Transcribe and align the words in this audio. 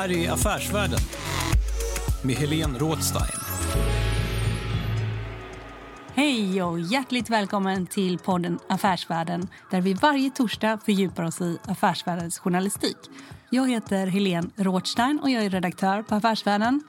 Här 0.00 0.12
är 0.12 0.30
Affärsvärlden 0.32 0.98
med 2.22 2.36
Helene 2.36 2.78
Rådstein. 2.78 3.40
Hej 6.14 6.62
och 6.62 6.80
hjärtligt 6.80 7.30
välkommen 7.30 7.86
till 7.86 8.18
podden 8.18 8.58
Affärsvärlden 8.68 9.48
där 9.70 9.80
vi 9.80 9.94
varje 9.94 10.30
torsdag 10.30 10.78
fördjupar 10.84 11.22
oss 11.22 11.40
i 11.40 11.58
affärsvärldens 11.64 12.38
journalistik. 12.38 12.96
Jag 13.50 13.70
heter 13.70 14.06
Helene 14.06 14.50
Rådstein 14.56 15.20
och 15.22 15.30
jag 15.30 15.44
är 15.44 15.50
redaktör 15.50 16.02
på 16.02 16.14
Affärsvärlden. 16.14 16.82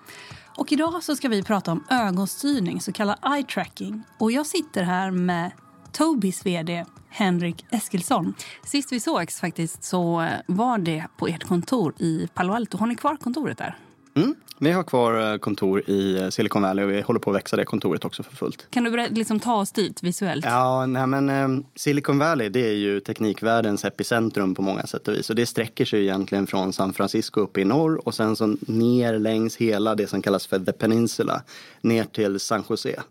Och 0.58 0.72
idag 0.72 1.04
så 1.04 1.16
ska 1.16 1.30
vi 1.30 1.44
prata 1.44 1.72
om 1.72 1.84
ögonstyrning, 1.90 2.82
så 2.82 2.92
kallad 2.92 3.18
eye 3.36 3.44
tracking. 3.44 4.04
Och 4.18 4.32
jag 4.32 4.46
sitter 4.46 4.84
här 4.84 5.12
med 5.12 5.52
Tobis 5.92 6.46
vd 6.46 6.86
Henrik 7.10 7.66
Eskilsson. 7.72 8.34
Sist 8.64 8.92
vi 8.92 9.00
sågs 9.00 9.40
faktiskt 9.40 9.84
så 9.84 10.28
var 10.48 10.78
det 10.78 11.06
på 11.18 11.28
ert 11.28 11.44
kontor 11.44 11.94
i 11.98 12.28
Palo 12.34 12.54
Alto. 12.54 12.78
Har 12.78 12.88
ni 12.88 12.96
kvar 12.96 13.18
kontoret 13.18 13.58
där? 13.58 13.78
Mm. 14.14 14.36
Vi 14.64 14.72
har 14.72 14.84
kvar 14.84 15.32
eh, 15.32 15.38
kontor 15.38 15.90
i 15.90 16.18
eh, 16.22 16.30
Silicon 16.30 16.62
Valley 16.62 16.86
och 16.86 16.92
vi 16.92 17.02
håller 17.02 17.20
på 17.20 17.30
att 17.30 17.36
växa 17.36 17.56
det 17.56 17.66
kontoret 17.66 18.06
också 18.06 18.24
för 18.24 18.36
fullt. 18.36 18.68
Kan 18.70 18.84
du 18.84 19.08
liksom 19.10 19.40
ta 19.40 19.56
oss 19.56 19.72
dit 19.72 20.04
visuellt? 20.04 20.46
Ja, 20.46 20.86
nej 20.86 21.08
men 21.08 21.30
eh, 21.30 21.66
Silicon 21.76 22.20
Valley 22.20 22.50
det 22.50 22.68
är 22.68 22.74
ju 22.74 23.00
teknikvärldens 23.00 23.86
epicentrum 23.86 24.56
på 24.56 24.62
många 24.62 24.84
sätt 24.88 25.08
och 25.08 25.14
vis. 25.14 25.30
Och 25.30 25.36
det 25.36 25.46
sträcker 25.46 25.86
sig 25.86 26.02
egentligen 26.02 26.48
från 26.48 26.74
San 26.74 26.94
Francisco 26.94 27.42
upp 27.42 27.58
i 27.58 27.66
norr 27.66 28.08
och 28.08 28.14
sen 28.14 28.36
så 28.36 28.56
ner 28.68 29.20
längs 29.20 29.58
hela 29.58 29.96
det 29.96 30.08
som 30.08 30.22
kallas 30.22 30.48
för 30.48 30.60
The 30.60 30.72
Peninsula 30.72 31.44
ner 31.82 32.04
till 32.04 32.40
San 32.40 32.64
Jose. 32.70 33.02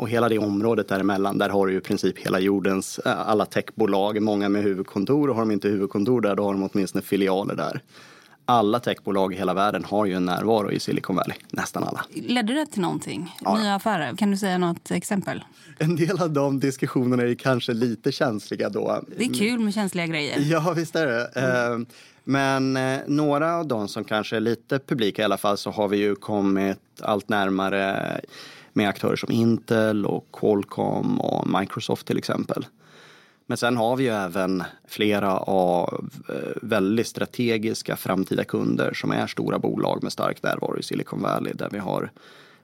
Och 0.00 0.08
hela 0.08 0.28
det 0.28 0.38
området 0.38 0.88
däremellan, 0.88 1.38
där 1.38 1.48
har 1.48 1.66
du 1.66 1.76
i 1.76 1.80
princip 1.80 2.18
hela 2.18 2.40
jordens 2.40 2.98
alla 3.04 3.46
techbolag, 3.46 4.22
många 4.22 4.48
med 4.48 4.62
huvudkontor 4.62 5.28
och 5.28 5.34
har 5.34 5.42
de 5.42 5.50
inte 5.50 5.68
huvudkontor 5.68 6.20
där, 6.20 6.36
då 6.36 6.44
har 6.44 6.52
de 6.52 6.68
åtminstone 6.72 7.02
filialer 7.02 7.54
där 7.54 7.80
alla 8.44 8.80
techbolag 8.80 9.32
i 9.32 9.36
hela 9.36 9.54
världen 9.54 9.84
har 9.84 10.06
ju 10.06 10.14
en 10.14 10.24
närvaro 10.24 10.70
i 10.70 10.80
Silicon 10.80 11.16
Valley. 11.16 11.36
Nästan 11.50 11.84
alla. 11.84 12.04
Ledde 12.14 12.54
det 12.54 12.66
till 12.66 12.80
någonting? 12.80 13.36
Ja. 13.40 13.58
Nya 13.58 13.74
affärer? 13.74 14.16
Kan 14.16 14.30
du 14.30 14.36
säga 14.36 14.58
något 14.58 14.90
exempel? 14.90 15.44
En 15.78 15.96
del 15.96 16.22
av 16.22 16.30
de 16.30 16.60
diskussionerna 16.60 17.22
är 17.22 17.34
kanske 17.34 17.72
lite 17.72 18.12
känsliga 18.12 18.68
då. 18.68 19.04
Det 19.16 19.24
är 19.24 19.34
kul 19.34 19.60
med 19.60 19.74
känsliga 19.74 20.06
grejer. 20.06 20.38
Ja, 20.38 20.72
visst 20.76 20.96
är 20.96 21.06
det. 21.06 21.24
Mm. 21.26 21.86
Men 22.24 22.76
eh, 22.76 23.00
några 23.06 23.56
av 23.56 23.66
de 23.66 23.88
som 23.88 24.04
kanske 24.04 24.36
är 24.36 24.40
lite 24.40 24.78
publika 24.78 25.22
i 25.22 25.24
alla 25.24 25.38
fall 25.38 25.58
så 25.58 25.70
har 25.70 25.88
vi 25.88 25.96
ju 25.96 26.14
kommit 26.14 26.78
allt 27.00 27.28
närmare 27.28 28.20
med 28.72 28.88
aktörer 28.88 29.16
som 29.16 29.32
Intel 29.32 30.06
och 30.06 30.28
Qualcomm 30.32 31.20
och 31.20 31.60
Microsoft 31.60 32.06
till 32.06 32.18
exempel. 32.18 32.66
Men 33.50 33.56
sen 33.56 33.76
har 33.76 33.96
vi 33.96 34.04
ju 34.04 34.10
även 34.10 34.64
flera 34.88 35.38
av 35.38 36.10
eh, 36.28 36.34
väldigt 36.62 37.06
strategiska 37.06 37.96
framtida 37.96 38.44
kunder 38.44 38.94
som 38.94 39.10
är 39.10 39.26
stora 39.26 39.58
bolag 39.58 40.02
med 40.02 40.12
stark 40.12 40.42
närvaro 40.42 40.78
i 40.78 40.82
Silicon 40.82 41.22
Valley 41.22 41.52
där 41.52 41.68
vi 41.70 41.78
har 41.78 42.10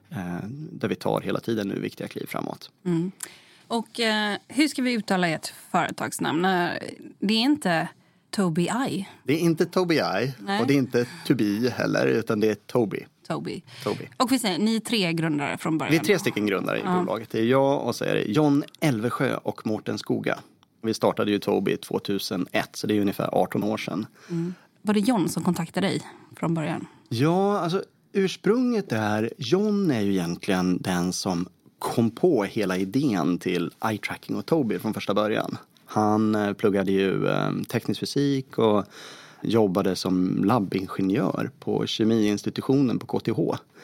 eh, 0.09 0.47
där 0.71 0.87
vi 0.87 0.95
tar 0.95 1.21
hela 1.21 1.39
tiden 1.39 1.67
nu 1.67 1.79
viktiga 1.79 2.07
kliv 2.07 2.25
framåt. 2.25 2.71
Mm. 2.85 3.11
Och 3.67 3.99
eh, 3.99 4.37
hur 4.47 4.67
ska 4.67 4.81
vi 4.81 4.93
uttala 4.93 5.27
ert 5.27 5.53
företagsnamn? 5.71 6.41
Det 7.19 7.33
är 7.33 7.41
inte 7.41 7.87
Tobii? 8.29 9.07
Det 9.23 9.33
är 9.33 9.39
inte 9.39 9.65
Tobii 9.65 10.33
och 10.61 10.67
det 10.67 10.73
är 10.73 10.77
inte 10.77 11.05
To 11.27 11.35
Be 11.35 11.69
heller 11.69 12.07
utan 12.07 12.39
det 12.39 12.49
är 12.49 12.55
Tobii. 12.55 13.07
Tobii. 13.27 13.63
Tobii. 13.83 14.09
Och 14.17 14.31
vi 14.31 14.39
säger, 14.39 14.59
ni 14.59 14.75
är 14.75 14.79
tre 14.79 15.13
grundare 15.13 15.57
från 15.57 15.77
början? 15.77 15.91
Vi 15.91 15.97
är 15.97 16.03
tre 16.03 16.19
stycken 16.19 16.45
grundare 16.45 16.77
i 16.77 16.81
ja. 16.85 16.99
bolaget. 16.99 17.29
Det 17.29 17.39
är 17.39 17.45
jag 17.45 17.81
och 17.81 17.95
så 17.95 18.05
är 18.05 18.15
det 18.15 18.23
John 18.23 18.63
Elvesjö 18.79 19.35
och 19.35 19.67
Mårten 19.67 19.97
Skoga. 19.97 20.39
Vi 20.81 20.93
startade 20.93 21.31
ju 21.31 21.39
Tobii 21.39 21.77
2001, 21.77 22.69
så 22.73 22.87
det 22.87 22.97
är 22.97 23.01
ungefär 23.01 23.29
18 23.31 23.63
år 23.63 23.77
sedan. 23.77 24.05
Mm. 24.29 24.53
Var 24.81 24.93
det 24.93 24.99
John 24.99 25.29
som 25.29 25.43
kontaktade 25.43 25.87
dig 25.87 26.01
från 26.35 26.53
början? 26.53 26.87
Ja, 27.09 27.59
alltså 27.59 27.83
ursprunget 28.13 28.91
är... 28.91 29.33
John 29.37 29.91
är 29.91 30.01
ju 30.01 30.11
egentligen 30.11 30.81
den 30.81 31.13
som 31.13 31.47
kom 31.79 32.11
på 32.11 32.43
hela 32.43 32.77
idén 32.77 33.37
till 33.37 33.71
eye 33.89 33.97
tracking 33.97 34.35
och 34.35 34.45
Tobii 34.45 34.79
från 34.79 34.93
första 34.93 35.13
början. 35.13 35.57
Han 35.85 36.35
eh, 36.35 36.53
pluggade 36.53 36.91
ju 36.91 37.27
eh, 37.27 37.51
teknisk 37.69 37.99
fysik 37.99 38.57
och 38.57 38.85
jobbade 39.41 39.95
som 39.95 40.43
labbingenjör 40.43 41.49
på 41.59 41.85
kemiinstitutionen 41.85 42.99
på 42.99 43.19
KTH. 43.19 43.39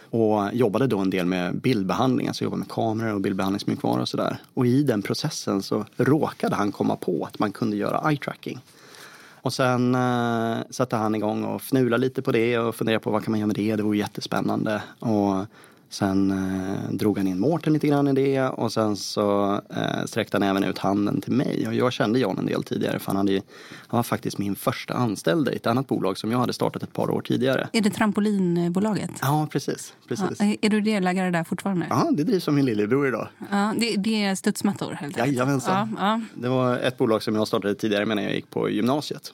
Och 0.09 0.53
jobbade 0.53 0.87
då 0.87 0.99
en 0.99 1.09
del 1.09 1.25
med 1.25 1.55
bildbehandling, 1.55 2.27
alltså 2.27 2.43
jobbade 2.43 2.59
med 2.59 2.69
kameror 2.69 3.13
och 3.13 3.21
bildbehandlingsmjukvara 3.21 4.01
och 4.01 4.07
sådär. 4.07 4.37
Och 4.53 4.65
i 4.65 4.83
den 4.83 5.01
processen 5.01 5.61
så 5.61 5.85
råkade 5.97 6.55
han 6.55 6.71
komma 6.71 6.95
på 6.95 7.25
att 7.25 7.39
man 7.39 7.51
kunde 7.51 7.75
göra 7.75 8.09
eye 8.09 8.17
tracking. 8.17 8.59
Och 9.43 9.53
sen 9.53 9.95
eh, 9.95 10.57
satte 10.69 10.95
han 10.95 11.15
igång 11.15 11.43
och 11.43 11.61
fnulade 11.61 12.01
lite 12.01 12.21
på 12.21 12.31
det 12.31 12.59
och 12.59 12.75
funderade 12.75 13.03
på 13.03 13.11
vad 13.11 13.23
kan 13.23 13.31
man 13.31 13.39
göra 13.39 13.47
med 13.47 13.55
det. 13.55 13.75
Det 13.75 13.83
vore 13.83 13.97
jättespännande. 13.97 14.83
Och 14.99 15.45
Sen 15.93 16.31
eh, 16.31 16.95
drog 16.95 17.17
han 17.17 17.27
in 17.27 17.39
Mårten 17.39 17.73
lite 17.73 17.87
grann 17.87 18.07
i 18.07 18.13
det 18.13 18.41
och 18.41 18.73
sen 18.73 18.95
så 18.95 19.53
eh, 19.75 20.05
sträckte 20.05 20.37
han 20.37 20.43
även 20.43 20.63
ut 20.63 20.77
handen 20.77 21.21
till 21.21 21.31
mig. 21.31 21.67
Och 21.67 21.73
jag 21.73 21.93
kände 21.93 22.19
John 22.19 22.37
en 22.37 22.45
del 22.45 22.63
tidigare 22.63 22.99
för 22.99 23.05
han, 23.07 23.15
hade, 23.15 23.33
han 23.87 23.97
var 23.97 24.03
faktiskt 24.03 24.37
min 24.37 24.55
första 24.55 24.93
anställda 24.93 25.51
i 25.51 25.55
ett 25.55 25.67
annat 25.67 25.87
bolag 25.87 26.17
som 26.17 26.31
jag 26.31 26.37
hade 26.39 26.53
startat 26.53 26.83
ett 26.83 26.93
par 26.93 27.11
år 27.11 27.21
tidigare. 27.21 27.69
Är 27.73 27.81
det 27.81 27.89
Trampolinbolaget? 27.89 29.11
Ja, 29.21 29.47
precis. 29.51 29.93
precis. 30.07 30.39
Ja, 30.39 30.55
är 30.61 30.69
du 30.69 30.81
delägare 30.81 31.29
där 31.29 31.43
fortfarande? 31.43 31.85
Ja, 31.89 32.09
det 32.11 32.23
drivs 32.23 32.47
av 32.47 32.53
min 32.53 32.65
lillebror 32.65 33.07
idag. 33.07 33.27
Ja, 33.51 33.73
det, 33.77 33.95
det 33.95 34.23
är 34.23 34.35
studsmattor 34.35 34.91
helt 34.91 35.17
enkelt? 35.17 35.27
Jajamensan. 35.27 35.97
Ja, 35.99 36.05
ja. 36.07 36.21
Det 36.41 36.49
var 36.49 36.77
ett 36.77 36.97
bolag 36.97 37.23
som 37.23 37.35
jag 37.35 37.47
startade 37.47 37.75
tidigare 37.75 38.05
medan 38.05 38.23
jag 38.23 38.35
gick 38.35 38.49
på 38.49 38.69
gymnasiet. 38.69 39.33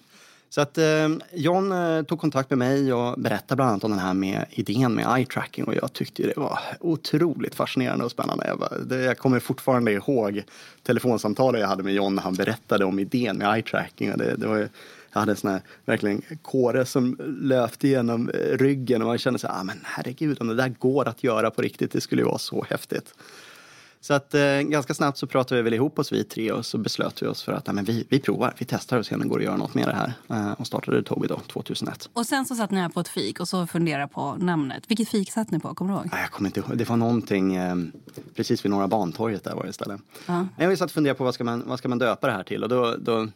Så 0.49 0.61
att 0.61 0.77
eh, 0.77 1.09
John 1.33 1.71
eh, 1.71 2.03
tog 2.03 2.19
kontakt 2.19 2.49
med 2.49 2.59
mig 2.59 2.93
och 2.93 3.19
berättade 3.19 3.55
bland 3.55 3.71
annat 3.71 3.83
om 3.83 3.91
den 3.91 3.99
här 3.99 4.13
med 4.13 4.45
idén 4.49 4.95
med 4.95 5.17
eye 5.17 5.25
tracking 5.25 5.65
och 5.65 5.75
jag 5.75 5.93
tyckte 5.93 6.23
det 6.23 6.37
var 6.37 6.59
otroligt 6.79 7.55
fascinerande 7.55 8.05
och 8.05 8.11
spännande. 8.11 8.47
Jag, 8.47 8.59
bara, 8.59 8.77
det, 8.77 9.01
jag 9.01 9.17
kommer 9.17 9.39
fortfarande 9.39 9.91
ihåg 9.91 10.43
telefonsamtalet 10.83 11.61
jag 11.61 11.67
hade 11.67 11.83
med 11.83 11.93
John 11.93 12.15
när 12.15 12.21
han 12.21 12.33
berättade 12.33 12.85
om 12.85 12.99
idén 12.99 13.37
med 13.37 13.55
eye 13.55 13.63
tracking. 13.63 14.11
Och 14.11 14.17
det, 14.17 14.35
det 14.35 14.47
var, 14.47 14.57
ju, 14.57 14.69
jag 15.13 15.19
hade 15.19 15.31
en 15.31 15.35
sån 15.35 15.51
här 15.51 15.61
verkligen 15.85 16.21
kåre 16.41 16.85
som 16.85 17.17
löpte 17.41 17.87
genom 17.87 18.29
eh, 18.29 18.57
ryggen 18.57 19.01
och 19.01 19.07
man 19.07 19.17
kände 19.17 19.39
så 19.39 19.47
här, 19.47 19.59
ah, 19.59 19.63
men 19.63 19.79
herregud 19.83 20.41
om 20.41 20.47
det 20.47 20.55
där 20.55 20.73
går 20.79 21.07
att 21.07 21.23
göra 21.23 21.51
på 21.51 21.61
riktigt, 21.61 21.91
det 21.91 22.01
skulle 22.01 22.21
ju 22.21 22.27
vara 22.27 22.37
så 22.37 22.65
häftigt. 22.69 23.13
Så 24.01 24.13
att 24.13 24.33
eh, 24.33 24.61
ganska 24.61 24.93
snabbt 24.93 25.17
så 25.17 25.27
pratade 25.27 25.61
vi 25.61 25.63
väl 25.63 25.73
ihop 25.73 25.99
oss 25.99 26.11
vi 26.11 26.23
tre 26.23 26.51
och 26.51 26.65
så 26.65 26.77
beslöt 26.77 27.21
vi 27.21 27.27
oss 27.27 27.43
för 27.43 27.51
att 27.51 27.67
nej, 27.67 27.75
men 27.75 27.85
vi, 27.85 28.05
vi 28.09 28.19
provar, 28.19 28.53
vi 28.57 28.65
testar 28.65 28.97
och 28.97 29.05
ser 29.05 29.15
om 29.15 29.21
det 29.21 29.27
går 29.27 29.37
att 29.37 29.43
göra 29.43 29.57
något 29.57 29.73
med 29.73 29.87
det 29.87 29.95
här. 29.95 30.13
Eh, 30.29 30.51
och 30.51 30.67
startade 30.67 31.03
Tobii 31.03 31.27
då 31.27 31.39
2001. 31.47 32.09
Och 32.13 32.25
sen 32.25 32.45
så 32.45 32.55
satt 32.55 32.71
ni 32.71 32.79
här 32.79 32.89
på 32.89 32.99
ett 32.99 33.07
fik 33.07 33.39
och 33.39 33.47
så 33.47 33.67
funderade 33.67 34.07
på 34.07 34.35
namnet. 34.39 34.83
Vilket 34.87 35.09
fik 35.09 35.31
satt 35.31 35.51
ni 35.51 35.59
på? 35.59 35.75
Kommer 35.75 35.93
du 35.93 35.97
ihåg? 35.97 36.09
Nej, 36.11 36.21
jag 36.21 36.31
kommer 36.31 36.49
inte 36.49 36.59
ihåg. 36.59 36.77
Det 36.77 36.89
var 36.89 36.97
någonting 36.97 37.55
eh, 37.55 37.75
precis 38.35 38.65
vid 38.65 38.71
Norra 38.71 38.87
Bantorget 38.87 39.43
där 39.43 39.55
var 39.55 39.63
det 39.63 39.69
istället. 39.69 40.01
Ja. 40.25 40.47
Jag 40.57 40.77
satt 40.77 40.85
och 40.85 40.91
funderade 40.91 41.17
på 41.17 41.23
vad 41.23 41.33
ska, 41.33 41.43
man, 41.43 41.63
vad 41.65 41.79
ska 41.79 41.89
man 41.89 41.99
döpa 41.99 42.27
det 42.27 42.33
här 42.33 42.43
till 42.43 42.63
och 42.63 42.69
då, 42.69 42.95
då 42.99 43.27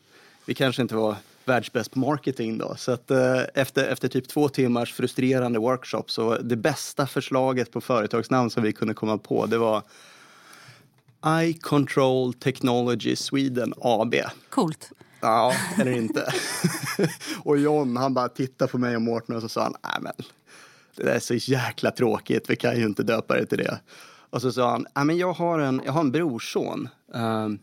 vi 0.46 0.54
kanske 0.54 0.82
inte 0.82 0.96
var 0.96 1.16
världsbäst 1.46 1.92
på 1.92 2.00
marketing 2.00 2.58
då. 2.58 2.76
Så 2.78 2.92
att 2.92 3.12
eh, 3.12 3.42
efter, 3.54 3.88
efter 3.88 4.08
typ 4.08 4.28
två 4.28 4.50
timmars 4.50 4.94
frustrerande 4.94 5.60
workshop 5.60 6.04
så 6.08 6.38
det 6.38 6.56
bästa 6.56 7.08
förslaget 7.08 7.72
på 7.72 7.82
företagsnamn 7.82 8.50
som 8.50 8.64
vi 8.64 8.74
kunde 8.74 8.94
komma 8.94 9.18
på 9.18 9.46
det 9.46 9.58
var 9.58 9.82
Eye 11.26 11.54
Control 11.54 12.34
Technology 12.34 13.16
Sweden 13.16 13.74
AB. 13.78 14.16
Coolt. 14.50 14.92
Ja, 15.22 15.54
eller 15.80 15.92
inte. 15.92 16.34
och 17.44 17.58
John 17.58 17.98
han 17.98 18.14
bara 18.14 18.30
tittade 18.30 18.72
på 18.72 18.78
mig 18.78 18.96
och 18.96 19.02
Mårten 19.02 19.36
och 19.36 19.42
så 19.42 19.50
sa 19.50 19.64
han, 19.64 19.76
nej 19.84 19.98
men 20.02 20.14
det 20.96 21.04
där 21.04 21.16
är 21.16 21.20
så 21.20 21.34
jäkla 21.34 21.92
tråkigt, 21.92 22.50
vi 22.50 22.56
kan 22.56 22.78
ju 22.78 22.86
inte 22.86 23.04
döpa 23.04 23.36
det 23.36 23.46
till 23.46 23.58
det. 23.58 23.80
Och 24.30 24.42
så 24.42 24.52
sa 24.52 24.72
han, 24.72 24.86
nej 24.96 25.06
men 25.06 25.18
jag 25.18 25.34
har 25.34 25.60
en, 25.60 25.82
jag 25.86 25.94
har 25.94 26.02
en 26.02 26.12
brorson. 26.12 26.90
Um, 27.14 27.60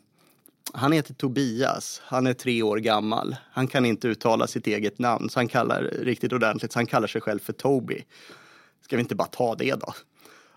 han 0.72 0.92
heter 0.92 1.14
Tobias, 1.14 2.02
han 2.04 2.26
är 2.26 2.32
tre 2.32 2.62
år 2.62 2.76
gammal. 2.76 3.36
Han 3.52 3.66
kan 3.66 3.86
inte 3.86 4.08
uttala 4.08 4.46
sitt 4.46 4.66
eget 4.66 4.98
namn, 4.98 5.30
så 5.30 5.38
han 5.38 5.48
kallar 5.48 5.82
riktigt 5.82 6.32
ordentligt, 6.32 6.72
så 6.72 6.78
han 6.78 6.86
kallar 6.86 7.06
sig 7.06 7.20
själv 7.20 7.38
för 7.38 7.52
Toby. 7.52 8.04
Ska 8.84 8.96
vi 8.96 9.02
inte 9.02 9.14
bara 9.14 9.28
ta 9.28 9.54
det 9.54 9.74
då? 9.74 9.94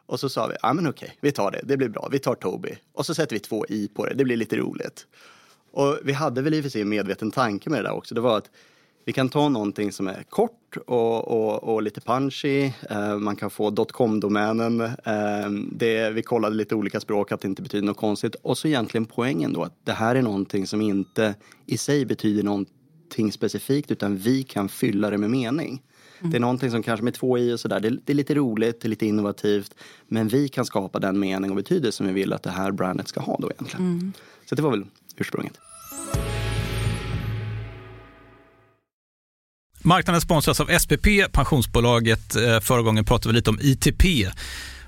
Och 0.05 0.19
så 0.19 0.29
sa 0.29 0.47
vi, 0.47 0.55
ja 0.61 0.73
men 0.73 0.87
okej, 0.87 1.17
vi 1.21 1.31
tar 1.31 1.51
det, 1.51 1.61
det 1.63 1.77
blir 1.77 1.89
bra, 1.89 2.09
vi 2.11 2.19
tar 2.19 2.35
Toby. 2.35 2.77
Och 2.93 3.05
så 3.05 3.15
sätter 3.15 3.35
vi 3.35 3.39
två 3.39 3.65
i 3.69 3.87
på 3.87 4.05
det, 4.05 4.13
det 4.13 4.23
blir 4.23 4.37
lite 4.37 4.57
roligt. 4.57 5.07
Och 5.71 5.99
vi 6.03 6.13
hade 6.13 6.41
väl 6.41 6.53
i 6.53 6.59
och 6.59 6.63
för 6.63 6.69
sig 6.69 6.81
en 6.81 6.89
medveten 6.89 7.31
tanke 7.31 7.69
med 7.69 7.79
det 7.79 7.89
där 7.89 7.95
också. 7.95 8.15
Det 8.15 8.21
var 8.21 8.37
att 8.37 8.49
vi 9.05 9.13
kan 9.13 9.29
ta 9.29 9.49
någonting 9.49 9.91
som 9.91 10.07
är 10.07 10.23
kort 10.29 10.77
och, 10.87 11.27
och, 11.27 11.63
och 11.63 11.81
lite 11.81 12.01
punchy. 12.01 12.71
Eh, 12.89 13.17
man 13.17 13.35
kan 13.35 13.49
få 13.49 13.69
dotcom-domänen. 13.69 14.81
Uh, 14.81 16.11
vi 16.13 16.21
kollade 16.25 16.55
lite 16.55 16.75
olika 16.75 16.99
språk, 16.99 17.31
att 17.31 17.41
det 17.41 17.47
inte 17.47 17.61
betyder 17.61 17.85
något 17.85 17.97
konstigt. 17.97 18.35
Och 18.35 18.57
så 18.57 18.67
egentligen 18.67 19.05
poängen 19.05 19.53
då 19.53 19.63
att 19.63 19.77
det 19.83 19.91
här 19.91 20.15
är 20.15 20.21
någonting 20.21 20.67
som 20.67 20.81
inte 20.81 21.35
i 21.65 21.77
sig 21.77 22.05
betyder 22.05 22.43
någonting 22.43 23.31
specifikt 23.31 23.91
utan 23.91 24.17
vi 24.17 24.43
kan 24.43 24.69
fylla 24.69 25.09
det 25.09 25.17
med 25.17 25.29
mening. 25.29 25.81
Mm. 26.23 26.31
Det 26.31 26.37
är 26.37 26.41
någonting 26.41 26.71
som 26.71 26.83
kanske 26.83 27.03
med 27.03 27.13
två 27.13 27.37
i 27.37 27.53
och 27.53 27.59
sådär, 27.59 27.79
det, 27.79 27.89
det, 27.89 28.13
är 28.13 28.15
lite 28.15 28.35
roligt, 28.35 28.81
det 28.81 28.87
är 28.87 28.89
lite 28.89 29.05
innovativt. 29.05 29.73
Men 30.07 30.27
vi 30.27 30.47
kan 30.47 30.65
skapa 30.65 30.99
den 30.99 31.19
mening 31.19 31.51
och 31.51 31.55
betydelse 31.55 31.97
som 31.97 32.07
vi 32.07 32.13
vill 32.13 32.33
att 32.33 32.43
det 32.43 32.51
här 32.51 32.71
brandet 32.71 33.07
ska 33.07 33.19
ha 33.19 33.37
då 33.39 33.51
egentligen. 33.51 33.85
Mm. 33.85 34.13
Så 34.49 34.55
det 34.55 34.61
var 34.61 34.71
väl 34.71 34.85
ursprunget. 35.17 35.53
Marknaden 39.85 40.21
sponsras 40.21 40.59
av 40.59 40.79
SPP, 40.79 41.07
pensionsbolaget. 41.31 42.35
Eh, 42.35 42.59
förra 42.59 42.81
gången 42.81 43.05
pratade 43.05 43.29
vi 43.29 43.35
lite 43.35 43.49
om 43.49 43.59
ITP. 43.61 44.03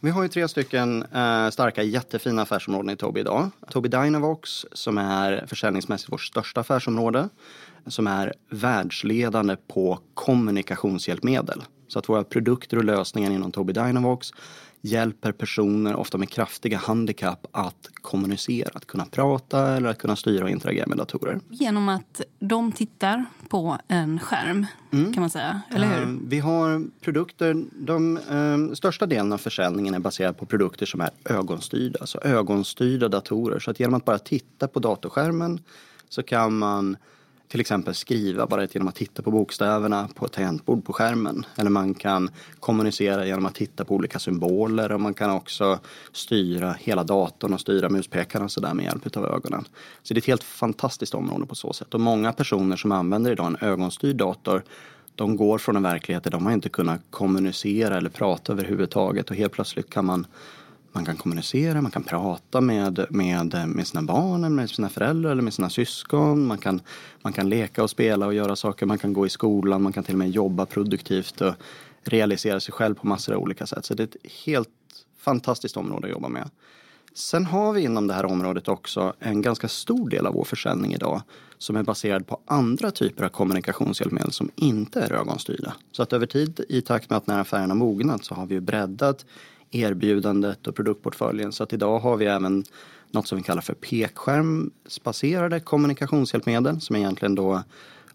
Vi 0.00 0.10
har 0.10 0.22
ju 0.22 0.28
tre 0.28 0.48
stycken 0.48 1.02
eh, 1.02 1.50
starka, 1.50 1.82
jättefina 1.82 2.42
affärsområden 2.42 2.90
i 2.90 2.96
Tobii 2.96 3.20
idag. 3.20 3.50
Tobii 3.70 3.90
Dynavox 3.90 4.66
som 4.72 4.98
är 4.98 5.44
försäljningsmässigt 5.46 6.12
vårt 6.12 6.22
största 6.22 6.60
affärsområde 6.60 7.28
som 7.86 8.06
är 8.06 8.32
världsledande 8.50 9.56
på 9.68 9.98
kommunikationshjälpmedel. 10.14 11.62
Så 11.88 11.98
att 11.98 12.08
våra 12.08 12.24
produkter 12.24 12.76
och 12.76 12.84
lösningar 12.84 13.30
inom 13.30 13.52
Tobii 13.52 13.74
Dynavox 13.74 14.32
hjälper 14.80 15.32
personer, 15.32 15.96
ofta 15.96 16.18
med 16.18 16.30
kraftiga 16.30 16.78
handikapp, 16.78 17.46
att 17.52 17.88
kommunicera, 17.94 18.70
att 18.74 18.86
kunna 18.86 19.04
prata 19.04 19.76
eller 19.76 19.88
att 19.88 19.98
kunna 19.98 20.16
styra 20.16 20.44
och 20.44 20.50
interagera 20.50 20.86
med 20.86 20.98
datorer. 20.98 21.40
Genom 21.48 21.88
att 21.88 22.20
de 22.38 22.72
tittar 22.72 23.24
på 23.48 23.78
en 23.88 24.18
skärm, 24.18 24.66
mm. 24.90 25.12
kan 25.12 25.20
man 25.20 25.30
säga, 25.30 25.62
eller 25.74 25.86
hur? 25.86 26.02
Uh, 26.02 26.18
vi 26.26 26.38
har 26.38 26.86
produkter, 27.00 27.64
de 27.72 28.16
uh, 28.16 28.74
största 28.74 29.06
delen 29.06 29.32
av 29.32 29.38
försäljningen 29.38 29.94
är 29.94 29.98
baserad 29.98 30.38
på 30.38 30.46
produkter 30.46 30.86
som 30.86 31.00
är 31.00 31.10
ögonstyrda, 31.24 31.98
alltså 32.00 32.20
ögonstyrda 32.24 33.08
datorer. 33.08 33.58
Så 33.58 33.70
att 33.70 33.80
genom 33.80 33.94
att 33.94 34.04
bara 34.04 34.18
titta 34.18 34.68
på 34.68 34.80
datorskärmen 34.80 35.60
så 36.08 36.22
kan 36.22 36.58
man 36.58 36.96
till 37.48 37.60
exempel 37.60 37.94
skriva 37.94 38.46
bara 38.46 38.64
genom 38.64 38.88
att 38.88 38.94
titta 38.94 39.22
på 39.22 39.30
bokstäverna 39.30 40.08
på 40.14 40.26
ett 40.26 40.32
tangentbord 40.32 40.84
på 40.84 40.92
skärmen. 40.92 41.46
Eller 41.56 41.70
man 41.70 41.94
kan 41.94 42.30
kommunicera 42.60 43.26
genom 43.26 43.46
att 43.46 43.54
titta 43.54 43.84
på 43.84 43.94
olika 43.94 44.18
symboler 44.18 44.92
och 44.92 45.00
man 45.00 45.14
kan 45.14 45.30
också 45.30 45.78
styra 46.12 46.72
hela 46.72 47.04
datorn 47.04 47.54
och 47.54 47.60
styra 47.60 47.88
muspekaren 47.88 48.44
och 48.44 48.52
sådär 48.52 48.74
med 48.74 48.84
hjälp 48.84 49.16
av 49.16 49.26
ögonen. 49.26 49.64
Så 50.02 50.14
det 50.14 50.18
är 50.18 50.22
ett 50.22 50.26
helt 50.26 50.42
fantastiskt 50.42 51.14
område 51.14 51.46
på 51.46 51.54
så 51.54 51.72
sätt. 51.72 51.94
Och 51.94 52.00
många 52.00 52.32
personer 52.32 52.76
som 52.76 52.92
använder 52.92 53.32
idag 53.32 53.46
en 53.46 53.68
ögonstyrd 53.68 54.16
dator 54.16 54.62
de 55.14 55.36
går 55.36 55.58
från 55.58 55.76
en 55.76 55.82
verklighet 55.82 56.24
där 56.24 56.30
de 56.30 56.46
har 56.46 56.52
inte 56.52 56.68
kunnat 56.68 57.00
kommunicera 57.10 57.96
eller 57.96 58.10
prata 58.10 58.52
överhuvudtaget 58.52 59.30
och 59.30 59.36
helt 59.36 59.52
plötsligt 59.52 59.90
kan 59.90 60.04
man 60.04 60.26
man 60.92 61.04
kan 61.04 61.16
kommunicera, 61.16 61.80
man 61.80 61.90
kan 61.90 62.02
prata 62.02 62.60
med, 62.60 63.06
med, 63.10 63.68
med 63.68 63.86
sina 63.86 64.02
barn, 64.02 64.54
med 64.54 64.70
sina 64.70 64.88
föräldrar 64.88 65.30
eller 65.30 65.42
med 65.42 65.54
sina 65.54 65.70
syskon. 65.70 66.46
Man 66.46 66.58
kan, 66.58 66.80
man 67.22 67.32
kan 67.32 67.48
leka 67.48 67.82
och 67.82 67.90
spela 67.90 68.26
och 68.26 68.34
göra 68.34 68.56
saker. 68.56 68.86
Man 68.86 68.98
kan 68.98 69.12
gå 69.12 69.26
i 69.26 69.30
skolan, 69.30 69.82
man 69.82 69.92
kan 69.92 70.04
till 70.04 70.14
och 70.14 70.18
med 70.18 70.30
jobba 70.30 70.66
produktivt 70.66 71.40
och 71.40 71.54
realisera 72.02 72.60
sig 72.60 72.72
själv 72.72 72.94
på 72.94 73.06
massor 73.06 73.34
av 73.34 73.42
olika 73.42 73.66
sätt. 73.66 73.84
Så 73.84 73.94
det 73.94 74.02
är 74.02 74.06
ett 74.06 74.32
helt 74.46 74.68
fantastiskt 75.18 75.76
område 75.76 76.06
att 76.06 76.12
jobba 76.12 76.28
med. 76.28 76.50
Sen 77.14 77.46
har 77.46 77.72
vi 77.72 77.80
inom 77.80 78.06
det 78.06 78.14
här 78.14 78.24
området 78.24 78.68
också 78.68 79.12
en 79.18 79.42
ganska 79.42 79.68
stor 79.68 80.10
del 80.10 80.26
av 80.26 80.34
vår 80.34 80.44
försäljning 80.44 80.94
idag 80.94 81.22
som 81.58 81.76
är 81.76 81.82
baserad 81.82 82.26
på 82.26 82.40
andra 82.46 82.90
typer 82.90 83.24
av 83.24 83.28
kommunikationshjälpmedel 83.28 84.32
som 84.32 84.50
inte 84.54 85.00
är 85.00 85.12
ögonstyrda. 85.12 85.74
Så 85.92 86.02
att 86.02 86.12
över 86.12 86.26
tid 86.26 86.64
i 86.68 86.80
takt 86.80 87.10
med 87.10 87.16
att 87.16 87.26
när 87.26 87.40
affären 87.40 87.70
har 87.70 87.76
mognat 87.76 88.24
så 88.24 88.34
har 88.34 88.46
vi 88.46 88.60
breddat 88.60 89.26
erbjudandet 89.70 90.66
och 90.66 90.74
produktportföljen. 90.74 91.52
Så 91.52 91.62
att 91.62 91.72
idag 91.72 91.98
har 91.98 92.16
vi 92.16 92.26
även 92.26 92.64
något 93.10 93.26
som 93.26 93.38
vi 93.38 93.44
kallar 93.44 93.62
för 93.62 93.74
pekskärmsbaserade 93.74 95.60
kommunikationshjälpmedel 95.60 96.80
som 96.80 96.96
är 96.96 97.00
egentligen 97.00 97.34
då 97.34 97.62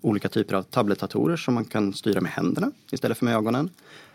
olika 0.01 0.29
typer 0.29 0.55
av 0.55 0.63
tabletatorer 0.63 1.35
som 1.35 1.53
man 1.53 1.65
kan 1.65 1.93
styra 1.93 2.21
med 2.21 2.31
händerna 2.31 2.71
istället 2.91 3.17
för 3.17 3.25
med 3.25 3.35
ögonen. 3.35 3.69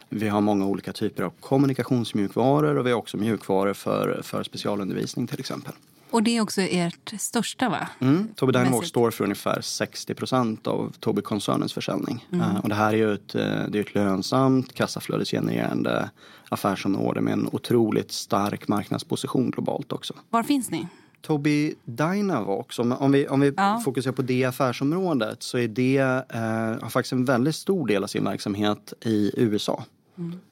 Vi 0.08 0.28
har 0.28 0.40
många 0.40 0.66
olika 0.66 0.92
typer 0.92 1.22
av 1.22 1.32
kommunikationsmjukvaror 1.40 2.76
och 2.76 2.86
vi 2.86 2.90
har 2.90 2.98
också 2.98 3.16
mjukvaror 3.16 3.74
för, 3.74 4.20
för 4.22 4.42
specialundervisning 4.42 5.26
till 5.26 5.40
exempel. 5.40 5.72
Och 6.10 6.22
det 6.22 6.36
är 6.36 6.40
också 6.40 6.60
ert 6.60 7.14
största 7.18 7.68
va? 7.68 7.88
Mm. 8.00 8.28
Tobii 8.34 8.52
Mässigt. 8.64 8.86
står 8.86 9.10
för 9.10 9.24
ungefär 9.24 9.60
60 9.60 10.14
procent 10.14 10.66
av 10.66 10.92
Tobii-koncernens 11.00 11.72
försäljning. 11.74 12.26
Mm. 12.32 12.40
Eh, 12.50 12.56
och 12.56 12.68
det 12.68 12.74
här 12.74 12.92
är 12.92 12.96
ju 12.96 13.14
ett, 13.14 13.34
eh, 13.34 13.42
det 13.68 13.78
är 13.78 13.82
ett 13.82 13.94
lönsamt 13.94 14.74
kassaflödesgenererande 14.74 16.10
affärsområde 16.48 17.20
med 17.20 17.32
en 17.32 17.48
otroligt 17.52 18.12
stark 18.12 18.68
marknadsposition 18.68 19.50
globalt 19.50 19.92
också. 19.92 20.14
Var 20.30 20.42
finns 20.42 20.70
ni? 20.70 20.86
Tobii 21.22 21.74
Dynavox, 21.84 22.78
om, 22.78 22.92
om 22.92 23.12
vi, 23.12 23.28
om 23.28 23.40
vi 23.40 23.52
Ja. 23.56 23.82
fokuserar 23.84 24.12
på 24.14 24.22
det 24.22 24.44
affärsområdet 24.44 25.42
så 25.42 25.58
är 25.58 25.68
det, 25.68 25.98
eh, 25.98 26.40
har 26.82 26.88
faktiskt 26.90 27.12
en 27.12 27.24
väldigt 27.24 27.54
stor 27.56 27.86
del 27.86 28.02
av 28.02 28.06
sin 28.06 28.24
verksamhet 28.24 28.92
i 29.00 29.30
USA. 29.36 29.84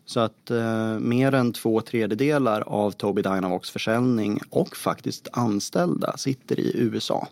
Så 0.05 0.21
att 0.21 0.51
eh, 0.51 0.99
mer 0.99 1.35
än 1.35 1.53
två 1.53 1.81
tredjedelar 1.81 2.61
av 2.61 2.91
Tobii 2.91 3.23
Dynavox 3.23 3.71
försäljning 3.71 4.41
och 4.51 4.77
faktiskt 4.77 5.29
anställda 5.33 6.17
sitter 6.17 6.61
i 6.61 6.73
USA. 6.75 7.29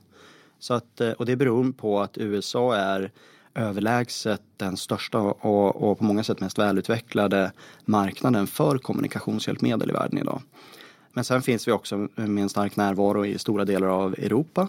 Så 0.59 0.75
att, 0.75 1.01
eh, 1.01 1.11
och 1.11 1.27
det 1.27 1.37
beror 1.37 1.73
på 1.73 2.01
att 2.01 2.19
USA 2.19 2.77
är 2.77 3.11
överlägset 3.55 4.43
den 4.57 4.77
största 4.77 5.19
och, 5.19 5.91
och 5.91 5.99
på 5.99 6.05
många 6.05 6.25
sätt 6.25 6.41
mest 6.41 6.59
välutvecklade 6.59 7.53
marknaden 7.85 8.47
för 8.47 8.79
kommunikationshjälpmedel 8.79 9.91
i 9.91 9.93
världen 9.93 10.19
idag. 10.19 10.43
Men 11.13 11.25
sen 11.25 11.43
finns 11.43 11.69
vi 11.69 11.73
också 11.73 12.09
med 12.15 12.43
en 12.43 12.49
stark 12.49 12.77
närvaro 12.77 13.27
i 13.27 13.39
stora 13.39 13.65
delar 13.65 13.89
av 13.89 14.15
Europa. 14.15 14.69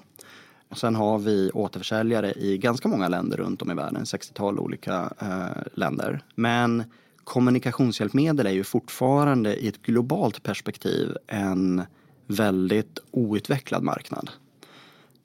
Och 0.70 0.78
sen 0.78 0.96
har 0.96 1.20
vi 1.20 1.52
återförsäljare 1.54 2.34
i 2.34 2.58
ganska 2.58 2.88
många 2.88 3.08
länder 3.08 3.38
runt 3.38 3.62
om 3.62 3.72
i 3.72 3.74
världen, 3.74 4.04
60-tal 4.04 4.60
olika 4.60 5.14
eh, 5.20 5.64
länder. 5.74 6.24
Men 6.36 6.84
kommunikationshjälpmedel 7.26 8.46
är 8.46 8.52
ju 8.52 8.64
fortfarande 8.64 9.56
i 9.56 9.68
ett 9.68 9.82
globalt 9.82 10.44
perspektiv 10.44 11.18
en 11.28 11.82
väldigt 12.28 13.00
outvecklad 13.12 13.84
marknad. 13.84 14.30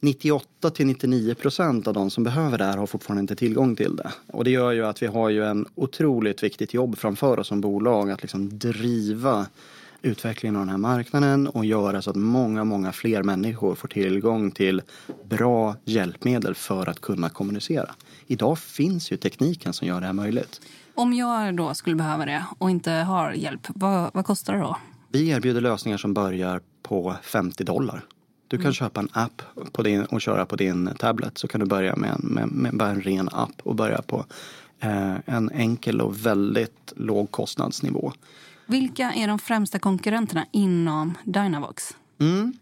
98 0.01 0.71
till 0.71 0.87
99 0.87 1.35
procent 1.35 1.87
av 1.87 1.95
de 1.95 2.11
som 2.11 2.25
behöver 2.25 2.59
det 2.59 2.65
här 2.65 2.77
har 2.77 2.87
fortfarande 2.87 3.21
inte 3.21 3.37
tillgång 3.37 3.77
till 3.77 3.97
det. 3.97 4.11
Och 4.27 4.45
det 4.45 4.51
gör 4.51 4.73
ju 4.73 4.87
att 4.87 5.03
vi 5.03 5.07
har 5.07 5.29
ju 5.29 5.45
en 5.45 5.67
otroligt 5.75 6.43
viktigt 6.43 6.75
jobb 6.75 6.99
framför 6.99 7.39
oss 7.39 7.47
som 7.47 7.61
bolag 7.61 8.11
att 8.11 8.23
liksom 8.23 8.59
driva 8.59 9.47
utvecklingen 10.03 10.57
av 10.57 10.63
den 10.63 10.69
här 10.69 10.79
marknaden 10.79 11.47
och 11.47 11.65
göra 11.65 12.03
så 12.03 12.11
att 12.11 12.17
många, 12.17 12.65
många 12.65 12.93
fler 12.93 13.23
människor 13.23 13.75
får 13.75 13.89
tillgång 13.89 14.51
till 14.51 14.83
bra 15.25 15.77
hjälpmedel 15.85 16.55
för 16.55 16.89
att 16.89 17.01
kunna 17.01 17.29
kommunicera. 17.29 17.95
Idag 18.27 18.59
finns 18.59 19.13
ju 19.13 19.17
tekniken 19.17 19.73
som 19.73 19.89
gör 19.89 20.01
det 20.01 20.07
här 20.07 20.13
möjligt. 20.13 20.61
Om 21.01 21.13
jag 21.13 21.57
då 21.57 21.75
skulle 21.75 21.97
behöva 21.97 22.27
det 22.27 22.45
och 22.59 22.71
inte 22.71 22.91
har 22.91 23.33
hjälp, 23.33 23.67
vad, 23.69 24.11
vad 24.15 24.25
kostar 24.25 24.53
det 24.55 24.61
då? 24.61 24.77
Vi 25.09 25.29
erbjuder 25.29 25.61
lösningar 25.61 25.99
som 25.99 26.15
börjar 26.15 26.61
på 26.83 27.15
50 27.23 27.65
dollar. 27.65 28.05
Du 28.49 28.59
kan 28.59 28.73
köpa 28.73 29.01
en 29.01 29.09
app 29.13 29.43
på 29.73 29.83
din, 29.83 30.05
och 30.05 30.21
köra 30.21 30.47
på 30.47 30.57
din 30.57 30.91
tablet. 30.99 31.39
Så 31.39 31.49
kan 31.49 31.61
du 31.61 31.67
börja 31.67 31.97
med, 31.97 32.11
en, 32.11 32.21
med, 32.21 32.49
med 32.49 32.77
bara 32.77 32.89
en 32.89 33.03
ren 33.03 33.29
app 33.33 33.53
och 33.63 33.75
börja 33.75 34.03
på 34.03 34.25
eh, 34.81 35.15
en 35.27 35.51
enkel 35.51 36.01
och 36.01 36.27
väldigt 36.27 36.93
låg 36.97 37.31
kostnadsnivå. 37.31 38.13
Vilka 38.67 39.13
är 39.13 39.29
de 39.29 39.39
främsta 39.39 39.79
konkurrenterna 39.79 40.47
inom 40.53 41.19
Dynavox? 41.25 41.97
Mm. 42.19 42.53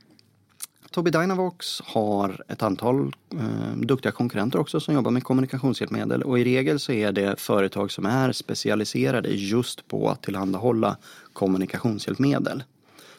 Tobii 0.90 1.12
Dynavox 1.12 1.82
har 1.84 2.44
ett 2.48 2.62
antal 2.62 3.12
eh, 3.32 3.76
duktiga 3.76 4.12
konkurrenter 4.12 4.58
också 4.58 4.80
som 4.80 4.94
jobbar 4.94 5.10
med 5.10 5.24
kommunikationshjälpmedel 5.24 6.22
och 6.22 6.38
i 6.38 6.44
regel 6.44 6.78
så 6.78 6.92
är 6.92 7.12
det 7.12 7.40
företag 7.40 7.90
som 7.90 8.06
är 8.06 8.32
specialiserade 8.32 9.28
just 9.28 9.88
på 9.88 10.10
att 10.10 10.22
tillhandahålla 10.22 10.96
kommunikationshjälpmedel. 11.32 12.62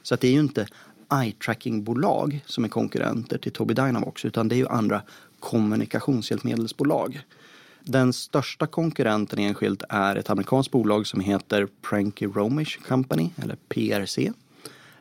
Så 0.02 0.14
att 0.14 0.22
det 0.22 0.28
är 0.28 0.32
ju 0.32 0.40
inte 0.40 0.68
eye-tracking-bolag 1.10 2.40
som 2.46 2.64
är 2.64 2.70
konkurrenter 2.70 3.38
till 3.38 3.52
Tobii 3.52 3.76
Dynavox 3.76 4.26
utan 4.26 4.48
det 4.48 4.56
är 4.56 4.58
ju 4.58 4.68
andra 4.68 5.02
kommunikationshjälpmedelsbolag. 5.40 7.22
Den 7.84 8.14
största 8.14 8.68
konkurrenten 8.68 9.40
enskilt 9.40 9.84
är 9.90 10.16
ett 10.16 10.30
amerikanskt 10.30 10.72
bolag 10.72 11.08
som 11.08 11.20
heter 11.20 11.68
Pranky 11.90 12.26
Romish 12.26 12.80
Company, 12.88 13.30
eller 13.36 13.56
PRC. 13.56 14.32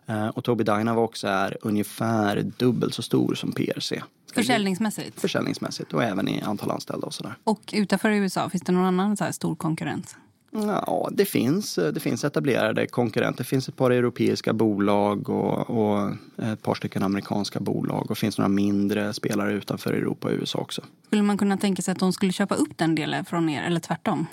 Eh, 0.08 0.28
Och 0.28 0.44
Tobii 0.44 0.64
Dynavox 0.64 1.24
är 1.24 1.56
ungefär 1.62 2.42
dubbelt 2.56 2.94
så 2.94 3.02
stor 3.02 3.34
som 3.34 3.52
PRC. 3.52 3.92
Försäljningsmässigt? 4.34 5.20
Försäljningsmässigt 5.20 5.92
och 5.92 6.04
även 6.04 6.28
i 6.28 6.42
antal 6.42 6.70
anställda 6.70 7.06
och 7.06 7.14
sådär. 7.14 7.34
Och 7.44 7.60
utanför 7.72 8.10
USA, 8.10 8.50
finns 8.50 8.62
det 8.62 8.72
någon 8.72 8.84
annan 8.84 9.16
så 9.16 9.32
stor 9.32 9.54
konkurrent? 9.54 10.16
Ja, 10.50 11.08
det 11.12 11.24
finns, 11.24 11.74
det 11.74 12.00
finns 12.00 12.24
etablerade 12.24 12.86
konkurrenter. 12.86 13.38
Det 13.38 13.48
finns 13.48 13.68
ett 13.68 13.76
par 13.76 13.90
europeiska 13.90 14.52
bolag 14.52 15.28
och, 15.28 15.70
och 15.70 16.10
ett 16.36 16.62
par 16.62 16.74
stycken 16.74 17.02
amerikanska 17.02 17.60
bolag. 17.60 18.02
Och 18.02 18.08
det 18.08 18.14
finns 18.14 18.38
några 18.38 18.48
mindre 18.48 19.12
spelare 19.12 19.52
utanför 19.52 19.92
Europa 19.92 20.28
och 20.28 20.34
USA 20.34 20.58
också. 20.58 20.82
Skulle 21.06 21.22
man 21.22 21.38
kunna 21.38 21.56
tänka 21.56 21.82
sig 21.82 21.92
att 21.92 21.98
de 21.98 22.12
skulle 22.12 22.32
köpa 22.32 22.54
upp 22.54 22.78
den 22.78 22.94
delen 22.94 23.24
från 23.24 23.48
er, 23.48 23.62
eller 23.62 23.80
tvärtom? 23.80 24.26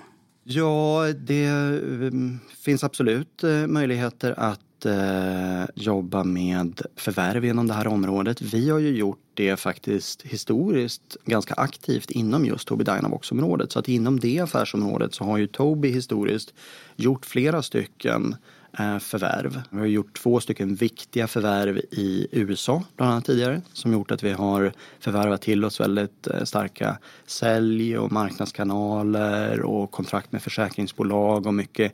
Ja, 0.43 1.03
det 1.19 1.49
um, 1.49 2.39
finns 2.63 2.83
absolut 2.83 3.43
eh, 3.43 3.67
möjligheter 3.67 4.39
att 4.39 4.59
eh, 4.85 5.63
jobba 5.75 6.23
med 6.23 6.81
förvärv 6.95 7.45
inom 7.45 7.67
det 7.67 7.73
här 7.73 7.87
området. 7.87 8.41
Vi 8.41 8.69
har 8.69 8.79
ju 8.79 8.97
gjort 8.97 9.19
det 9.33 9.55
faktiskt 9.55 10.21
historiskt 10.21 11.17
ganska 11.25 11.53
aktivt 11.53 12.11
inom 12.11 12.45
just 12.45 12.67
Tobii 12.67 12.85
Dynavox-området. 12.85 13.71
Så 13.71 13.79
att 13.79 13.87
inom 13.87 14.19
det 14.19 14.39
affärsområdet 14.39 15.13
så 15.13 15.23
har 15.23 15.37
ju 15.37 15.47
Tobii 15.47 15.91
historiskt 15.91 16.53
gjort 16.95 17.25
flera 17.25 17.61
stycken 17.61 18.35
eh, 18.79 18.99
förvärv. 18.99 19.61
Vi 19.69 19.79
har 19.79 19.85
gjort 19.85 20.17
två 20.17 20.39
stycken 20.39 20.75
viktiga 20.75 21.27
förvärv 21.27 21.77
i 21.77 22.27
USA 22.31 22.83
bland 22.95 23.11
annat 23.11 23.25
tidigare 23.25 23.61
som 23.73 23.93
gjort 23.93 24.11
att 24.11 24.23
vi 24.23 24.31
har 24.31 24.73
förvärvat 24.99 25.41
till 25.41 25.65
oss 25.65 25.79
väldigt 25.79 26.27
eh, 26.27 26.43
starka 26.43 26.97
sälj 27.25 27.97
och 27.97 28.11
marknadskanaler 28.11 29.61
och 29.61 29.91
kontrakt 29.91 30.31
med 30.31 30.41
försäkringsbolag 30.41 31.47
och 31.47 31.53
mycket 31.53 31.93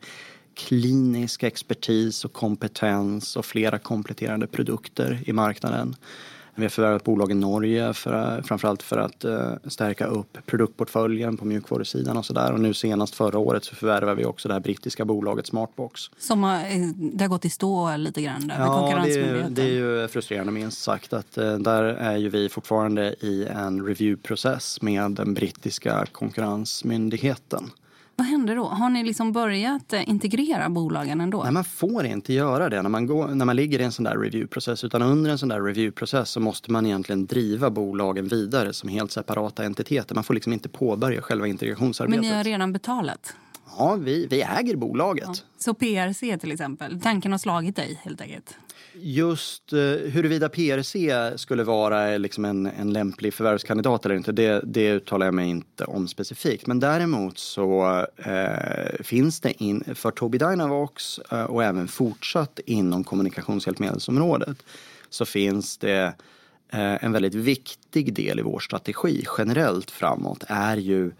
klinisk 0.68 1.44
expertis 1.44 2.25
och 2.25 2.34
kompetens 2.34 3.36
och 3.36 3.46
flera 3.46 3.80
kompletterande 3.80 4.48
produkter 4.48 5.24
i 5.25 5.34
marknaden. 5.34 5.96
Vi 6.56 6.63
har 6.63 6.70
förvärvat 6.70 7.03
bolag 7.03 7.32
i 7.32 7.34
Norge 7.34 7.94
för, 7.94 8.41
framförallt 8.41 8.84
för 8.84 8.98
att 8.98 9.24
eh, 9.24 9.51
stärka 9.65 10.06
upp 10.06 10.38
produktportföljen 10.46 11.38
på 11.38 11.46
mjukvarusidan 11.46 12.18
och 12.18 12.25
sådär. 12.25 12.51
Och 12.51 12.60
nu 12.60 12.74
senast 12.74 13.15
förra 13.15 13.39
året 13.39 13.63
så 13.63 13.75
förvärvade 13.75 14.15
vi 14.15 14.25
också 14.25 14.48
det 14.48 14.53
här 14.53 14.62
brittiska 14.62 15.06
bolaget 15.06 15.48
Smartbox. 15.48 16.01
Som 16.18 16.44
har, 16.44 16.56
eh, 16.56 16.88
det 16.96 17.24
har 17.24 17.30
gått 17.30 17.46
i 17.46 17.50
stå 17.50 17.98
lite 17.98 18.22
grann 18.22 18.48
där 18.48 18.60
Ja, 18.60 19.01
det 19.03 19.13
är, 19.13 19.36
ju, 19.36 19.50
det 19.50 19.62
är 19.62 20.01
ju 20.01 20.08
frustrerande 20.08 20.51
minst 20.51 20.82
sagt 20.82 21.13
att 21.13 21.38
eh, 21.38 21.58
där 21.58 21.84
är 21.84 22.18
ju 22.18 22.30
vi 22.30 22.50
fortfarande 22.50 23.15
i 23.20 23.46
en 23.46 23.86
reviewprocess 23.86 24.82
med 24.82 25.12
den 25.12 25.34
brittiska 25.34 26.06
konkurrensmyndigheten. 26.12 27.72
Vad 28.22 28.28
händer 28.28 28.56
då? 28.56 28.63
Har 28.63 28.90
ni 28.90 29.04
liksom 29.04 29.32
börjat 29.32 29.94
eh, 29.94 30.10
integrera 30.10 30.70
bolagen 30.70 31.22
ändå? 31.22 31.44
Nej, 31.44 31.51
man 31.51 31.63
får 31.63 32.06
inte 32.06 32.34
göra 32.34 32.70
det 32.70 32.82
när 32.82 32.90
man, 32.90 33.08
går, 33.08 33.28
när 33.28 33.46
man 33.46 33.56
ligger 33.56 33.80
i 33.80 33.84
en 33.84 33.92
sån 33.92 34.04
där 34.04 34.18
reviewprocess. 34.18 34.84
Utan 34.84 35.01
under 35.01 35.32
en 35.32 35.38
sån 35.38 35.50
där 35.50 35.62
reviewprocess 35.62 36.30
så 36.30 36.40
måste 36.40 36.72
man 36.72 36.86
egentligen 36.86 37.25
driva 37.25 37.70
bolagen 37.70 38.28
vidare 38.28 38.74
som 38.74 38.90
helt 38.90 39.12
separata 39.12 39.63
entiteter. 39.63 40.16
Man 40.16 40.24
får 40.24 40.34
liksom 40.34 40.54
inte 40.54 40.70
påbörja 40.70 41.22
själva 41.22 41.48
integrationsarbetet. 41.48 42.22
Men 42.22 42.30
ni 42.30 42.38
har 42.38 42.44
redan 42.44 42.74
betalat? 42.74 43.36
Ja, 43.78 43.96
vi, 43.96 44.28
vi 44.28 44.42
äger 44.42 44.75
bolaget. 44.75 45.46
Så 45.58 45.74
PRC 45.74 46.38
till 46.38 46.51
exempel, 46.51 47.01
tanken 47.01 47.32
har 47.32 47.40
slagit 47.40 47.75
dig 47.75 48.00
helt 48.04 48.22
enkelt? 48.22 48.58
Just 48.94 49.74
eh, 49.74 49.80
huruvida 50.12 50.50
PRC 50.50 50.96
skulle 51.36 51.63
vara 51.63 52.18
liksom 52.18 52.46
en, 52.46 52.66
en 52.66 52.94
lämplig 52.94 53.34
förvärvskandidat 53.34 54.06
eller 54.06 54.16
inte, 54.16 54.32
det, 54.32 54.62
det 54.66 54.92
uttalar 54.92 55.25
jag 55.28 55.34
mig 55.34 55.50
inte 55.50 55.86
om 55.86 56.08
specifikt. 56.08 56.68
Men 56.68 56.80
däremot 56.80 57.38
så 57.38 58.00
eh, 58.18 59.04
finns 59.04 59.40
det 59.40 59.63
in, 59.63 59.84
för 59.96 60.12
Tobii 60.12 60.40
Dynavox 60.40 61.20
eh, 61.20 61.44
och 61.44 61.63
även 61.63 61.88
fortsatt 61.88 62.60
inom 62.66 63.04
kommunikationshjälpmedelsområdet 63.04 64.63
så 65.10 65.25
finns 65.25 65.78
det 65.78 66.13
eh, 66.70 67.04
en 67.04 67.12
väldigt 67.12 67.36
viktig 67.36 68.13
del 68.13 68.40
i 68.40 68.42
vår 68.42 68.60
strategi 68.60 69.25
generellt 69.38 69.92
framåt 69.92 70.44
är 70.48 70.78
ju 70.78 71.12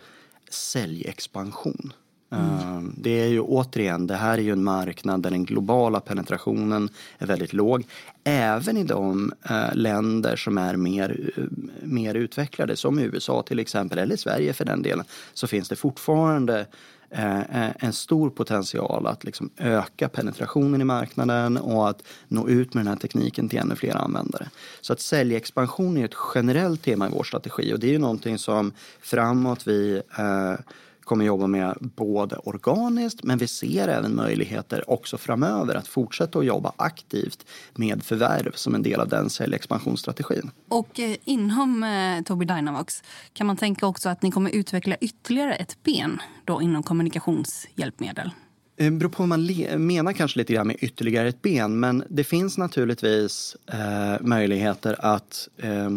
säljexpansion. 0.50 1.94
Mm. 2.32 2.94
Det 2.98 3.22
är 3.22 3.28
ju 3.28 3.42
återigen, 3.42 4.08
det 4.08 4.16
här 4.16 4.38
är 4.38 4.42
ju 4.42 4.52
en 4.52 4.64
marknad 4.64 5.22
där 5.22 5.32
den 5.32 5.46
globala 5.46 6.00
penetrationen 6.00 6.90
är 7.18 7.26
väldigt 7.26 7.54
låg. 7.54 7.84
Även 8.24 8.78
i 8.78 8.84
de 8.84 9.34
eh, 9.50 9.74
länder 9.76 10.36
som 10.36 10.58
är 10.58 10.76
mer, 10.76 11.32
eh, 11.38 11.44
mer 11.82 12.16
utvecklade, 12.16 12.76
som 12.76 13.00
USA 13.00 13.44
till 13.44 13.60
exempel, 13.60 14.00
eller 14.00 14.16
Sverige 14.16 14.54
för 14.54 14.66
den 14.66 14.82
delen, 14.82 15.06
så 15.34 15.48
finns 15.48 15.70
det 15.70 15.76
fortfarande 15.76 16.66
eh, 17.10 17.84
en 17.86 17.94
stor 17.94 18.30
potential 18.30 19.08
att 19.08 19.24
liksom 19.24 19.50
öka 19.58 20.10
penetrationen 20.10 20.82
i 20.82 20.86
marknaden 20.86 21.58
och 21.58 21.90
att 21.90 22.04
nå 22.28 22.50
ut 22.50 22.74
med 22.74 22.86
den 22.86 22.94
här 22.94 23.00
tekniken 23.00 23.50
till 23.50 23.60
ännu 23.60 23.76
fler 23.76 23.96
användare. 23.96 24.50
Så 24.82 24.94
att 24.94 25.00
säljexpansion 25.00 25.98
är 25.98 26.06
ett 26.06 26.16
generellt 26.36 26.82
tema 26.84 27.08
i 27.08 27.12
vår 27.12 27.24
strategi 27.24 27.74
och 27.74 27.80
det 27.80 27.88
är 27.88 27.92
ju 27.92 28.00
någonting 28.00 28.38
som 28.38 28.72
framåt 29.02 29.68
vi 29.68 30.02
eh, 30.18 30.56
kommer 31.04 31.26
jobba 31.26 31.48
med 31.48 31.78
både 31.80 32.36
organiskt 32.36 33.24
men 33.24 33.38
vi 33.38 33.48
ser 33.48 33.88
även 33.88 34.16
möjligheter 34.16 34.90
också 34.90 35.18
framöver 35.18 35.76
att 35.76 35.88
fortsätta 35.88 36.40
att 36.40 36.46
jobba 36.46 36.74
aktivt 36.78 37.46
med 37.76 38.04
förvärv 38.04 38.52
som 38.56 38.76
en 38.76 38.84
del 38.84 39.00
av 39.00 39.08
den 39.08 39.30
säljexpansionsstrategin. 39.30 40.52
Och 40.68 41.00
eh, 41.00 41.16
inom 41.24 41.84
eh, 41.84 42.24
Tobii 42.24 42.48
Dynavox 42.48 43.04
kan 43.34 43.48
man 43.48 43.58
tänka 43.58 43.88
också 43.88 44.10
att 44.10 44.22
ni 44.22 44.32
kommer 44.32 44.52
utveckla 44.52 44.96
ytterligare 44.96 45.56
ett 45.56 45.78
ben 45.84 46.22
då 46.46 46.62
inom 46.62 46.84
kommunikationshjälpmedel? 46.84 48.32
Det 48.76 48.86
eh, 48.86 48.92
beror 48.92 49.10
på 49.10 49.24
vad 49.24 49.30
man 49.30 49.46
menar 49.78 50.14
kanske 50.14 50.40
lite 50.40 50.54
grann 50.54 50.68
med 50.68 50.76
ytterligare 50.80 51.28
ett 51.28 51.42
ben 51.42 51.80
men 51.80 52.04
det 52.10 52.24
finns 52.24 52.58
naturligtvis 52.58 53.56
eh, 53.68 54.22
möjligheter 54.22 54.96
att 55.00 55.48
eh, 55.58 55.90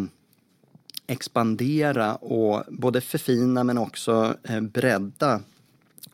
expandera 1.07 2.15
och 2.15 2.63
både 2.69 3.01
förfina 3.01 3.65
men 3.65 3.79
också 3.79 4.35
eh, 4.43 4.61
bredda 4.61 5.41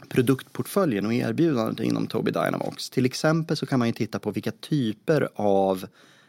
produktportföljen 0.08 1.06
och 1.06 1.14
erbjudandet 1.14 1.86
inom 1.86 2.06
Tobii 2.06 2.32
Dynavox. 2.32 2.90
Till 2.90 3.06
exempel 3.06 3.56
så 3.56 3.66
kan 3.66 3.78
man 3.78 3.88
ju 3.88 3.94
titta 3.94 4.18
på 4.18 4.30
vilka 4.30 4.50
typer 4.50 5.28
av 5.34 5.86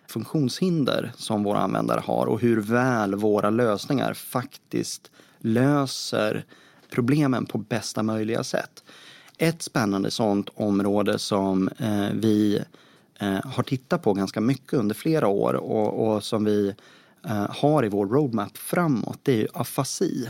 funktionshinder 0.07 1.11
som 1.15 1.43
våra 1.43 1.59
användare 1.59 2.01
har 2.05 2.25
och 2.25 2.41
hur 2.41 2.61
väl 2.61 3.15
våra 3.15 3.49
lösningar 3.49 4.13
faktiskt 4.13 5.11
löser 5.39 6.45
problemen 6.89 7.45
på 7.45 7.57
bästa 7.57 8.03
möjliga 8.03 8.43
sätt. 8.43 8.83
Ett 9.37 9.61
spännande 9.61 10.11
sånt 10.11 10.49
område 10.53 11.19
som 11.19 11.67
eh, 11.67 12.09
vi 12.13 12.63
eh, 13.19 13.39
har 13.45 13.63
tittat 13.63 14.03
på 14.03 14.13
ganska 14.13 14.41
mycket 14.41 14.73
under 14.73 14.95
flera 14.95 15.27
år 15.27 15.53
och, 15.53 16.07
och 16.07 16.23
som 16.23 16.43
vi 16.45 16.75
Eh, 17.25 17.45
har 17.49 17.85
i 17.85 17.89
vår 17.89 18.07
roadmap 18.07 18.57
framåt, 18.57 19.19
det 19.23 19.31
är 19.33 19.37
ju 19.37 19.47
afasi. 19.53 20.29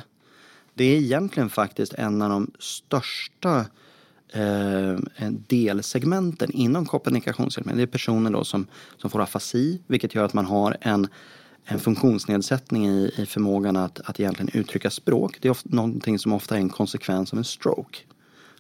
Det 0.74 0.84
är 0.84 0.98
egentligen 0.98 1.50
faktiskt 1.50 1.94
en 1.94 2.22
av 2.22 2.30
de 2.30 2.52
största 2.60 3.66
eh, 4.34 4.98
delsegmenten 5.48 6.52
inom 6.52 6.86
kommunikationshjälpmedel. 6.86 7.78
Det 7.78 7.84
är 7.84 7.88
personer 7.88 8.32
då 8.32 8.44
som, 8.44 8.68
som 8.98 9.10
får 9.10 9.22
afasi, 9.22 9.82
vilket 9.88 10.16
gör 10.16 10.26
att 10.26 10.34
man 10.34 10.46
har 10.46 10.78
en, 10.82 11.08
en 11.66 11.80
funktionsnedsättning 11.80 12.88
i, 12.88 13.14
i 13.18 13.26
förmågan 13.26 13.76
att, 13.76 14.00
att 14.00 14.20
egentligen 14.20 14.60
uttrycka 14.60 14.90
språk. 14.90 15.38
Det 15.42 15.48
är 15.48 15.52
ofta, 15.52 15.70
någonting 15.72 16.20
som 16.20 16.34
ofta 16.34 16.56
är 16.56 16.60
en 16.60 16.70
konsekvens 16.70 17.34
av 17.34 17.40
en 17.40 17.46
stroke. 17.46 18.00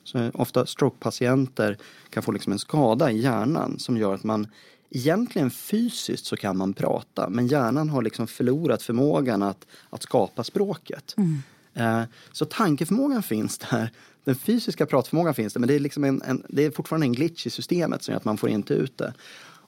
Så 0.03 0.31
ofta 0.33 0.65
strokepatienter 0.65 1.77
kan 2.09 2.23
få 2.23 2.31
liksom 2.31 2.53
en 2.53 2.59
skada 2.59 3.11
i 3.11 3.21
hjärnan 3.21 3.79
som 3.79 3.97
gör 3.97 4.13
att 4.13 4.23
man 4.23 4.47
egentligen 4.91 5.51
fysiskt 5.51 6.25
så 6.25 6.37
kan 6.37 6.57
man 6.57 6.73
prata 6.73 7.29
men 7.29 7.47
hjärnan 7.47 7.89
har 7.89 8.01
liksom 8.01 8.27
förlorat 8.27 8.83
förmågan 8.83 9.43
att, 9.43 9.65
att 9.89 10.03
skapa 10.03 10.43
språket. 10.43 11.15
Mm. 11.17 11.41
Eh, 11.73 12.07
så 12.31 12.45
tankeförmågan 12.45 13.23
finns 13.23 13.57
där, 13.57 13.89
den 14.23 14.35
fysiska 14.35 14.85
pratförmågan 14.85 15.33
finns 15.33 15.53
där 15.53 15.59
men 15.59 15.67
det 15.67 15.75
är, 15.75 15.79
liksom 15.79 16.03
en, 16.03 16.21
en, 16.21 16.43
det 16.49 16.65
är 16.65 16.71
fortfarande 16.71 17.05
en 17.05 17.13
glitch 17.13 17.47
i 17.47 17.49
systemet 17.49 18.03
som 18.03 18.11
gör 18.11 18.17
att 18.17 18.25
man 18.25 18.37
får 18.37 18.49
inte 18.49 18.73
ut 18.73 18.97
det. 18.97 19.13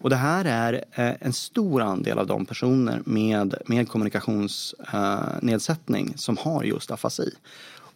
Och 0.04 0.10
det 0.10 0.16
här 0.16 0.46
är 0.46 0.74
eh, 0.74 1.14
en 1.20 1.34
stor 1.34 1.82
andel 1.82 2.20
av 2.20 2.28
de 2.28 2.46
personer 2.46 3.02
med, 3.06 3.56
med 3.66 3.90
kommunikationsnedsättning 3.90 6.08
eh, 6.08 6.16
som 6.16 6.38
har 6.38 6.64
just 6.64 6.92
afasi. 6.92 7.32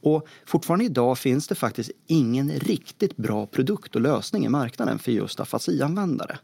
Och 0.02 0.28
fortfarande 0.46 0.86
idag 0.86 1.18
finns 1.18 1.48
det 1.48 1.56
faktiskt 1.56 1.92
ingen 2.08 2.52
riktigt 2.52 3.18
bra 3.18 3.46
produkt 3.46 3.96
och 3.96 4.02
lösning 4.02 4.46
i 4.46 4.50
marknaden 4.50 5.00
för 5.00 5.12
just 5.12 5.40
afasianvändare. 5.40 6.38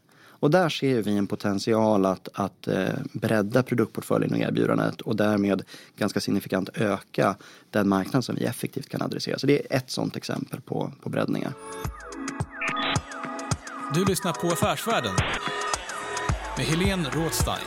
Och 0.44 0.50
där 0.50 0.68
ser 0.68 1.02
vi 1.02 1.16
en 1.16 1.26
potential 1.26 2.06
att, 2.06 2.28
att 2.34 2.68
eh, 2.68 2.88
bredda 3.12 3.62
produktportföljen 3.62 4.32
och 4.32 4.38
erbjudandet 4.38 5.00
och 5.00 5.16
därmed 5.16 5.62
ganska 5.96 6.20
signifikant 6.20 6.68
öka 6.74 7.36
den 7.70 7.88
marknad 7.88 8.24
som 8.24 8.34
vi 8.34 8.44
effektivt 8.44 8.88
kan 8.88 9.02
adressera. 9.02 9.38
Så 9.38 9.46
det 9.46 9.72
är 9.72 9.76
ett 9.76 9.90
sådant 9.90 10.16
exempel 10.16 10.60
på, 10.60 10.92
på 11.02 11.08
breddningar. 11.08 11.52
Du 13.94 14.04
lyssnar 14.04 14.32
på 14.32 14.46
Affärsvärlden 14.46 15.14
med 16.56 16.66
Helene 16.66 17.08
Rådstein. 17.12 17.66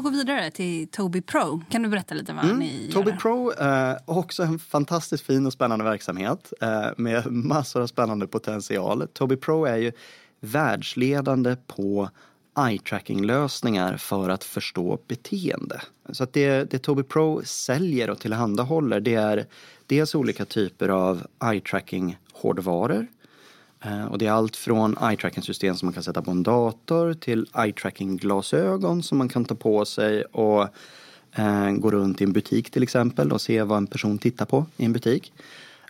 Då 0.00 0.04
går 0.04 0.10
vidare 0.10 0.50
till 0.50 0.88
Tobii 0.88 1.22
Pro, 1.22 1.62
kan 1.70 1.82
du 1.82 1.88
berätta 1.88 2.14
lite 2.14 2.32
vad 2.32 2.44
mm. 2.44 2.58
ni? 2.58 2.90
Tobii 2.92 3.16
Pro 3.16 3.52
är 3.58 3.90
eh, 3.90 3.96
också 4.04 4.42
en 4.42 4.58
fantastiskt 4.58 5.26
fin 5.26 5.46
och 5.46 5.52
spännande 5.52 5.84
verksamhet 5.84 6.52
eh, 6.60 6.86
med 6.96 7.26
massor 7.32 7.82
av 7.82 7.86
spännande 7.86 8.26
potential. 8.26 9.08
Tobii 9.12 9.36
Pro 9.36 9.64
är 9.64 9.76
ju 9.76 9.92
världsledande 10.40 11.56
på 11.66 12.08
eye-tracking-lösningar 12.58 13.96
för 13.96 14.28
att 14.28 14.44
förstå 14.44 14.98
beteende. 15.08 15.80
Så 16.12 16.24
att 16.24 16.32
det, 16.32 16.70
det 16.70 16.78
Tobii 16.78 17.04
Pro 17.04 17.42
säljer 17.44 18.10
och 18.10 18.18
tillhandahåller 18.18 19.00
det 19.00 19.14
är 19.14 19.46
dels 19.86 20.14
olika 20.14 20.44
typer 20.44 20.88
av 20.88 21.26
eye-tracking-hårdvaror 21.40 23.06
och 24.10 24.18
det 24.18 24.26
är 24.26 24.30
allt 24.30 24.56
från 24.56 24.96
eye-tracking-system 24.96 25.74
som 25.74 25.86
man 25.86 25.92
kan 25.92 26.02
sätta 26.02 26.22
på 26.22 26.30
en 26.30 26.42
dator 26.42 27.14
till 27.14 27.46
eye-tracking-glasögon 27.54 29.02
som 29.02 29.18
man 29.18 29.28
kan 29.28 29.44
ta 29.44 29.54
på 29.54 29.84
sig 29.84 30.24
och 30.24 30.68
eh, 31.32 31.70
gå 31.70 31.90
runt 31.90 32.20
i 32.20 32.24
en 32.24 32.32
butik 32.32 32.70
till 32.70 32.82
exempel 32.82 33.32
och 33.32 33.40
se 33.40 33.62
vad 33.62 33.78
en 33.78 33.86
person 33.86 34.18
tittar 34.18 34.46
på 34.46 34.66
i 34.76 34.84
en 34.84 34.92
butik. 34.92 35.32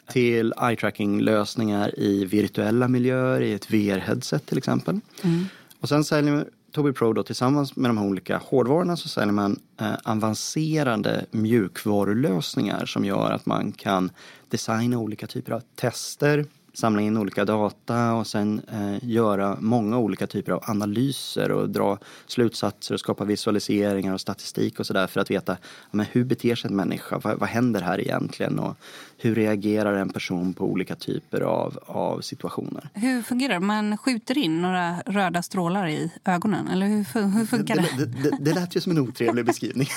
Till 0.08 0.52
eye-tracking-lösningar 0.52 1.98
i 1.98 2.24
virtuella 2.24 2.88
miljöer, 2.88 3.40
i 3.40 3.52
ett 3.52 3.70
VR-headset 3.70 4.46
till 4.46 4.58
exempel. 4.58 5.00
Mm. 5.22 5.44
Och 5.80 5.88
sen 5.88 6.04
säljer 6.04 6.46
Tobii 6.72 6.92
Pro 6.92 7.12
då 7.12 7.22
tillsammans 7.22 7.76
med 7.76 7.90
de 7.90 7.98
här 7.98 8.06
olika 8.06 8.38
hårdvarorna 8.44 8.96
så 8.96 9.08
säljer 9.08 9.32
man 9.32 9.60
eh, 9.80 9.94
avancerade 10.04 11.24
mjukvarulösningar 11.30 12.86
som 12.86 13.04
gör 13.04 13.30
att 13.30 13.46
man 13.46 13.72
kan 13.72 14.10
designa 14.48 14.98
olika 14.98 15.26
typer 15.26 15.52
av 15.52 15.62
tester 15.74 16.46
samla 16.72 17.00
in 17.00 17.16
olika 17.16 17.44
data 17.44 18.12
och 18.12 18.26
sen 18.26 18.60
eh, 18.72 19.08
göra 19.08 19.56
många 19.60 19.98
olika 19.98 20.26
typer 20.26 20.52
av 20.52 20.64
analyser 20.66 21.50
och 21.50 21.70
dra 21.70 21.98
slutsatser 22.26 22.94
och 22.94 23.00
skapa 23.00 23.24
visualiseringar 23.24 24.14
och 24.14 24.20
statistik 24.20 24.80
och 24.80 24.86
sådär 24.86 25.06
för 25.06 25.20
att 25.20 25.30
veta 25.30 25.56
men 25.90 26.06
hur 26.12 26.24
beter 26.24 26.54
sig 26.54 26.70
en 26.70 26.76
människa, 26.76 27.18
vad, 27.18 27.38
vad 27.38 27.48
händer 27.48 27.80
här 27.80 28.00
egentligen 28.00 28.58
och 28.58 28.76
hur 29.18 29.34
reagerar 29.34 29.94
en 29.94 30.08
person 30.08 30.54
på 30.54 30.64
olika 30.64 30.96
typer 30.96 31.40
av, 31.40 31.78
av 31.86 32.20
situationer. 32.20 32.88
Hur 32.94 33.22
fungerar 33.22 33.54
det? 33.54 33.60
Man 33.60 33.98
skjuter 33.98 34.38
in 34.38 34.62
några 34.62 35.00
röda 35.06 35.42
strålar 35.42 35.88
i 35.88 36.12
ögonen 36.24 36.68
eller 36.68 36.86
hur, 36.86 37.38
hur 37.38 37.46
funkar 37.46 37.76
det? 37.76 37.88
Det, 37.98 38.06
det, 38.06 38.30
det, 38.30 38.36
det 38.40 38.54
lät 38.54 38.76
ju 38.76 38.80
som 38.80 38.92
en 38.92 38.98
otrevlig 38.98 39.44
beskrivning. 39.44 39.88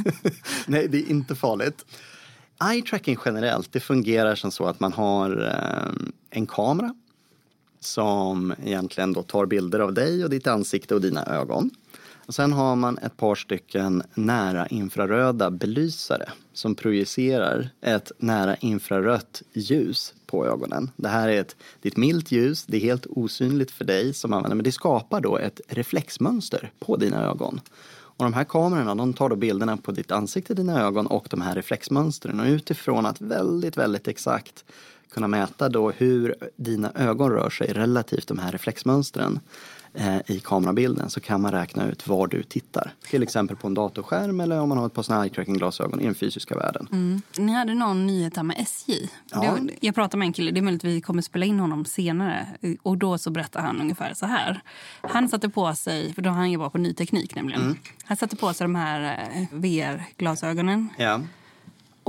Nej, 0.66 0.88
det 0.88 0.98
är 0.98 1.10
inte 1.10 1.34
farligt. 1.34 1.84
Eye 2.64 2.82
tracking 2.82 3.18
generellt, 3.24 3.72
det 3.72 3.80
fungerar 3.80 4.34
som 4.34 4.50
så 4.50 4.64
att 4.64 4.80
man 4.80 4.92
har 4.92 5.44
eh, 5.44 5.92
en 6.30 6.46
kamera 6.46 6.94
som 7.80 8.54
egentligen 8.64 9.12
då 9.12 9.22
tar 9.22 9.46
bilder 9.46 9.80
av 9.80 9.94
dig 9.94 10.24
och 10.24 10.30
ditt 10.30 10.46
ansikte 10.46 10.94
och 10.94 11.00
dina 11.00 11.24
ögon. 11.24 11.70
Och 12.26 12.34
sen 12.34 12.52
har 12.52 12.76
man 12.76 12.98
ett 12.98 13.16
par 13.16 13.34
stycken 13.34 14.02
nära 14.14 14.66
infraröda 14.66 15.50
belysare 15.50 16.28
som 16.52 16.74
projicerar 16.74 17.70
ett 17.80 18.12
nära 18.18 18.56
infrarött 18.56 19.42
ljus 19.52 20.14
på 20.26 20.46
ögonen. 20.46 20.90
Det 20.96 21.08
här 21.08 21.28
är 21.28 21.40
ett, 21.40 21.56
det 21.82 21.88
är 21.88 21.90
ett 21.90 21.96
milt 21.96 22.32
ljus, 22.32 22.64
det 22.66 22.76
är 22.76 22.80
helt 22.80 23.06
osynligt 23.06 23.70
för 23.70 23.84
dig 23.84 24.14
som 24.14 24.32
använder 24.32 24.56
men 24.56 24.64
det 24.64 24.72
skapar 24.72 25.20
då 25.20 25.38
ett 25.38 25.60
reflexmönster 25.68 26.72
på 26.78 26.96
dina 26.96 27.24
ögon. 27.24 27.60
Och 28.20 28.24
de 28.24 28.34
här 28.34 28.44
kamerorna 28.44 28.94
de 28.94 29.12
tar 29.12 29.28
då 29.28 29.36
bilderna 29.36 29.76
på 29.76 29.92
ditt 29.92 30.10
ansikte, 30.10 30.54
dina 30.54 30.82
ögon 30.82 31.06
och 31.06 31.26
de 31.30 31.40
här 31.40 31.54
reflexmönstren. 31.54 32.40
Och 32.40 32.46
utifrån 32.46 33.06
att 33.06 33.20
väldigt, 33.20 33.76
väldigt 33.76 34.08
exakt 34.08 34.64
kunna 35.10 35.28
mäta 35.28 35.68
då 35.68 35.90
hur 35.90 36.34
dina 36.56 36.92
ögon 36.94 37.30
rör 37.30 37.50
sig 37.50 37.72
relativt 37.72 38.28
de 38.28 38.38
här 38.38 38.52
reflexmönstren 38.52 39.40
i 40.26 40.40
kamerabilden 40.40 41.10
så 41.10 41.20
kan 41.20 41.40
man 41.40 41.52
räkna 41.52 41.88
ut 41.88 42.06
var 42.06 42.26
du 42.26 42.42
tittar. 42.42 42.92
Till 43.10 43.22
exempel 43.22 43.56
på 43.56 43.66
en 43.66 43.74
datorskärm 43.74 44.40
eller 44.40 44.60
om 44.60 44.68
man 44.68 44.78
har 44.78 44.86
ett 44.86 44.94
par 44.94 45.02
sådana 45.02 45.24
eye 45.24 45.34
tracking 45.34 45.54
glasögon 45.54 46.00
i 46.00 46.04
den 46.04 46.14
fysiska 46.14 46.56
världen. 46.56 46.88
Mm. 46.92 47.22
Ni 47.38 47.52
hade 47.52 47.74
någon 47.74 48.06
nyhet 48.06 48.36
här 48.36 48.42
med 48.42 48.56
SJ. 48.58 49.10
Ja. 49.30 49.58
jag 49.80 49.94
pratade 49.94 50.18
med 50.18 50.26
en 50.26 50.32
kille, 50.32 50.50
det 50.50 50.60
är 50.60 50.62
möjligt 50.62 50.84
att 50.84 50.90
vi 50.90 51.00
kommer 51.00 51.22
spela 51.22 51.46
in 51.46 51.60
honom 51.60 51.84
senare. 51.84 52.46
Och 52.82 52.98
då 52.98 53.18
så 53.18 53.30
berättade 53.30 53.66
han 53.66 53.80
ungefär 53.80 54.14
så 54.14 54.26
här. 54.26 54.62
Han 55.00 55.28
satte 55.28 55.48
på 55.48 55.74
sig, 55.74 56.14
för 56.14 56.22
då 56.22 56.30
han 56.30 56.50
jobbar 56.50 56.70
på 56.70 56.78
ny 56.78 56.94
teknik 56.94 57.34
nämligen. 57.34 57.62
Mm. 57.62 57.76
Han 58.04 58.16
satte 58.16 58.36
på 58.36 58.54
sig 58.54 58.64
de 58.64 58.74
här 58.74 59.28
eh, 59.34 59.58
VR-glasögonen. 59.58 60.88
Ja. 60.98 61.20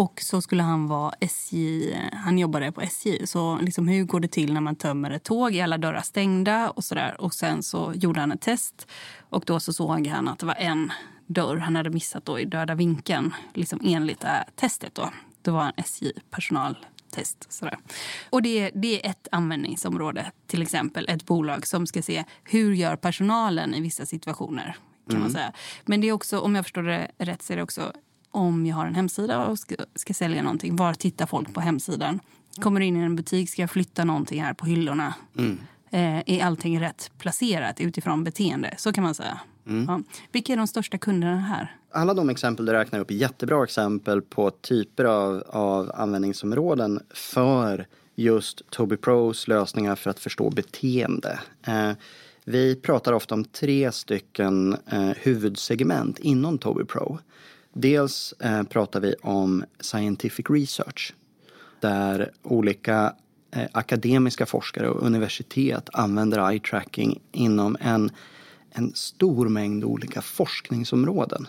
Och 0.01 0.21
så 0.21 0.41
skulle 0.41 0.63
han 0.63 0.87
vara 0.87 1.13
SJ, 1.19 1.93
han 2.13 2.37
jobbade 2.39 2.71
på 2.71 2.81
SJ. 2.81 3.27
Så 3.27 3.57
liksom 3.57 3.87
hur 3.87 4.03
går 4.03 4.19
det 4.19 4.27
till 4.27 4.53
när 4.53 4.61
man 4.61 4.75
tömmer 4.75 5.11
ett 5.11 5.23
tåg? 5.23 5.55
Är 5.55 5.63
alla 5.63 5.77
dörrar 5.77 6.01
stängda? 6.01 6.69
Och, 6.69 6.83
så 6.83 6.95
där. 6.95 7.21
och 7.21 7.33
sen 7.33 7.63
så 7.63 7.93
gjorde 7.95 8.19
han 8.19 8.31
ett 8.31 8.41
test. 8.41 8.87
Och 9.29 9.43
då 9.45 9.59
så 9.59 9.73
såg 9.73 10.07
han 10.07 10.27
att 10.27 10.39
det 10.39 10.45
var 10.45 10.55
en 10.55 10.91
dörr 11.27 11.57
han 11.57 11.75
hade 11.75 11.89
missat 11.89 12.25
då 12.25 12.39
i 12.39 12.45
döda 12.45 12.75
vinkeln. 12.75 13.33
Liksom 13.53 13.79
enligt 13.83 14.19
det 14.19 14.27
här 14.27 14.45
testet 14.55 14.95
då. 14.95 15.09
Det 15.41 15.51
var 15.51 15.65
en 15.65 15.73
SJ-personaltest. 15.77 17.51
Sådär. 17.53 17.77
Och 18.29 18.41
det, 18.41 18.71
det 18.73 19.05
är 19.05 19.09
ett 19.09 19.27
användningsområde, 19.31 20.31
till 20.47 20.61
exempel 20.61 21.09
ett 21.09 21.25
bolag 21.25 21.67
som 21.67 21.87
ska 21.87 22.01
se 22.01 22.23
hur 22.43 22.73
gör 22.73 22.95
personalen 22.95 23.73
i 23.73 23.81
vissa 23.81 24.05
situationer. 24.05 24.75
kan 25.07 25.15
mm. 25.15 25.21
man 25.21 25.31
säga. 25.31 25.53
Men 25.85 26.01
det 26.01 26.07
är 26.07 26.11
också, 26.11 26.39
om 26.39 26.55
jag 26.55 26.65
förstår 26.65 26.83
det 26.83 27.11
rätt, 27.17 27.41
så 27.41 27.53
är 27.53 27.57
det 27.57 27.63
också 27.63 27.93
om 28.31 28.65
jag 28.65 28.75
har 28.75 28.85
en 28.85 28.95
hemsida 28.95 29.45
och 29.45 29.59
ska, 29.59 29.75
ska 29.95 30.13
sälja 30.13 30.43
någonting. 30.43 30.75
Var 30.75 30.93
tittar 30.93 31.25
folk 31.25 31.53
på 31.53 31.61
hemsidan? 31.61 32.19
Kommer 32.59 32.81
in 32.81 32.97
i 32.97 32.99
en 32.99 33.15
butik, 33.15 33.49
ska 33.49 33.61
jag 33.61 33.71
flytta 33.71 34.03
någonting 34.03 34.43
här 34.43 34.53
på 34.53 34.65
hyllorna? 34.65 35.13
Mm. 35.37 35.59
Eh, 35.91 36.23
är 36.25 36.45
allting 36.45 36.81
rätt 36.81 37.11
placerat 37.17 37.81
utifrån 37.81 38.23
beteende? 38.23 38.73
Så 38.77 38.93
kan 38.93 39.03
man 39.03 39.15
säga. 39.15 39.39
Mm. 39.67 39.85
Ja. 39.87 40.01
Vilka 40.31 40.53
är 40.53 40.57
de 40.57 40.67
största 40.67 40.97
kunderna 40.97 41.37
här? 41.37 41.75
Alla 41.91 42.13
de 42.13 42.29
exempel 42.29 42.65
du 42.65 42.71
räknar 42.71 42.99
upp 42.99 43.11
är 43.11 43.15
jättebra 43.15 43.63
exempel 43.63 44.21
på 44.21 44.51
typer 44.51 45.05
av, 45.05 45.43
av 45.47 45.91
användningsområden 45.95 46.99
för 47.13 47.87
just 48.15 48.69
Tobii 48.69 48.97
Pros 48.97 49.47
lösningar 49.47 49.95
för 49.95 50.09
att 50.09 50.19
förstå 50.19 50.49
beteende. 50.49 51.39
Eh, 51.63 51.91
vi 52.43 52.75
pratar 52.75 53.13
ofta 53.13 53.35
om 53.35 53.45
tre 53.45 53.91
stycken 53.91 54.77
eh, 54.91 55.09
huvudsegment 55.17 56.19
inom 56.19 56.57
Tobii 56.57 56.85
Pro. 56.85 57.19
Dels 57.73 58.33
eh, 58.39 58.63
pratar 58.63 58.99
vi 58.99 59.15
om 59.21 59.63
scientific 59.79 60.45
research 60.49 61.13
där 61.79 62.31
olika 62.43 63.13
eh, 63.51 63.67
akademiska 63.71 64.45
forskare 64.45 64.89
och 64.89 65.05
universitet 65.05 65.89
använder 65.93 66.51
eye 66.51 66.59
tracking 66.59 67.21
inom 67.31 67.77
en, 67.79 68.11
en 68.71 68.91
stor 68.95 69.49
mängd 69.49 69.83
olika 69.83 70.21
forskningsområden. 70.21 71.47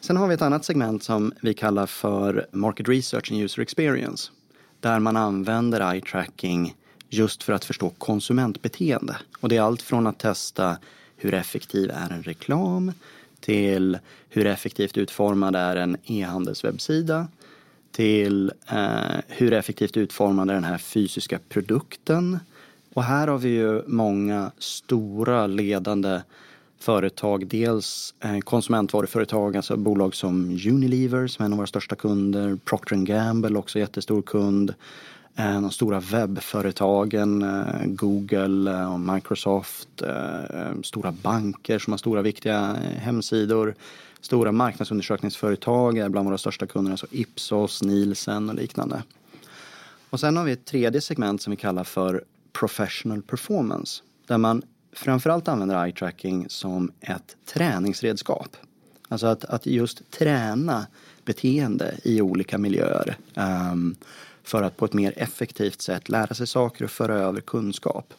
Sen 0.00 0.16
har 0.16 0.28
vi 0.28 0.34
ett 0.34 0.42
annat 0.42 0.64
segment 0.64 1.02
som 1.02 1.32
vi 1.42 1.54
kallar 1.54 1.86
för 1.86 2.46
market 2.52 2.88
research 2.88 3.32
and 3.32 3.42
user 3.42 3.62
experience 3.62 4.32
där 4.80 4.98
man 4.98 5.16
använder 5.16 5.92
eye 5.92 6.00
tracking 6.00 6.74
just 7.08 7.42
för 7.42 7.52
att 7.52 7.64
förstå 7.64 7.90
konsumentbeteende. 7.90 9.16
Och 9.40 9.48
det 9.48 9.56
är 9.56 9.62
allt 9.62 9.82
från 9.82 10.06
att 10.06 10.18
testa 10.18 10.76
hur 11.16 11.34
effektiv 11.34 11.90
är 11.90 12.10
en 12.10 12.22
reklam 12.22 12.92
till 13.40 13.98
hur 14.28 14.46
effektivt 14.46 14.98
utformad 14.98 15.56
är 15.56 15.76
en 15.76 15.96
e-handelswebbsida 16.04 17.28
till 17.92 18.52
eh, 18.68 19.20
hur 19.28 19.52
effektivt 19.52 19.96
utformad 19.96 20.50
är 20.50 20.54
den 20.54 20.64
här 20.64 20.78
fysiska 20.78 21.38
produkten. 21.48 22.38
Och 22.94 23.02
här 23.02 23.28
har 23.28 23.38
vi 23.38 23.48
ju 23.48 23.82
många 23.86 24.50
stora 24.58 25.46
ledande 25.46 26.20
företag. 26.80 27.46
Dels 27.46 28.14
eh, 28.20 28.38
konsumentvaruföretag, 28.38 29.56
alltså 29.56 29.76
bolag 29.76 30.14
som 30.14 30.58
Unilever 30.66 31.26
som 31.26 31.42
är 31.42 31.46
en 31.46 31.52
av 31.52 31.56
våra 31.56 31.66
största 31.66 31.96
kunder. 31.96 32.58
Procter 32.64 32.96
Gamble 32.96 33.58
också 33.58 33.78
jättestor 33.78 34.22
kund. 34.22 34.74
Eh, 35.36 35.60
de 35.60 35.70
stora 35.70 36.00
webbföretagen, 36.00 37.42
eh, 37.42 37.84
Google 37.84 38.70
eh, 38.70 38.92
och 38.92 39.00
Microsoft, 39.00 39.88
stora 40.82 41.12
banker 41.12 41.78
som 41.78 41.92
har 41.92 41.98
stora 41.98 42.22
viktiga 42.22 42.76
hemsidor, 42.96 43.74
stora 44.20 44.52
marknadsundersökningsföretag 44.52 45.98
är 45.98 46.08
bland 46.08 46.26
våra 46.26 46.38
största 46.38 46.66
kunder, 46.66 46.90
alltså 46.90 47.06
Ipsos, 47.10 47.82
Nielsen 47.82 48.48
och 48.48 48.54
liknande. 48.54 49.02
Och 50.10 50.20
sen 50.20 50.36
har 50.36 50.44
vi 50.44 50.52
ett 50.52 50.64
tredje 50.64 51.00
segment 51.00 51.42
som 51.42 51.50
vi 51.50 51.56
kallar 51.56 51.84
för 51.84 52.24
professional 52.52 53.22
performance, 53.22 54.02
där 54.26 54.38
man 54.38 54.62
framförallt 54.92 55.48
använder 55.48 55.84
eye 55.84 55.92
tracking 55.92 56.46
som 56.48 56.92
ett 57.00 57.36
träningsredskap. 57.54 58.56
Alltså 59.08 59.26
att, 59.26 59.44
att 59.44 59.66
just 59.66 60.10
träna 60.10 60.86
beteende 61.24 61.94
i 62.04 62.20
olika 62.20 62.58
miljöer. 62.58 63.16
Um, 63.34 63.96
för 64.50 64.62
att 64.62 64.76
på 64.76 64.84
ett 64.84 64.92
mer 64.92 65.12
effektivt 65.16 65.82
sätt 65.82 66.08
lära 66.08 66.34
sig 66.34 66.46
saker 66.46 66.84
och 66.84 66.90
föra 66.90 67.14
över 67.14 67.40
kunskap. 67.40 68.14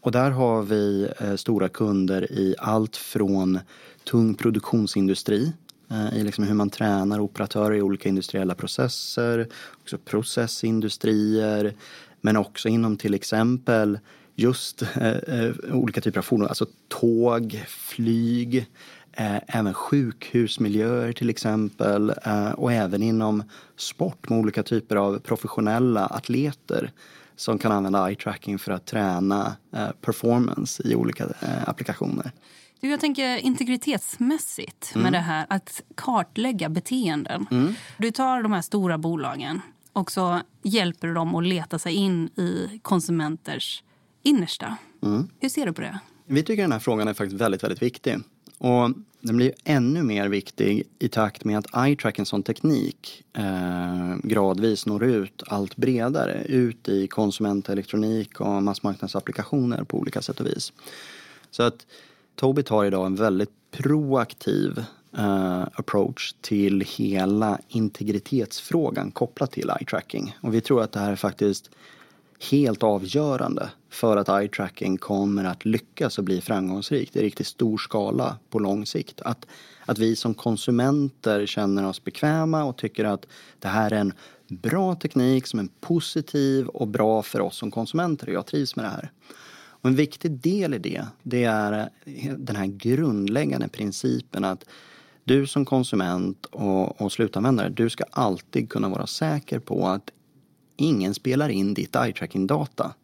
Och 0.00 0.12
där 0.12 0.30
har 0.30 0.62
vi 0.62 1.08
eh, 1.20 1.36
stora 1.36 1.68
kunder 1.68 2.32
i 2.32 2.54
allt 2.58 2.96
från 2.96 3.58
tung 4.04 4.34
produktionsindustri 4.34 5.52
eh, 5.90 6.18
i 6.18 6.24
liksom 6.24 6.44
hur 6.44 6.54
man 6.54 6.70
tränar 6.70 7.20
operatörer 7.20 7.76
i 7.76 7.82
olika 7.82 8.08
industriella 8.08 8.54
processer, 8.54 9.48
också 9.82 9.98
processindustrier, 9.98 11.74
men 12.20 12.36
också 12.36 12.68
inom 12.68 12.96
till 12.96 13.14
exempel 13.14 13.98
just 14.34 14.82
eh, 14.82 15.50
olika 15.72 16.00
typer 16.00 16.18
av 16.18 16.22
fordon, 16.22 16.48
alltså 16.48 16.66
tåg, 16.88 17.64
flyg, 17.68 18.66
Eh, 19.18 19.36
även 19.46 19.74
sjukhusmiljöer 19.74 21.12
till 21.12 21.30
exempel 21.30 22.14
eh, 22.24 22.50
och 22.50 22.72
även 22.72 23.02
inom 23.02 23.42
sport 23.76 24.28
med 24.28 24.38
olika 24.38 24.62
typer 24.62 24.96
av 24.96 25.18
professionella 25.18 26.06
atleter 26.06 26.92
som 27.36 27.58
kan 27.58 27.72
använda 27.72 28.08
eye 28.08 28.16
tracking 28.16 28.58
för 28.58 28.72
att 28.72 28.86
träna 28.86 29.56
eh, 29.72 29.88
performance 30.00 30.82
i 30.88 30.94
olika 30.94 31.26
applikationer. 31.66 32.30
Du, 32.80 32.90
jag 32.90 33.00
tänker 33.00 33.36
integritetsmässigt 33.36 34.94
med 34.94 35.00
mm. 35.00 35.12
det 35.12 35.18
här 35.18 35.46
att 35.48 35.82
kartlägga 35.94 36.68
beteenden. 36.68 37.46
Mm. 37.50 37.74
Du 37.98 38.10
tar 38.10 38.42
de 38.42 38.52
här 38.52 38.62
stora 38.62 38.98
bolagen 38.98 39.60
och 39.92 40.12
så 40.12 40.40
hjälper 40.62 41.08
du 41.08 41.14
dem 41.14 41.34
att 41.34 41.46
leta 41.46 41.78
sig 41.78 41.94
in 41.94 42.26
i 42.26 42.80
konsumenters 42.82 43.82
innersta. 44.22 44.76
Mm. 45.02 45.28
Hur 45.40 45.48
ser 45.48 45.66
du 45.66 45.72
på 45.72 45.80
det? 45.80 45.98
Vi 46.26 46.42
tycker 46.42 46.62
den 46.62 46.72
här 46.72 46.78
frågan 46.78 47.08
är 47.08 47.14
faktiskt 47.14 47.40
väldigt, 47.40 47.64
väldigt 47.64 47.82
viktig. 47.82 48.16
Och 48.58 48.90
den 49.20 49.36
blir 49.36 49.52
ännu 49.64 50.02
mer 50.02 50.28
viktig 50.28 50.82
i 50.98 51.08
takt 51.08 51.44
med 51.44 51.58
att 51.58 51.86
eye 51.86 51.96
tracking 51.96 52.26
som 52.26 52.42
teknik 52.42 53.24
eh, 53.32 54.16
gradvis 54.22 54.86
når 54.86 55.04
ut 55.04 55.42
allt 55.46 55.76
bredare 55.76 56.44
ut 56.44 56.88
i 56.88 57.06
konsumentelektronik 57.06 58.40
och 58.40 58.62
massmarknadsapplikationer 58.62 59.84
på 59.84 59.98
olika 59.98 60.22
sätt 60.22 60.40
och 60.40 60.46
vis. 60.46 60.72
Så 61.50 61.62
att 61.62 61.86
Tobii 62.34 62.64
tar 62.64 62.84
idag 62.84 63.06
en 63.06 63.16
väldigt 63.16 63.50
proaktiv 63.70 64.84
eh, 65.18 65.62
approach 65.62 66.34
till 66.40 66.80
hela 66.96 67.58
integritetsfrågan 67.68 69.10
kopplat 69.10 69.52
till 69.52 69.70
eye 69.70 69.86
tracking. 69.86 70.36
Och 70.40 70.54
vi 70.54 70.60
tror 70.60 70.82
att 70.82 70.92
det 70.92 71.00
här 71.00 71.12
är 71.12 71.16
faktiskt 71.16 71.70
helt 72.50 72.82
avgörande 72.82 73.70
för 73.90 74.16
att 74.16 74.28
eye 74.28 74.48
tracking 74.48 74.96
kommer 74.96 75.44
att 75.44 75.64
lyckas 75.64 76.18
och 76.18 76.24
bli 76.24 76.40
framgångsrikt 76.40 77.16
i 77.16 77.22
riktigt 77.22 77.46
stor 77.46 77.78
skala 77.78 78.38
på 78.50 78.58
lång 78.58 78.86
sikt. 78.86 79.20
Att, 79.20 79.46
att 79.86 79.98
vi 79.98 80.16
som 80.16 80.34
konsumenter 80.34 81.46
känner 81.46 81.86
oss 81.86 82.04
bekväma 82.04 82.64
och 82.64 82.76
tycker 82.76 83.04
att 83.04 83.26
det 83.58 83.68
här 83.68 83.90
är 83.90 84.00
en 84.00 84.12
bra 84.48 84.94
teknik 84.94 85.46
som 85.46 85.60
är 85.60 85.68
positiv 85.80 86.66
och 86.66 86.88
bra 86.88 87.22
för 87.22 87.40
oss 87.40 87.56
som 87.56 87.70
konsumenter 87.70 88.26
och 88.26 88.32
jag 88.32 88.46
trivs 88.46 88.76
med 88.76 88.84
det 88.84 88.88
här. 88.88 89.10
Och 89.86 89.90
en 89.90 89.96
viktig 89.96 90.30
del 90.30 90.74
i 90.74 90.78
det, 90.78 91.06
det 91.22 91.44
är 91.44 91.90
eh, 92.04 92.34
den 92.36 92.56
här 92.56 92.66
grundläggande 92.66 93.68
principen 93.68 94.44
att 94.44 94.64
du 95.24 95.46
som 95.46 95.64
konsument 95.64 96.46
och, 96.46 97.00
och 97.00 97.12
slutanvändare, 97.12 97.68
du 97.68 97.90
ska 97.90 98.04
alltid 98.10 98.70
kunna 98.70 98.88
vara 98.88 99.06
säker 99.06 99.58
på 99.58 99.86
att 99.86 100.10
ingen 100.76 101.14
spelar 101.14 101.48
in 101.48 101.74
ditt 101.74 101.96
eye-tracking-data 101.96 102.94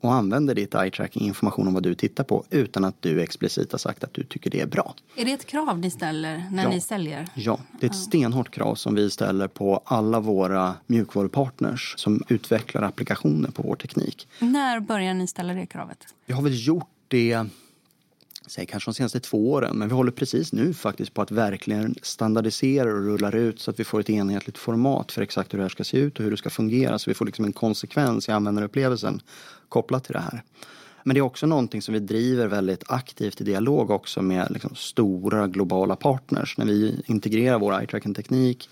och 0.00 0.12
använder 0.12 0.54
ditt 0.54 0.74
eye-tracking 0.74 1.22
information 1.22 1.68
om 1.68 1.74
vad 1.74 1.82
du 1.82 1.94
tittar 1.94 2.24
på 2.24 2.44
utan 2.50 2.84
att 2.84 3.02
du 3.02 3.22
explicit 3.22 3.72
har 3.72 3.78
sagt 3.78 4.04
att 4.04 4.14
du 4.14 4.24
tycker 4.24 4.50
det 4.50 4.60
är 4.60 4.66
bra. 4.66 4.94
Är 5.16 5.24
det 5.24 5.32
ett 5.32 5.46
krav 5.46 5.78
ni 5.78 5.90
ställer 5.90 6.44
när 6.50 6.62
ja. 6.62 6.70
ni 6.70 6.80
säljer? 6.80 7.28
Ja, 7.34 7.60
det 7.80 7.86
är 7.86 7.90
ett 7.90 7.96
stenhårt 7.96 8.50
krav 8.50 8.74
som 8.74 8.94
vi 8.94 9.10
ställer 9.10 9.48
på 9.48 9.82
alla 9.84 10.20
våra 10.20 10.74
mjukvarupartners 10.86 11.94
som 11.96 12.22
utvecklar 12.28 12.82
applikationer 12.82 13.50
på 13.50 13.62
vår 13.62 13.76
teknik. 13.76 14.28
När 14.38 14.80
börjar 14.80 15.14
ni 15.14 15.26
ställa 15.26 15.54
det 15.54 15.66
kravet? 15.66 16.14
Vi 16.26 16.32
har 16.32 16.42
väl 16.42 16.66
gjort 16.66 16.88
det 17.08 17.46
säg 18.46 18.66
kanske 18.66 18.90
de 18.90 18.94
senaste 18.94 19.20
två 19.20 19.52
åren, 19.52 19.78
men 19.78 19.88
vi 19.88 19.94
håller 19.94 20.12
precis 20.12 20.52
nu 20.52 20.74
faktiskt 20.74 21.14
på 21.14 21.22
att 21.22 21.30
verkligen 21.30 21.94
standardisera 22.02 22.88
och 22.88 23.04
rullar 23.04 23.34
ut 23.34 23.60
så 23.60 23.70
att 23.70 23.80
vi 23.80 23.84
får 23.84 24.00
ett 24.00 24.10
enhetligt 24.10 24.58
format 24.58 25.12
för 25.12 25.22
exakt 25.22 25.54
hur 25.54 25.58
det 25.58 25.64
här 25.64 25.68
ska 25.68 25.84
se 25.84 25.98
ut 25.98 26.18
och 26.18 26.24
hur 26.24 26.30
det 26.30 26.36
ska 26.36 26.50
fungera 26.50 26.98
så 26.98 27.10
vi 27.10 27.14
får 27.14 27.26
liksom 27.26 27.44
en 27.44 27.52
konsekvens 27.52 28.28
i 28.28 28.32
användarupplevelsen 28.32 29.20
kopplat 29.68 30.04
till 30.04 30.12
det 30.12 30.20
här. 30.20 30.42
Men 31.02 31.14
det 31.14 31.20
är 31.20 31.22
också 31.22 31.46
någonting 31.46 31.82
som 31.82 31.94
vi 31.94 32.00
driver 32.00 32.46
väldigt 32.46 32.84
aktivt 32.86 33.40
i 33.40 33.44
dialog 33.44 33.90
också 33.90 34.22
med 34.22 34.50
liksom 34.50 34.74
stora 34.74 35.46
globala 35.46 35.96
partners. 35.96 36.58
När 36.58 36.66
vi 36.66 37.02
integrerar 37.06 37.58
vår 37.58 37.78
eye 37.78 37.86
tracking 37.86 38.14
teknik 38.14 38.68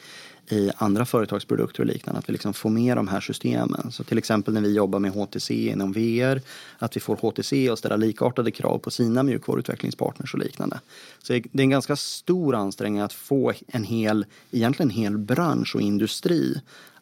i 0.50 0.70
andra 0.76 1.04
företagsprodukter 1.04 1.80
och 1.80 1.86
liknande. 1.86 2.18
Att 2.18 2.28
vi 2.28 2.32
liksom 2.32 2.54
får 2.54 2.70
med 2.70 2.96
de 2.96 3.08
här 3.08 3.20
systemen. 3.20 3.92
Så 3.92 4.04
till 4.04 4.18
exempel 4.18 4.54
när 4.54 4.60
vi 4.60 4.74
jobbar 4.74 4.98
med 4.98 5.12
HTC 5.12 5.68
inom 5.68 5.92
VR. 5.92 6.40
Att 6.78 6.96
vi 6.96 7.00
får 7.00 7.16
HTC 7.16 7.68
att 7.68 7.78
ställa 7.78 7.96
likartade 7.96 8.50
krav 8.50 8.78
på 8.78 8.90
sina 8.90 9.22
mjukvaruutvecklingspartners 9.22 10.34
och 10.34 10.40
liknande. 10.40 10.80
Så 11.22 11.32
det 11.32 11.60
är 11.60 11.60
en 11.60 11.70
ganska 11.70 11.96
stor 11.96 12.54
ansträngning 12.54 13.00
att 13.00 13.12
få 13.12 13.52
en 13.66 13.84
hel, 13.84 14.26
egentligen 14.50 14.90
en 14.90 14.96
hel 14.96 15.18
bransch 15.18 15.74
och 15.74 15.80
industri 15.80 16.60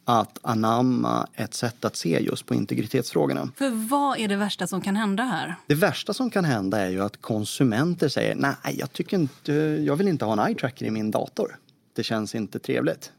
att 0.09 0.39
anamma 0.43 1.29
ett 1.35 1.55
sätt 1.55 1.85
att 1.85 1.97
se 1.97 2.21
just 2.21 2.47
på 2.47 2.55
integritetsfrågorna. 2.55 3.49
För 3.57 3.89
vad 3.89 4.19
är 4.19 4.29
det 4.29 4.37
värsta 4.37 4.67
som 4.67 4.81
kan 4.81 4.97
hända 4.97 5.23
här? 5.23 5.55
Det 5.67 5.75
värsta 5.75 6.15
som 6.15 6.31
kan 6.31 6.45
hända 6.45 6.81
är 6.81 6.91
ju 6.91 7.03
att 7.03 7.23
konsumenter 7.23 8.09
säger 8.09 8.35
nej, 8.35 8.77
jag 8.79 8.93
tycker 8.93 9.17
inte, 9.17 9.53
jag 9.87 9.97
vill 9.97 10.09
inte 10.09 10.25
ha 10.25 10.33
en 10.33 10.39
eye 10.39 10.55
tracker 10.55 10.87
i 10.87 10.91
min 10.91 11.11
dator 11.11 11.57
det 11.97 12.03
känns 12.03 12.35
inte 12.35 12.59
trevligt. 12.59 13.13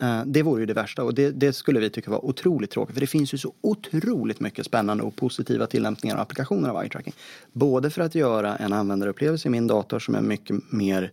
Eh, 0.00 0.22
det 0.26 0.42
vore 0.42 0.60
ju 0.60 0.66
det 0.66 0.74
värsta 0.74 1.04
och 1.04 1.14
det, 1.14 1.30
det, 1.30 1.52
skulle 1.52 1.80
vi 1.80 1.90
tycka 1.90 2.10
var 2.10 2.24
otroligt 2.24 2.70
tråkigt 2.70 2.94
för 2.94 3.00
det 3.00 3.06
finns 3.06 3.34
ju 3.34 3.38
så 3.38 3.52
otroligt 3.60 4.40
mycket 4.40 4.66
spännande 4.66 5.02
och 5.02 5.16
positiva 5.16 5.66
tillämpningar 5.66 6.16
och 6.16 6.22
applikationer 6.22 6.68
av 6.68 6.82
eye 6.82 6.90
tracking. 6.90 7.14
Både 7.52 7.90
för 7.90 8.02
att 8.02 8.14
göra 8.14 8.56
en 8.56 8.72
användarupplevelse 8.72 9.48
i 9.48 9.50
min 9.50 9.66
dator 9.66 9.98
som 9.98 10.14
är 10.14 10.20
mycket 10.20 10.72
mer 10.72 11.12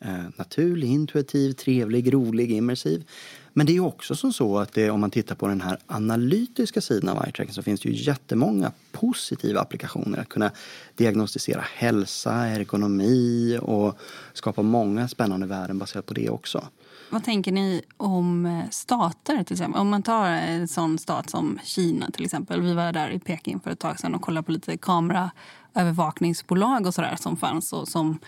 eh, 0.00 0.24
naturlig, 0.36 0.88
intuitiv, 0.88 1.52
trevlig, 1.52 2.14
rolig, 2.14 2.52
immersiv. 2.52 3.04
Men 3.56 3.66
det 3.66 3.76
är 3.76 3.80
också 3.80 4.14
som 4.14 4.32
så 4.32 4.58
att 4.58 4.72
det, 4.72 4.90
om 4.90 5.00
man 5.00 5.10
tittar 5.10 5.34
på 5.34 5.48
den 5.48 5.60
här 5.60 5.78
analytiska 5.86 6.80
sidan 6.80 7.16
av 7.16 7.24
eye 7.24 7.32
tracking 7.32 7.54
så 7.54 7.62
finns 7.62 7.80
det 7.80 7.88
ju 7.88 8.04
jättemånga 8.04 8.72
positiva 8.92 9.60
applikationer. 9.60 10.18
Att 10.18 10.28
kunna 10.28 10.50
diagnostisera 10.94 11.64
hälsa, 11.74 12.32
ergonomi 12.32 13.58
och 13.62 13.98
skapa 14.32 14.62
många 14.62 15.08
spännande 15.08 15.46
värden 15.46 15.78
baserat 15.78 16.06
på 16.06 16.14
det 16.14 16.30
också. 16.30 16.64
Vad 17.10 17.24
tänker 17.24 17.52
ni 17.52 17.82
om 17.96 18.46
eh, 18.46 18.70
stater? 18.70 19.44
till 19.44 19.54
exempel? 19.54 19.80
Om 19.80 19.88
man 19.88 20.02
tar 20.02 20.28
en 20.28 20.68
sån 20.68 20.98
stat 20.98 21.30
som 21.30 21.58
Kina 21.64 22.10
till 22.10 22.24
exempel. 22.24 22.60
Vi 22.60 22.74
var 22.74 22.92
där 22.92 23.10
i 23.10 23.18
Peking 23.18 23.60
för 23.60 23.70
ett 23.70 23.78
tag 23.78 24.00
sedan 24.00 24.14
och 24.14 24.22
kollade 24.22 24.44
på 24.44 24.52
lite 24.52 24.76
kameraövervakningsbolag 24.76 26.86
och 26.86 26.94
sådär 26.94 27.16
som 27.20 27.36
fanns 27.36 27.72
och 27.72 27.88
som 27.88 28.18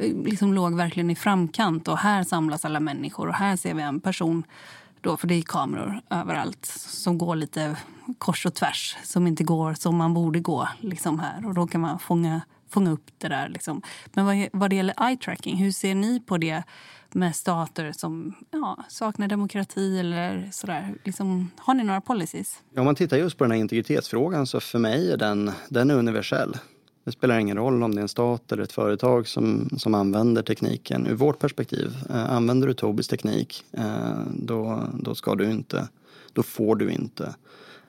liksom 0.00 0.54
låg 0.54 0.74
verkligen 0.74 1.10
i 1.10 1.14
framkant. 1.14 1.88
Och 1.88 1.98
här 1.98 2.24
samlas 2.24 2.64
alla 2.64 2.80
människor 2.80 3.28
och 3.28 3.34
här 3.34 3.56
ser 3.56 3.74
vi 3.74 3.82
en 3.82 4.00
person 4.00 4.44
då, 5.00 5.16
för 5.16 5.26
det 5.26 5.34
är 5.34 5.42
kameror 5.42 6.00
överallt 6.10 6.66
som 6.66 7.18
går 7.18 7.36
lite 7.36 7.76
kors 8.18 8.46
och 8.46 8.54
tvärs, 8.54 8.96
som 9.04 9.26
inte 9.26 9.44
går 9.44 9.74
som 9.74 9.96
man 9.96 10.14
borde 10.14 10.40
gå 10.40 10.68
liksom 10.80 11.18
här. 11.18 11.46
Och 11.46 11.54
då 11.54 11.66
kan 11.66 11.80
man 11.80 11.98
fånga, 11.98 12.40
fånga 12.68 12.90
upp 12.90 13.10
det 13.18 13.28
där. 13.28 13.48
Liksom. 13.48 13.82
Men 14.12 14.26
vad, 14.26 14.48
vad 14.52 14.70
det 14.70 14.76
gäller 14.76 15.08
eye 15.08 15.16
tracking, 15.16 15.56
hur 15.56 15.72
ser 15.72 15.94
ni 15.94 16.20
på 16.20 16.38
det 16.38 16.62
med 17.12 17.36
stater 17.36 17.92
som 17.92 18.34
ja, 18.50 18.84
saknar 18.88 19.28
demokrati 19.28 19.98
eller 19.98 20.48
sådär? 20.52 20.94
Liksom, 21.04 21.50
har 21.58 21.74
ni 21.74 21.84
några 21.84 22.00
policies? 22.00 22.62
Om 22.76 22.84
man 22.84 22.94
tittar 22.94 23.16
just 23.16 23.38
på 23.38 23.44
den 23.44 23.50
här 23.50 23.58
integritetsfrågan 23.58 24.46
så 24.46 24.60
för 24.60 24.78
mig 24.78 25.12
är 25.12 25.16
den, 25.16 25.52
den 25.68 25.90
är 25.90 25.94
universell. 25.94 26.56
Det 27.04 27.12
spelar 27.12 27.38
ingen 27.38 27.56
roll 27.56 27.82
om 27.82 27.94
det 27.94 28.00
är 28.00 28.02
en 28.02 28.08
stat 28.08 28.52
eller 28.52 28.62
ett 28.62 28.72
företag 28.72 29.28
som, 29.28 29.68
som 29.78 29.94
använder 29.94 30.42
tekniken. 30.42 31.06
Ur 31.06 31.14
vårt 31.14 31.38
perspektiv, 31.38 31.96
eh, 32.10 32.32
använder 32.32 32.68
du 32.68 32.74
Tobis 32.74 33.08
teknik 33.08 33.64
eh, 33.72 34.20
då, 34.34 34.82
då 34.94 35.14
ska 35.14 35.34
du 35.34 35.50
inte, 35.50 35.88
då 36.32 36.42
får 36.42 36.76
du 36.76 36.90
inte 36.90 37.34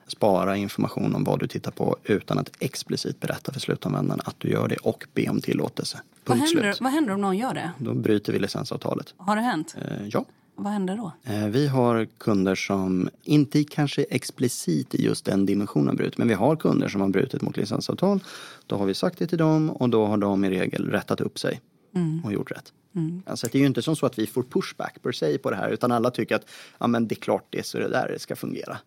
spara 0.06 0.56
information 0.56 1.14
om 1.14 1.24
vad 1.24 1.40
du 1.40 1.46
tittar 1.46 1.70
på 1.70 1.96
utan 2.04 2.38
att 2.38 2.50
explicit 2.58 3.20
berätta 3.20 3.52
för 3.52 3.60
slutanvändaren 3.60 4.20
att 4.24 4.34
du 4.38 4.48
gör 4.48 4.68
det 4.68 4.76
och 4.76 5.04
be 5.14 5.28
om 5.28 5.40
tillåtelse. 5.40 6.00
Vad 6.24 6.38
händer, 6.38 6.76
vad 6.80 6.92
händer 6.92 7.14
om 7.14 7.20
någon 7.20 7.36
gör 7.36 7.54
det? 7.54 7.70
Då 7.78 7.94
bryter 7.94 8.32
vi 8.32 8.38
licensavtalet. 8.38 9.14
Har 9.16 9.36
det 9.36 9.42
hänt? 9.42 9.76
Eh, 9.78 10.06
ja. 10.08 10.24
Vad 10.62 10.72
händer 10.72 10.96
då? 10.96 11.12
Eh, 11.24 11.46
vi 11.46 11.66
har 11.68 12.06
kunder 12.18 12.54
som, 12.54 13.08
inte 13.22 13.64
kanske 13.64 14.02
explicit 14.02 14.94
i 14.94 15.04
just 15.04 15.24
den 15.24 15.46
dimensionen 15.46 15.96
brutit, 15.96 16.18
men 16.18 16.28
vi 16.28 16.34
har 16.34 16.56
kunder 16.56 16.88
som 16.88 17.00
har 17.00 17.08
brutit 17.08 17.42
mot 17.42 17.56
licensavtal. 17.56 18.20
Då 18.66 18.76
har 18.76 18.86
vi 18.86 18.94
sagt 18.94 19.18
det 19.18 19.26
till 19.26 19.38
dem 19.38 19.70
och 19.70 19.88
då 19.88 20.06
har 20.06 20.16
de 20.16 20.44
i 20.44 20.50
regel 20.50 20.90
rättat 20.90 21.20
upp 21.20 21.38
sig 21.38 21.60
mm. 21.94 22.24
och 22.24 22.32
gjort 22.32 22.50
rätt. 22.50 22.72
Mm. 22.94 23.22
Alltså 23.26 23.48
det 23.52 23.58
är 23.58 23.60
ju 23.60 23.66
inte 23.66 23.82
som 23.82 23.96
så 23.96 24.06
att 24.06 24.18
vi 24.18 24.26
får 24.26 24.42
pushback 24.42 25.02
per 25.02 25.12
se 25.12 25.38
på 25.38 25.50
det 25.50 25.56
här 25.56 25.68
utan 25.68 25.92
alla 25.92 26.10
tycker 26.10 26.36
att 26.36 26.50
ja, 26.78 26.86
men 26.86 27.08
det 27.08 27.14
är 27.14 27.20
klart 27.20 27.46
det 27.50 27.58
är 27.58 27.62
så 27.62 27.78
det 27.78 27.88
där 27.88 28.08
det 28.08 28.18
ska 28.18 28.36
fungera. 28.36 28.78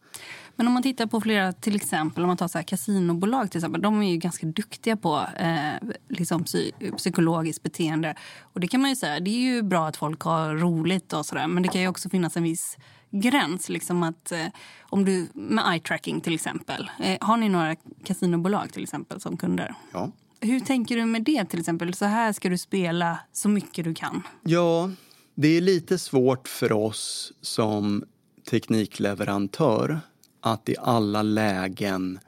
Men 0.56 0.68
om 0.68 0.74
man 0.74 0.84
tittar 0.84 1.06
på 1.06 1.22
flera, 1.22 1.54
till 1.54 1.76
exempel 1.76 2.24
om 2.24 2.28
man 2.28 2.38
tar 2.38 2.48
så 2.48 2.58
här 2.58 2.65
kasinobolag 2.65 3.52
till 3.52 3.58
exempel. 3.58 3.82
De 3.82 4.02
är 4.02 4.12
ju 4.12 4.18
ganska 4.18 4.48
duktiga 4.48 4.98
på 4.98 5.28
eh, 5.38 5.89
liksom 6.10 6.44
psy 6.44 6.72
psykologiskt 6.98 7.63
beteende. 7.63 8.15
Och 8.41 8.60
det 8.60 8.68
kan 8.68 8.82
man 8.82 8.89
ju 8.89 8.96
säga, 8.96 9.20
det 9.20 9.30
är 9.30 9.54
ju 9.54 9.62
bra 9.62 9.88
att 9.88 9.98
folk 9.98 10.22
har 10.22 10.56
roligt 10.56 11.13
och 11.13 11.26
sådär. 11.26 11.48
Men 11.48 11.63
det 11.63 11.70
kan 11.70 11.82
ju 11.82 11.88
också 11.88 12.10
finnas 12.10 12.38
en 12.38 12.44
viss 12.44 12.78
gräns. 13.12 13.70
Liksom 13.70 14.04
att, 14.04 14.32
eh, 14.32 14.48
om 14.82 15.06
du, 15.06 15.28
med 15.34 15.63
eye 15.74 15.80
tracking 15.80 16.22
till 16.22 16.36
exempel. 16.36 16.89
Eh, 17.00 17.18
har 17.22 17.38
ni 17.38 17.50
några 17.50 17.76
kasinobolag 18.04 18.74
till 18.74 18.84
exempel 18.84 19.22
som 19.22 19.38
kunder? 19.38 19.76
Ja. 19.94 20.12
Hur 20.39 20.60
tänker 20.60 20.95
du 20.95 21.06
med 21.06 21.24
det 21.24 21.45
till 21.45 21.60
exempel? 21.60 21.93
Så 21.93 22.06
här 22.06 22.34
ska 22.34 22.50
du 22.50 22.58
spela 22.58 23.19
så 23.32 23.50
mycket 23.50 23.86
du 23.86 23.93
kan. 23.93 24.24
Ja, 24.43 24.91
det 25.36 25.48
är 25.48 25.62
lite 25.62 25.98
svårt 25.98 26.48
för 26.48 26.71
oss 26.71 27.34
som 27.41 28.04
teknikleverantör 28.50 30.00
att 30.41 30.69
i 30.69 30.76
alla 30.80 31.21
lägen 31.21 32.19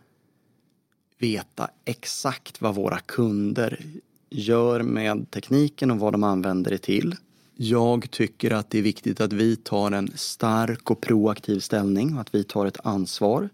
veta 1.19 1.69
exakt 1.85 2.61
vad 2.61 2.75
våra 2.75 2.99
kunder 2.99 3.85
gör 4.29 4.83
med 4.83 5.31
tekniken 5.31 5.91
och 5.91 5.99
vad 5.99 6.13
de 6.13 6.23
använder 6.23 6.71
det 6.71 6.77
till. 6.77 7.15
Jag 7.55 8.11
tycker 8.11 8.51
att 8.51 8.69
det 8.69 8.77
är 8.77 8.81
viktigt 8.81 9.21
att 9.21 9.33
vi 9.33 9.55
tar 9.55 9.91
en 9.91 10.11
stark 10.15 10.91
och 10.91 11.01
proaktiv 11.01 11.59
ställning 11.59 12.15
och 12.15 12.21
att 12.21 12.35
vi 12.35 12.43
tar 12.43 12.65
ett 12.65 12.85
ansvar 12.85 13.49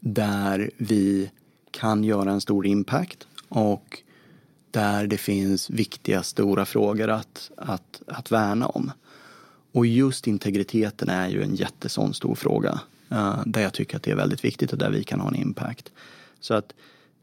där 0.00 0.70
vi 0.76 1.30
kan 1.70 2.04
göra 2.04 2.30
en 2.30 2.40
stor 2.40 2.66
impact 2.66 3.28
och 3.48 4.02
där 4.70 5.06
det 5.06 5.18
finns 5.18 5.70
viktiga 5.70 6.22
stora 6.22 6.64
frågor 6.64 7.08
att, 7.08 7.50
att, 7.56 8.02
att 8.06 8.30
värna 8.30 8.66
om. 8.66 8.92
Och 9.72 9.86
just 9.86 10.26
integriteten 10.26 11.08
är 11.08 11.28
ju 11.28 11.42
en 11.42 11.54
jättesån 11.54 12.14
stor 12.14 12.34
fråga 12.34 12.80
uh, 13.12 13.42
där 13.46 13.62
jag 13.62 13.72
tycker 13.72 13.96
att 13.96 14.02
det 14.02 14.10
är 14.10 14.16
väldigt 14.16 14.44
viktigt 14.44 14.72
och 14.72 14.78
där 14.78 14.90
vi 14.90 15.04
kan 15.04 15.20
ha 15.20 15.28
en 15.28 15.36
impact. 15.36 15.92
Så 16.40 16.54
att 16.54 16.74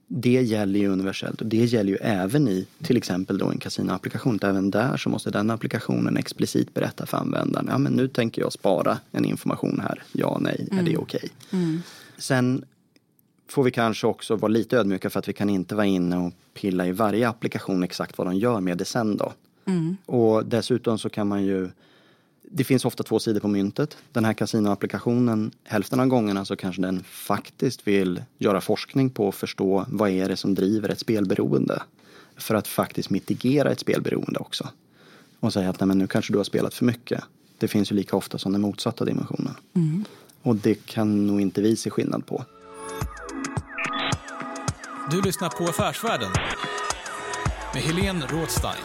det 0.07 0.41
gäller 0.41 0.79
ju 0.79 0.87
universellt 0.87 1.41
och 1.41 1.47
det 1.47 1.65
gäller 1.65 1.91
ju 1.91 1.97
även 1.97 2.47
i 2.47 2.67
till 2.83 2.97
exempel 2.97 3.37
då 3.37 3.49
en 3.49 3.57
kasinoapplikation. 3.57 4.39
Även 4.41 4.71
där 4.71 4.97
så 4.97 5.09
måste 5.09 5.31
den 5.31 5.49
applikationen 5.49 6.17
explicit 6.17 6.73
berätta 6.73 7.05
för 7.05 7.17
användaren. 7.17 7.67
Ja 7.71 7.77
men 7.77 7.93
nu 7.93 8.07
tänker 8.07 8.41
jag 8.41 8.53
spara 8.53 8.97
en 9.11 9.25
information 9.25 9.79
här. 9.83 10.03
Ja, 10.11 10.37
nej, 10.41 10.67
mm. 10.71 10.85
är 10.85 10.89
det 10.91 10.97
okej? 10.97 11.21
Okay? 11.23 11.59
Mm. 11.59 11.81
Sen 12.17 12.65
får 13.47 13.63
vi 13.63 13.71
kanske 13.71 14.07
också 14.07 14.35
vara 14.35 14.51
lite 14.51 14.77
ödmjuka 14.77 15.09
för 15.09 15.19
att 15.19 15.27
vi 15.27 15.33
kan 15.33 15.49
inte 15.49 15.75
vara 15.75 15.85
inne 15.85 16.17
och 16.17 16.33
pilla 16.53 16.87
i 16.87 16.91
varje 16.91 17.29
applikation 17.29 17.83
exakt 17.83 18.17
vad 18.17 18.27
de 18.27 18.35
gör 18.35 18.59
med 18.59 18.77
det 18.77 18.85
sen 18.85 19.17
då. 19.17 19.33
Mm. 19.65 19.97
Och 20.05 20.45
dessutom 20.45 20.99
så 20.99 21.09
kan 21.09 21.27
man 21.27 21.43
ju 21.43 21.69
det 22.55 22.63
finns 22.63 22.85
ofta 22.85 23.03
två 23.03 23.19
sidor 23.19 23.39
på 23.39 23.47
myntet. 23.47 23.97
Den 24.11 24.25
här 24.25 24.33
kasinoapplikationen, 24.33 25.51
hälften 25.63 25.99
av 25.99 26.07
gångerna 26.07 26.45
så 26.45 26.55
kanske 26.55 26.81
den 26.81 27.03
faktiskt 27.03 27.87
vill 27.87 28.23
göra 28.37 28.61
forskning 28.61 29.09
på 29.09 29.27
att 29.27 29.35
förstå 29.35 29.85
vad 29.87 30.09
är 30.09 30.29
det 30.29 30.37
som 30.37 30.55
driver 30.55 30.89
ett 30.89 30.99
spelberoende. 30.99 31.81
För 32.37 32.55
att 32.55 32.67
faktiskt 32.67 33.09
mitigera 33.09 33.71
ett 33.71 33.79
spelberoende 33.79 34.39
också. 34.39 34.69
Och 35.39 35.53
säga 35.53 35.69
att 35.69 35.79
nej, 35.79 35.87
men 35.87 35.97
nu 35.97 36.07
kanske 36.07 36.33
du 36.33 36.37
har 36.37 36.43
spelat 36.43 36.73
för 36.73 36.85
mycket. 36.85 37.23
Det 37.57 37.67
finns 37.67 37.91
ju 37.91 37.95
lika 37.95 38.17
ofta 38.17 38.37
som 38.37 38.51
den 38.51 38.61
motsatta 38.61 39.05
dimensionen. 39.05 39.53
Mm. 39.73 40.05
Och 40.41 40.55
det 40.55 40.85
kan 40.85 41.27
nog 41.27 41.41
inte 41.41 41.61
vi 41.61 41.75
se 41.75 41.89
skillnad 41.89 42.25
på. 42.25 42.45
Du 45.11 45.21
lyssnar 45.21 45.49
på 45.49 45.63
Affärsvärlden 45.63 46.31
med 47.73 47.83
Helene 47.83 48.25
Rådstein. 48.25 48.83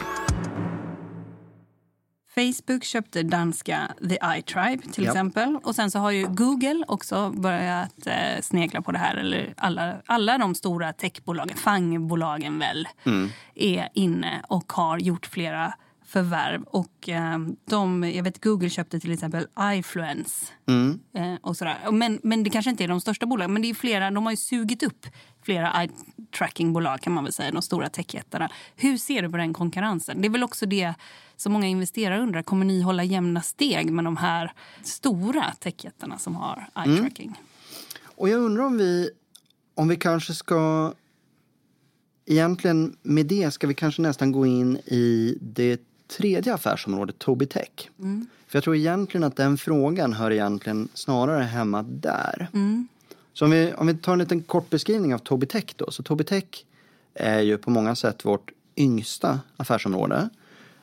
Facebook 2.35 2.83
köpte 2.83 3.23
danska 3.23 3.91
The 4.09 4.17
iTribe 4.37 4.83
till 4.93 5.03
ja. 5.03 5.11
exempel. 5.11 5.59
Och 5.63 5.75
sen 5.75 5.91
så 5.91 5.99
har 5.99 6.11
ju 6.11 6.27
Google 6.27 6.83
också 6.87 7.29
börjat 7.29 8.07
eh, 8.07 8.41
snegla 8.41 8.81
på 8.81 8.91
det 8.91 8.97
här. 8.97 9.15
Eller 9.15 9.53
alla, 9.57 10.01
alla 10.05 10.37
de 10.37 10.55
stora 10.55 10.93
techbolagen, 10.93 11.57
fangbolagen 11.57 12.59
väl, 12.59 12.87
mm. 13.03 13.29
är 13.55 13.89
inne 13.93 14.41
och 14.47 14.73
har 14.73 14.97
gjort 14.97 15.25
flera 15.25 15.73
förvärv. 16.09 16.63
Och, 16.63 17.09
eh, 17.09 17.37
de, 17.65 18.03
jag 18.03 18.23
vet 18.23 18.43
Google 18.43 18.69
köpte 18.69 18.99
till 18.99 19.11
exempel 19.11 19.47
iFluence. 19.59 20.45
Mm. 20.67 20.99
Eh, 21.13 21.35
och 21.41 21.57
sådär. 21.57 21.91
Men, 21.91 22.19
men 22.23 22.43
det 22.43 22.49
kanske 22.49 22.71
inte 22.71 22.83
är 22.83 22.87
de 22.87 23.01
största 23.01 23.25
bolagen. 23.25 23.53
Men 23.53 23.61
det 23.61 23.69
är 23.69 23.73
flera, 23.73 24.11
de 24.11 24.23
har 24.23 24.31
ju 24.31 24.37
sugit 24.37 24.83
upp 24.83 25.05
flera 25.43 25.71
eye-tracking-bolag 25.71 27.01
kan 27.01 27.13
man 27.13 27.23
väl 27.23 27.33
säga, 27.33 27.51
de 27.51 27.61
stora 27.61 27.89
techjättarna. 27.89 28.49
Hur 28.75 28.97
ser 28.97 29.21
du 29.21 29.29
på 29.29 29.37
den 29.37 29.53
konkurrensen? 29.53 30.21
Det 30.21 30.27
är 30.27 30.29
väl 30.29 30.43
också 30.43 30.65
det 30.65 30.93
som 31.35 31.53
många 31.53 31.67
investerare 31.67 32.21
undrar. 32.21 32.43
Kommer 32.43 32.65
ni 32.65 32.81
hålla 32.81 33.03
jämna 33.03 33.41
steg 33.41 33.91
med 33.91 34.05
de 34.05 34.17
här 34.17 34.53
stora 34.83 35.53
techjättarna 35.59 36.17
som 36.17 36.35
har 36.35 36.67
eye-tracking? 36.75 37.27
Mm. 37.27 37.37
Och 38.03 38.29
jag 38.29 38.41
undrar 38.41 38.63
om 38.63 38.77
vi, 38.77 39.09
om 39.75 39.87
vi 39.87 39.95
kanske 39.95 40.33
ska 40.33 40.93
Egentligen 42.31 42.97
med 43.01 43.25
det 43.25 43.51
ska 43.51 43.67
vi 43.67 43.73
kanske 43.73 44.01
nästan 44.01 44.31
gå 44.31 44.45
in 44.45 44.77
i 44.77 45.37
det 45.41 45.88
tredje 46.17 46.53
affärsområdet, 46.53 47.19
Tobii 47.19 47.47
Tech. 47.47 47.89
Mm. 47.99 48.27
För 48.47 48.57
jag 48.57 48.63
tror 48.63 48.75
egentligen 48.75 49.23
att 49.23 49.35
den 49.35 49.57
frågan 49.57 50.13
hör 50.13 50.31
egentligen 50.31 50.87
snarare 50.93 51.43
hemma 51.43 51.83
där. 51.83 52.47
Mm. 52.53 52.87
Så 53.33 53.45
om 53.45 53.51
vi, 53.51 53.73
om 53.73 53.87
vi 53.87 53.93
tar 53.93 54.13
en 54.13 54.19
liten 54.19 54.41
kort 54.41 54.69
beskrivning 54.69 55.13
av 55.13 55.19
Tobii 55.19 55.47
Tech 55.47 55.65
då. 55.75 55.91
Så 55.91 56.03
Tobii 56.03 56.25
Tech 56.25 56.65
är 57.13 57.39
ju 57.39 57.57
på 57.57 57.71
många 57.71 57.95
sätt 57.95 58.25
vårt 58.25 58.51
yngsta 58.77 59.39
affärsområde. 59.57 60.29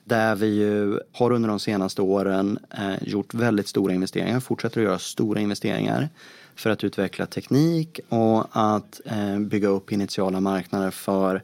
Där 0.05 0.35
vi 0.35 0.47
ju 0.47 1.01
har 1.13 1.33
under 1.33 1.49
de 1.49 1.61
senaste 1.61 2.03
åren 2.03 2.59
eh, 2.71 3.09
gjort 3.09 3.35
väldigt 3.35 3.69
stora 3.69 3.95
investeringar, 3.95 4.41
fortsätter 4.41 4.81
att 4.81 4.85
göra 4.85 4.99
stora 4.99 5.41
investeringar 5.41 6.09
för 6.55 6.71
att 6.71 6.85
utveckla 6.85 7.27
teknik 7.27 8.01
och 8.09 8.47
att 8.53 9.01
eh, 9.05 9.39
bygga 9.39 9.69
upp 9.69 9.93
initiala 9.93 10.41
marknader 10.41 10.91
för 10.91 11.43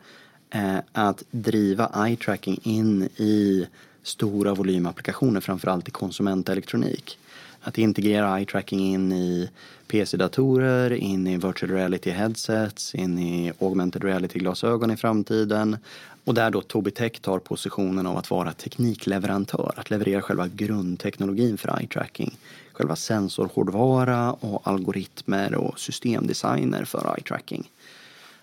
Eh, 0.55 0.79
att 0.93 1.23
driva 1.31 2.07
eye 2.07 2.17
tracking 2.17 2.59
in 2.63 3.03
i 3.03 3.67
stora 4.03 4.55
volymapplikationer, 4.55 5.41
framförallt 5.41 5.89
i 5.89 5.91
konsumentelektronik. 5.91 7.19
Att 7.61 7.79
integrera 7.79 8.39
eye 8.39 8.47
tracking 8.47 8.81
in 8.81 9.13
i 9.13 9.51
PC-datorer, 9.89 10.93
in 10.93 11.27
i 11.27 11.37
virtual 11.37 11.73
reality 11.73 12.11
headsets, 12.11 12.95
in 12.95 13.19
i 13.19 13.53
augmented 13.61 14.05
reality-glasögon 14.05 14.91
i 14.91 14.97
framtiden. 14.97 15.77
Och 16.25 16.35
där 16.35 16.51
då 16.51 16.61
Tobii 16.61 16.93
Tech 16.93 17.21
tar 17.21 17.39
positionen 17.39 18.07
av 18.07 18.19
att 18.19 18.31
vara 18.31 18.53
teknikleverantör, 18.53 19.73
att 19.77 19.91
leverera 19.91 20.23
själva 20.23 20.49
grundteknologin 20.49 21.59
för 21.59 21.79
eye 21.81 21.89
tracking. 21.89 22.37
Själva 22.73 22.97
sensorhårdvara 22.97 24.33
och 24.33 24.69
algoritmer 24.69 25.55
och 25.55 25.81
systemdesigner 25.81 26.85
för 26.85 27.15
eye 27.17 27.23
tracking. 27.23 27.69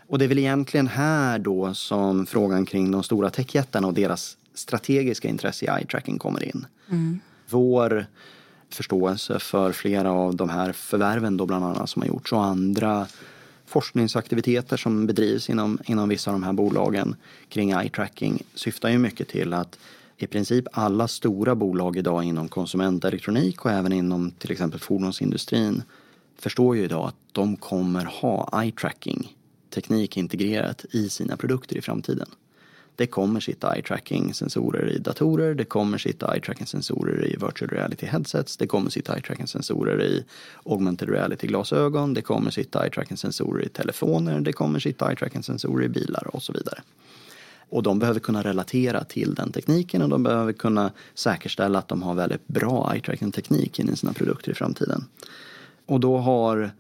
Och 0.09 0.19
det 0.19 0.25
är 0.25 0.29
väl 0.29 0.39
egentligen 0.39 0.87
här 0.87 1.39
då 1.39 1.73
som 1.73 2.25
frågan 2.25 2.65
kring 2.65 2.91
de 2.91 3.03
stora 3.03 3.29
techjättarna 3.29 3.87
och 3.87 3.93
deras 3.93 4.37
strategiska 4.53 5.27
intresse 5.27 5.65
i 5.65 5.67
eye 5.67 5.85
tracking 5.85 6.17
kommer 6.17 6.43
in. 6.43 6.65
Mm. 6.89 7.19
Vår 7.49 8.05
förståelse 8.69 9.39
för 9.39 9.71
flera 9.71 10.11
av 10.11 10.35
de 10.35 10.49
här 10.49 10.71
förvärven 10.71 11.37
då 11.37 11.45
bland 11.45 11.65
annat 11.65 11.89
som 11.89 12.01
har 12.01 12.07
gjorts 12.07 12.33
och 12.33 12.45
andra 12.45 13.07
forskningsaktiviteter 13.65 14.77
som 14.77 15.07
bedrivs 15.07 15.49
inom, 15.49 15.79
inom 15.85 16.09
vissa 16.09 16.31
av 16.31 16.35
de 16.35 16.43
här 16.43 16.53
bolagen 16.53 17.15
kring 17.49 17.71
eye 17.71 17.89
tracking 17.89 18.43
syftar 18.53 18.89
ju 18.89 18.97
mycket 18.97 19.27
till 19.27 19.53
att 19.53 19.79
i 20.17 20.27
princip 20.27 20.65
alla 20.71 21.07
stora 21.07 21.55
bolag 21.55 21.97
idag 21.97 22.23
inom 22.23 22.47
konsumentelektronik 22.47 23.65
och 23.65 23.71
även 23.71 23.93
inom 23.93 24.31
till 24.31 24.51
exempel 24.51 24.79
fordonsindustrin 24.79 25.83
förstår 26.37 26.75
ju 26.75 26.83
idag 26.83 27.07
att 27.07 27.15
de 27.31 27.55
kommer 27.55 28.05
ha 28.05 28.61
eye 28.63 28.71
tracking 28.71 29.35
teknik 29.69 30.17
integrerat 30.17 30.85
i 30.91 31.09
sina 31.09 31.37
produkter 31.37 31.77
i 31.77 31.81
framtiden. 31.81 32.29
Det 32.99 33.07
kommer 33.07 33.39
sitta 33.39 33.75
eye 33.75 33.83
tracking 33.83 34.33
sensorer 34.33 34.89
i 34.89 34.97
datorer, 34.97 35.53
det 35.53 35.65
kommer 35.65 35.97
sitta 35.97 36.35
eye 36.35 36.41
tracking 36.41 36.67
sensorer 36.67 37.25
i 37.25 37.35
virtual 37.45 37.69
reality 37.69 38.05
headsets, 38.05 38.57
det 38.57 38.67
kommer 38.67 38.89
sitta 38.89 39.15
eye 39.15 39.21
tracking 39.21 39.47
sensorer 39.47 40.01
i 40.01 40.25
augmented 40.65 41.09
reality 41.09 41.47
glasögon, 41.47 42.13
det 42.13 42.21
kommer 42.21 42.51
sitta 42.51 42.83
eye 42.83 42.89
tracking 42.89 43.17
sensorer 43.17 43.65
i 43.65 43.69
telefoner, 43.69 44.39
det 44.41 44.53
kommer 44.53 44.79
sitta 44.79 45.09
eye 45.09 45.15
tracking 45.15 45.43
sensorer 45.43 45.85
i 45.85 45.89
bilar 45.89 46.35
och 46.35 46.43
så 46.43 46.53
vidare. 46.53 46.81
Och 47.69 47.83
de 47.83 47.99
behöver 47.99 48.19
kunna 48.19 48.41
relatera 48.41 49.03
till 49.03 49.35
den 49.35 49.51
tekniken 49.51 50.01
och 50.01 50.09
de 50.09 50.23
behöver 50.23 50.53
kunna 50.53 50.91
säkerställa 51.13 51.79
att 51.79 51.87
de 51.87 52.01
har 52.01 52.15
väldigt 52.15 52.47
bra 52.47 52.91
eye 52.93 53.01
tracking 53.01 53.31
teknik 53.31 53.79
in 53.79 53.89
i 53.89 53.95
sina 53.95 54.13
produkter 54.13 54.51
i 54.51 54.55
framtiden. 54.55 55.05
Och 55.85 55.99
då 55.99 56.17
har 56.17 56.71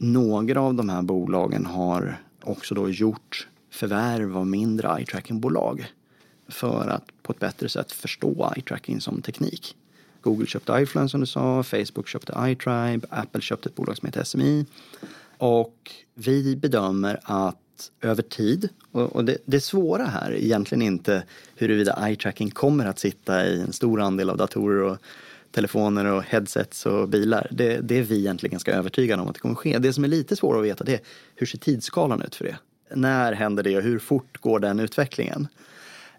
några 0.00 0.60
av 0.60 0.74
de 0.74 0.88
här 0.88 1.02
bolagen 1.02 1.66
har 1.66 2.16
också 2.42 2.74
då 2.74 2.90
gjort 2.90 3.48
förvärv 3.70 4.36
av 4.36 4.46
mindre 4.46 4.88
eye-tracking-bolag 4.88 5.86
för 6.48 6.88
att 6.88 7.04
på 7.22 7.32
ett 7.32 7.38
bättre 7.38 7.68
sätt 7.68 7.92
förstå 7.92 8.52
eye-tracking 8.56 9.00
som 9.00 9.22
teknik. 9.22 9.76
Google 10.20 10.46
köpte 10.46 10.72
iFluence 10.72 11.10
som 11.10 11.20
du 11.20 11.26
sa, 11.26 11.62
Facebook 11.62 12.08
köpte 12.08 12.34
iTribe, 12.38 13.06
Apple 13.10 13.40
köpte 13.40 13.68
ett 13.68 13.74
bolag 13.74 13.96
som 13.96 14.06
heter 14.06 14.24
SMI. 14.24 14.66
Och 15.38 15.90
vi 16.14 16.56
bedömer 16.56 17.20
att 17.22 17.56
över 18.00 18.22
tid, 18.22 18.68
och 18.92 19.24
det, 19.24 19.36
det 19.44 19.60
svåra 19.60 20.04
här 20.04 20.30
är 20.30 20.36
egentligen 20.36 20.82
inte 20.82 21.22
huruvida 21.56 21.92
eye-tracking 21.92 22.50
kommer 22.50 22.86
att 22.86 22.98
sitta 22.98 23.46
i 23.46 23.60
en 23.60 23.72
stor 23.72 24.00
andel 24.00 24.30
av 24.30 24.36
datorer 24.36 24.82
och 24.82 24.98
telefoner 25.50 26.04
och 26.04 26.22
headsets 26.22 26.86
och 26.86 27.08
bilar. 27.08 27.48
Det, 27.50 27.80
det 27.80 27.98
är 27.98 28.02
vi 28.02 28.18
egentligen 28.18 28.50
ganska 28.50 28.72
övertygade 28.72 29.22
om 29.22 29.28
att 29.28 29.34
det 29.34 29.40
kommer 29.40 29.54
ske. 29.54 29.78
Det 29.78 29.92
som 29.92 30.04
är 30.04 30.08
lite 30.08 30.36
svårare 30.36 30.60
att 30.60 30.66
veta 30.66 30.84
det 30.84 30.94
är 30.94 31.00
hur 31.34 31.46
ser 31.46 31.58
tidsskalan 31.58 32.22
ut 32.22 32.34
för 32.34 32.44
det? 32.44 32.56
När 32.94 33.32
händer 33.32 33.62
det 33.62 33.76
och 33.76 33.82
hur 33.82 33.98
fort 33.98 34.40
går 34.40 34.58
den 34.58 34.80
utvecklingen? 34.80 35.48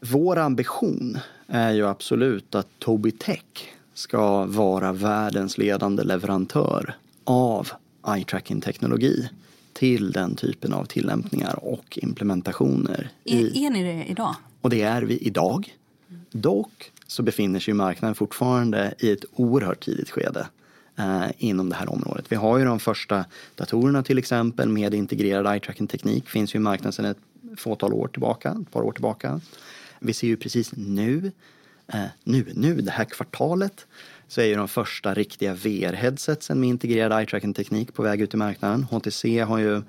Vår 0.02 0.38
ambition 0.38 1.18
är 1.48 1.72
ju 1.72 1.88
absolut 1.88 2.56
att 2.56 2.68
Tobii 2.80 3.12
Tech 3.12 3.70
ska 3.94 4.46
vara 4.46 4.94
världens 4.94 5.58
ledande 5.58 6.04
leverantör 6.04 6.96
av 7.24 7.70
eye 8.16 8.24
tracking 8.24 8.62
teknologi 8.62 9.30
till 9.74 10.12
den 10.12 10.36
typen 10.36 10.74
av 10.74 10.86
tillämpningar 10.86 11.60
och 11.62 12.00
implementationer. 12.02 13.10
Är, 13.26 13.36
i, 13.36 13.66
är 13.66 13.70
ni 13.70 13.84
det 13.84 14.06
idag? 14.12 14.36
Och 14.62 14.70
det 14.70 14.82
är 14.82 15.02
vi 15.02 15.18
idag. 15.18 15.76
Dock 16.32 16.92
så 17.12 17.24
befinner 17.24 17.60
sig 17.60 17.74
marknaden 17.74 18.16
fortfarande 18.16 18.94
i 19.00 19.12
ett 19.12 19.26
oerhört 19.32 19.84
tidigt 19.84 20.10
skede 20.10 20.48
eh, 20.98 21.26
inom 21.38 21.70
det 21.70 21.76
här 21.76 21.90
området. 21.90 22.26
Vi 22.30 22.36
har 22.36 22.58
ju 22.58 22.66
de 22.66 22.80
första 22.80 23.26
datorerna 23.56 24.04
till 24.04 24.18
exempel 24.18 24.70
med 24.70 24.94
integrerad 24.94 25.54
eye 25.54 25.60
tracking 25.60 25.88
teknik 25.88 26.30
finns 26.30 26.56
ju 26.56 26.58
i 26.58 26.60
marknaden 26.60 26.94
sedan 26.94 27.06
ett 27.06 27.18
fåtal 27.58 27.94
år 27.94 28.08
tillbaka, 28.08 28.58
ett 28.62 28.72
par 28.72 28.82
år 28.82 28.92
tillbaka. 28.92 29.42
Vi 30.00 30.14
ser 30.14 30.28
ju 30.28 30.38
precis 30.38 30.72
nu, 30.76 31.32
eh, 31.88 32.06
nu, 32.24 32.46
nu 32.56 32.76
det 32.82 32.92
här 32.92 33.06
kvartalet 33.06 33.86
så 34.28 34.42
är 34.42 34.46
ju 34.46 34.56
de 34.56 34.68
första 34.68 35.14
riktiga 35.14 35.54
VR-headsetsen 35.54 36.56
med 36.56 36.70
integrerad 36.70 37.20
eye 37.20 37.26
tracking 37.26 37.54
teknik 37.54 37.94
på 37.94 38.04
väg 38.04 38.22
ut 38.22 38.34
i 38.34 38.38
marknaden. 38.38 38.84
HTC 38.84 39.40
har 39.40 39.58
ju 39.58 39.82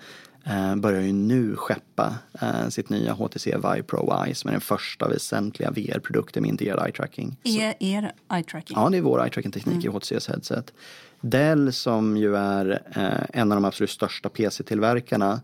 börjar 0.76 1.00
ju 1.00 1.12
nu 1.12 1.56
skeppa 1.56 2.14
eh, 2.40 2.68
sitt 2.68 2.88
nya 2.88 3.12
HTC 3.12 3.56
Vive 3.56 3.82
Pro 3.82 4.24
Eye 4.24 4.34
som 4.34 4.48
är 4.48 4.52
den 4.52 4.60
första 4.60 5.08
väsentliga 5.08 5.70
VR-produkten 5.70 6.42
med 6.42 6.48
integrerad 6.48 6.86
eye 6.86 6.92
tracking. 6.92 7.36
Er, 7.44 7.74
er 7.80 8.12
eye 8.32 8.42
tracking? 8.42 8.76
Ja, 8.76 8.88
det 8.88 8.96
är 8.96 9.00
vår 9.00 9.22
eye 9.22 9.30
tracking 9.30 9.52
teknik 9.52 9.84
mm. 9.84 9.96
i 9.96 9.98
HTCs 9.98 10.28
headset. 10.28 10.72
Dell 11.20 11.72
som 11.72 12.16
ju 12.16 12.36
är 12.36 12.82
eh, 12.96 13.40
en 13.40 13.52
av 13.52 13.56
de 13.56 13.64
absolut 13.64 13.90
största 13.90 14.28
PC-tillverkarna 14.28 15.40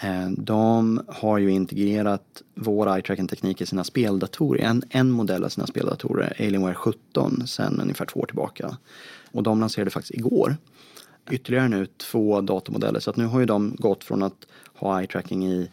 eh, 0.00 0.28
de 0.30 1.02
har 1.08 1.38
ju 1.38 1.50
integrerat 1.50 2.42
vår 2.54 2.94
eye 2.94 3.02
tracking 3.02 3.28
teknik 3.28 3.60
i 3.60 3.66
sina 3.66 3.84
speldatorer. 3.84 4.62
En, 4.62 4.82
en 4.90 5.10
modell 5.10 5.44
av 5.44 5.48
sina 5.48 5.66
speldatorer, 5.66 6.36
Alienware 6.38 6.74
17, 6.74 7.46
sedan 7.46 7.80
ungefär 7.80 8.06
två 8.06 8.20
år 8.20 8.26
tillbaka. 8.26 8.76
Och 9.32 9.42
de 9.42 9.60
lanserade 9.60 9.90
faktiskt 9.90 10.14
igår 10.14 10.56
ytterligare 11.30 11.68
nu 11.68 11.86
två 11.86 12.40
datormodeller. 12.40 13.00
Så 13.00 13.10
att 13.10 13.16
nu 13.16 13.26
har 13.26 13.40
ju 13.40 13.46
de 13.46 13.76
gått 13.78 14.04
från 14.04 14.22
att 14.22 14.46
ha 14.74 15.00
eye 15.00 15.06
tracking 15.06 15.46
i 15.46 15.70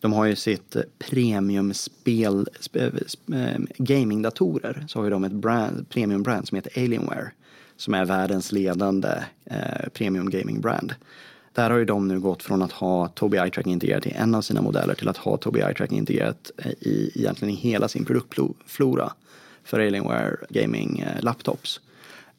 De 0.00 0.12
har 0.12 0.24
ju 0.24 0.36
sitt 0.36 0.76
premiumspel, 0.98 2.48
eh, 2.72 2.84
eh, 2.84 3.60
gamingdatorer, 3.76 4.84
så 4.88 4.98
har 4.98 5.04
ju 5.04 5.10
de 5.10 5.24
ett 5.24 5.32
brand, 5.32 5.88
premiumbrand 5.88 6.48
som 6.48 6.56
heter 6.56 6.82
Alienware 6.82 7.30
som 7.80 7.94
är 7.94 8.04
världens 8.04 8.52
ledande 8.52 9.08
eh, 9.44 9.88
premium 9.92 10.30
gaming 10.30 10.60
brand. 10.60 10.94
Där 11.52 11.70
har 11.70 11.78
ju 11.78 11.84
de 11.84 12.08
nu 12.08 12.20
gått 12.20 12.42
från 12.42 12.62
att 12.62 12.72
ha 12.72 13.08
Tobii 13.08 13.40
Eye 13.40 13.50
Tracking 13.50 13.72
integrerat 13.72 14.06
i 14.06 14.10
en 14.10 14.34
av 14.34 14.42
sina 14.42 14.62
modeller 14.62 14.94
till 14.94 15.08
att 15.08 15.16
ha 15.16 15.36
Tobii 15.36 15.62
Eye 15.62 15.74
Tracking 15.74 15.98
integrerat 15.98 16.50
eh, 16.58 16.70
i 16.70 17.12
egentligen 17.14 17.54
i 17.54 17.56
hela 17.56 17.88
sin 17.88 18.04
produktflora 18.04 19.12
för 19.64 19.80
Alienware 19.80 20.36
Gaming 20.48 20.98
eh, 20.98 21.22
Laptops. 21.22 21.80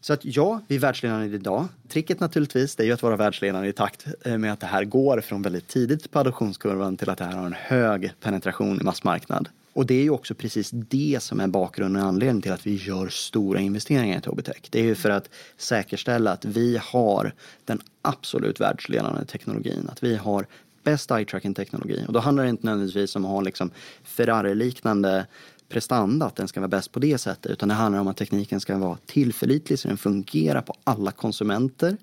Så 0.02 0.14
att 0.14 0.26
ja, 0.26 0.62
vi 0.68 0.76
är 0.76 0.80
världsledande 0.80 1.36
idag. 1.36 1.68
Tricket 1.88 2.20
naturligtvis, 2.20 2.76
det 2.76 2.84
är 2.84 2.88
ju 2.88 2.94
att 2.94 3.04
vara 3.04 3.16
världsledande 3.16 3.68
i 3.68 3.74
takt 3.74 4.06
eh, 4.26 4.38
med 4.38 4.54
att 4.54 4.60
det 4.60 4.68
här 4.68 4.84
går 4.84 5.22
från 5.22 5.42
väldigt 5.42 5.68
tidigt 5.68 6.12
på 6.12 6.20
adoptionskurvan 6.20 6.98
till 6.98 7.10
att 7.10 7.18
det 7.18 7.24
här 7.24 7.38
har 7.38 7.46
en 7.46 7.56
hög 7.60 8.14
penetration 8.20 8.82
i 8.82 8.84
massmarknad. 8.84 9.50
Och 9.74 9.86
det 9.86 9.94
är 9.94 10.04
ju 10.04 10.10
också 10.10 10.36
precis 10.36 10.70
det 10.72 11.18
som 11.22 11.40
är 11.40 11.48
bakgrunden 11.48 12.02
och 12.02 12.08
anledningen 12.08 12.42
till 12.42 12.52
att 12.52 12.68
vi 12.68 12.76
gör 12.76 13.10
stora 13.10 13.60
investeringar 13.60 14.18
i 14.18 14.22
Tobitech. 14.22 14.62
Det 14.70 14.80
är 14.80 14.84
ju 14.84 14.96
för 14.96 15.10
att 15.10 15.30
säkerställa 15.58 16.32
att 16.32 16.46
vi 16.46 16.80
har 16.84 17.34
den 17.66 17.82
absolut 18.02 18.60
världsledande 18.60 19.26
teknologin. 19.26 19.90
Att 19.92 20.04
vi 20.04 20.16
har 20.16 20.46
bäst 20.84 21.12
eye 21.12 21.26
tracking 21.26 21.54
teknologi. 21.54 22.06
Och 22.08 22.14
då 22.14 22.20
handlar 22.20 22.44
det 22.44 22.50
inte 22.50 22.66
nödvändigtvis 22.66 23.16
om 23.16 23.26
att 23.26 23.32
ha 23.32 23.42
liksom 23.42 23.72
Ferrari-liknande 24.04 25.26
prestanda, 25.72 26.26
att 26.26 26.36
den 26.36 26.48
ska 26.48 26.60
vara 26.60 26.68
bäst 26.68 26.92
på 26.92 27.00
det 27.00 27.18
sättet. 27.18 27.52
Utan 27.52 27.70
det 27.70 27.76
handlar 27.76 28.02
om 28.02 28.08
att 28.08 28.18
tekniken 28.18 28.60
ska 28.60 28.78
vara 28.78 28.98
tillförlitlig 29.06 29.80
så 29.80 29.88
den 29.88 29.98
fungerar 29.98 30.62
på 30.62 30.74
alla 30.84 31.12
konsumenter. 31.12 31.98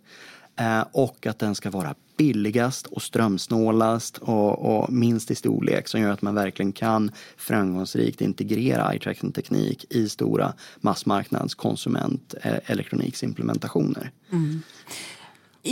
Eh, 0.57 0.85
och 0.93 1.27
att 1.27 1.39
den 1.39 1.55
ska 1.55 1.71
vara 1.71 1.95
billigast 2.17 2.87
och 2.87 3.03
strömsnålast 3.03 4.19
och, 4.19 4.79
och, 4.79 4.93
minst 4.93 5.31
i 5.31 5.35
storlek 5.35 5.89
som 5.89 6.01
gör 6.01 6.11
att 6.11 6.23
man 6.23 6.35
verkligen 6.35 6.73
kan 6.73 7.11
framgångsrikt 7.37 8.21
integrera 8.21 8.93
eye 8.93 9.01
tracking 9.01 9.33
teknik 9.33 9.85
i 9.91 10.09
stora 10.09 10.53
massmarknads 10.81 11.55
konsument 11.55 12.35
eh, 12.43 12.59
elektroniksimplementationer. 12.67 14.11
Mm 14.33 14.63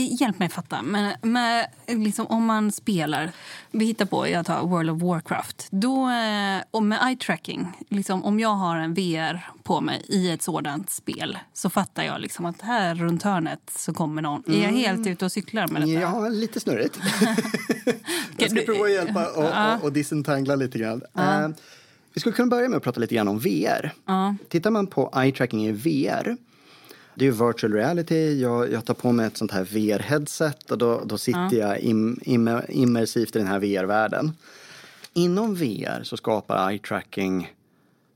hjälp 0.05 0.39
mig 0.39 0.49
fatta. 0.49 0.83
Men 0.83 1.15
med, 1.23 1.67
liksom, 1.87 2.27
om 2.27 2.45
man 2.45 2.73
spelar, 2.73 3.33
vi 3.71 3.85
hittar 3.85 4.07
på, 4.07 4.29
jag 4.29 4.47
tar 4.47 4.67
World 4.67 4.91
of 4.91 5.03
Warcraft. 5.03 5.69
Då, 5.71 6.11
eh, 6.11 6.63
och 6.71 6.83
med 6.83 6.99
eye 7.09 7.17
tracking, 7.17 7.73
liksom, 7.89 8.25
om 8.25 8.41
jag 8.41 8.49
har 8.55 8.77
en 8.77 8.95
VR 8.95 9.51
på 9.63 9.81
mig 9.81 10.03
i 10.09 10.31
ett 10.31 10.43
sådant 10.43 10.91
spel 10.91 11.39
så 11.53 11.71
fattar 11.71 12.03
jag 12.03 12.21
liksom 12.21 12.45
att 12.45 12.63
här 12.63 12.95
runt 12.95 13.23
hörnet 13.23 13.73
så 13.77 13.95
kommer 13.95 14.23
någon. 14.23 14.43
Mm. 14.47 14.59
Är 14.59 14.63
jag 14.63 14.73
mm. 14.73 14.85
helt 14.85 15.07
ute 15.07 15.25
och 15.25 15.33
cyklar 15.33 15.69
med 15.69 15.83
detta? 15.83 15.93
Ja, 15.93 16.29
lite 16.29 16.61
snurrigt. 16.61 16.99
jag 18.37 18.51
ska 18.51 18.61
prova 18.61 18.85
att 18.85 18.93
hjälpa 18.93 19.27
och, 19.27 19.77
och, 19.79 19.85
och 19.85 19.93
disentangla 19.93 20.57
lite 20.57 20.79
grann. 20.79 21.03
Uh, 21.19 21.49
vi 22.15 22.21
skulle 22.21 22.37
kunna 22.37 22.49
börja 22.49 22.69
med 22.69 22.77
att 22.77 22.83
prata 22.83 23.01
lite 23.01 23.15
grann 23.15 23.29
om 23.29 23.39
VR. 23.39 23.93
Uh. 24.09 24.33
Tittar 24.49 24.71
man 24.71 24.87
på 24.87 25.13
eye 25.17 25.33
tracking 25.33 25.67
i 25.67 25.73
VR 25.73 26.37
det 27.17 27.25
är 27.25 27.27
ju 27.27 27.47
virtual 27.47 27.73
reality. 27.73 28.41
Jag, 28.41 28.73
jag 28.73 28.85
tar 28.85 28.95
på 28.95 29.13
mig 29.13 29.27
ett 29.27 29.37
sånt 29.37 29.51
här 29.51 29.65
VR-headset 29.65 30.71
och 30.71 30.79
då, 30.79 31.03
då 31.05 31.19
sitter 31.19 31.49
ja. 31.53 31.69
jag 31.69 31.81
im, 31.81 32.21
im, 32.23 32.61
immersivt 32.69 33.37
i 33.37 33.39
den 33.39 33.49
här 33.49 33.59
VR-världen. 33.59 34.33
Inom 35.13 35.55
VR 35.55 36.03
så 36.03 36.17
skapar 36.17 36.71
eye 36.71 36.79
tracking 36.79 37.53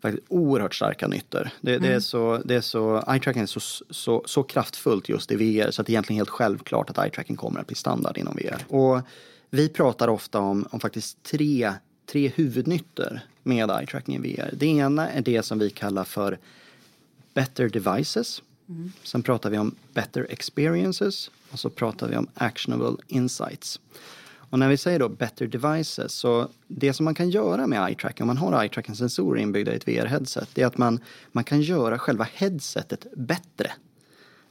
faktiskt 0.02 0.26
oerhört 0.28 0.74
starka 0.74 1.08
nyttor. 1.08 1.50
Det, 1.60 1.70
mm. 1.70 1.82
det, 1.82 1.88
är 1.88 1.92
mm. 1.92 2.00
så, 2.00 2.42
det 2.44 2.54
är 2.54 2.60
så, 2.60 3.04
eye 3.08 3.20
tracking 3.20 3.42
är 3.42 3.46
så, 3.46 3.60
så, 3.90 4.22
så 4.26 4.42
kraftfullt 4.42 5.08
just 5.08 5.32
i 5.32 5.36
VR 5.36 5.70
så 5.70 5.82
att 5.82 5.86
det 5.86 5.90
är 5.90 5.94
egentligen 5.94 6.18
helt 6.18 6.30
självklart 6.30 6.90
att 6.90 6.98
eye 6.98 7.10
tracking 7.10 7.36
kommer 7.36 7.60
att 7.60 7.66
bli 7.66 7.76
standard 7.76 8.18
inom 8.18 8.36
VR. 8.36 8.64
Och 8.68 9.00
vi 9.50 9.68
pratar 9.68 10.08
ofta 10.08 10.38
om, 10.38 10.68
om 10.70 10.80
faktiskt 10.80 11.22
tre, 11.22 11.72
tre 12.06 12.28
huvudnyttor 12.28 13.20
med 13.42 13.70
eye 13.70 13.86
tracking 13.86 14.16
i 14.16 14.18
VR. 14.18 14.50
Det 14.52 14.66
ena 14.66 15.10
är 15.10 15.20
det 15.20 15.42
som 15.42 15.58
vi 15.58 15.70
kallar 15.70 16.04
för 16.04 16.38
better 17.34 17.68
devices. 17.68 18.42
Mm. 18.70 18.92
Sen 19.02 19.22
pratar 19.22 19.50
vi 19.50 19.58
om 19.58 19.74
better 19.94 20.26
experiences 20.30 21.30
och 21.50 21.58
så 21.58 21.70
pratar 21.70 22.08
vi 22.08 22.16
om 22.16 22.26
actionable 22.34 22.96
insights. 23.06 23.80
Och 24.50 24.58
när 24.58 24.68
vi 24.68 24.76
säger 24.76 24.98
då 24.98 25.08
better 25.08 25.46
devices, 25.46 26.12
så 26.12 26.48
det 26.66 26.92
som 26.92 27.04
man 27.04 27.14
kan 27.14 27.30
göra 27.30 27.66
med 27.66 27.88
eye 27.88 27.94
tracking, 27.94 28.22
om 28.22 28.26
man 28.26 28.36
har 28.36 28.62
eye 28.62 28.68
tracking 28.68 28.94
sensorer 28.94 29.40
inbyggda 29.40 29.72
i 29.72 29.76
ett 29.76 29.88
VR-headset, 29.88 30.48
det 30.54 30.62
är 30.62 30.66
att 30.66 30.78
man, 30.78 31.00
man 31.32 31.44
kan 31.44 31.60
göra 31.60 31.98
själva 31.98 32.26
headsetet 32.34 33.06
bättre. 33.16 33.72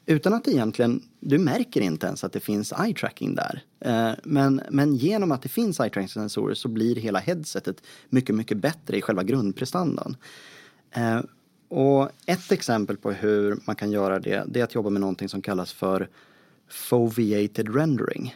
Utan 0.06 0.34
att 0.34 0.48
egentligen, 0.48 1.04
du 1.20 1.38
märker 1.38 1.82
inte 1.82 2.08
ens 2.08 2.24
att 2.24 2.34
det 2.34 2.40
finns 2.40 2.74
eye 2.74 2.94
tracking 2.94 3.36
där. 3.36 3.64
Eh, 3.80 4.12
men, 4.24 4.62
men 4.70 4.96
genom 4.96 5.32
att 5.32 5.42
det 5.42 5.50
finns 5.50 5.80
eye 5.80 5.90
tracking 5.90 6.10
sensorer 6.10 6.54
så 6.54 6.68
blir 6.68 6.96
hela 6.96 7.20
headsetet 7.20 7.84
mycket, 8.10 8.36
mycket 8.36 8.58
bättre 8.58 8.98
i 8.98 9.02
själva 9.02 9.24
grundprestandan. 9.24 10.16
Eh, 10.92 11.20
och 11.70 12.10
ett 12.26 12.52
exempel 12.52 12.98
på 12.98 13.12
hur 13.12 13.60
man 13.66 13.76
kan 13.76 13.92
göra 13.92 14.20
det, 14.20 14.44
det 14.48 14.60
är 14.60 14.64
att 14.64 14.76
jobba 14.76 14.90
med 14.90 15.02
någonting 15.02 15.30
som 15.30 15.42
kallas 15.42 15.74
för 15.74 16.10
foveated 16.68 17.76
rendering. 17.76 18.36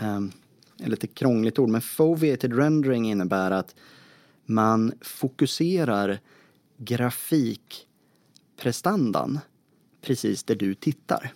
Um, 0.00 0.32
ett 0.78 0.88
lite 0.88 1.06
krångligt 1.06 1.58
ord, 1.58 1.68
men 1.68 1.80
foveated 1.80 2.56
rendering 2.56 3.10
innebär 3.10 3.50
att 3.50 3.74
man 4.46 4.92
fokuserar 5.00 6.18
grafikprestandan 6.76 9.38
precis 10.02 10.44
där 10.44 10.54
du 10.54 10.74
tittar. 10.74 11.32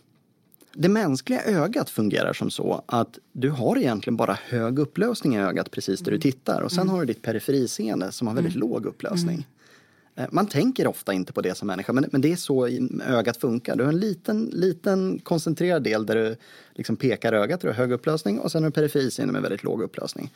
Det 0.72 0.88
mänskliga 0.88 1.42
ögat 1.42 1.90
fungerar 1.90 2.32
som 2.32 2.50
så 2.50 2.84
att 2.86 3.18
du 3.32 3.50
har 3.50 3.78
egentligen 3.78 4.16
bara 4.16 4.38
hög 4.48 4.78
upplösning 4.78 5.34
i 5.34 5.40
ögat 5.40 5.70
precis 5.70 6.00
där 6.00 6.10
du 6.10 6.16
mm. 6.16 6.22
tittar 6.22 6.62
och 6.62 6.72
sen 6.72 6.82
mm. 6.82 6.94
har 6.94 7.00
du 7.00 7.06
ditt 7.06 7.22
periferiseende 7.22 8.12
som 8.12 8.26
har 8.26 8.34
väldigt 8.34 8.56
mm. 8.56 8.68
låg 8.68 8.86
upplösning. 8.86 9.46
Eh, 10.16 10.26
man 10.30 10.46
tänker 10.46 10.86
ofta 10.86 11.12
inte 11.12 11.32
på 11.32 11.40
det 11.40 11.54
som 11.54 11.66
människa, 11.66 11.92
men, 11.92 12.08
men 12.12 12.20
det 12.20 12.32
är 12.32 12.36
så 12.36 12.68
ögat 13.06 13.36
funkar. 13.36 13.76
Du 13.76 13.84
har 13.84 13.92
en 13.92 14.00
liten, 14.00 14.50
liten 14.52 15.18
koncentrerad 15.18 15.82
del 15.82 16.06
där 16.06 16.14
du 16.16 16.36
liksom 16.74 16.96
pekar 16.96 17.32
ögat, 17.32 17.60
du 17.60 17.66
har 17.66 17.74
hög 17.74 17.92
upplösning 17.92 18.38
och 18.38 18.52
sen 18.52 18.62
har 18.62 18.70
du 18.70 18.74
periferisinne 18.74 19.32
med 19.32 19.42
väldigt 19.42 19.64
låg 19.64 19.82
upplösning. 19.82 20.32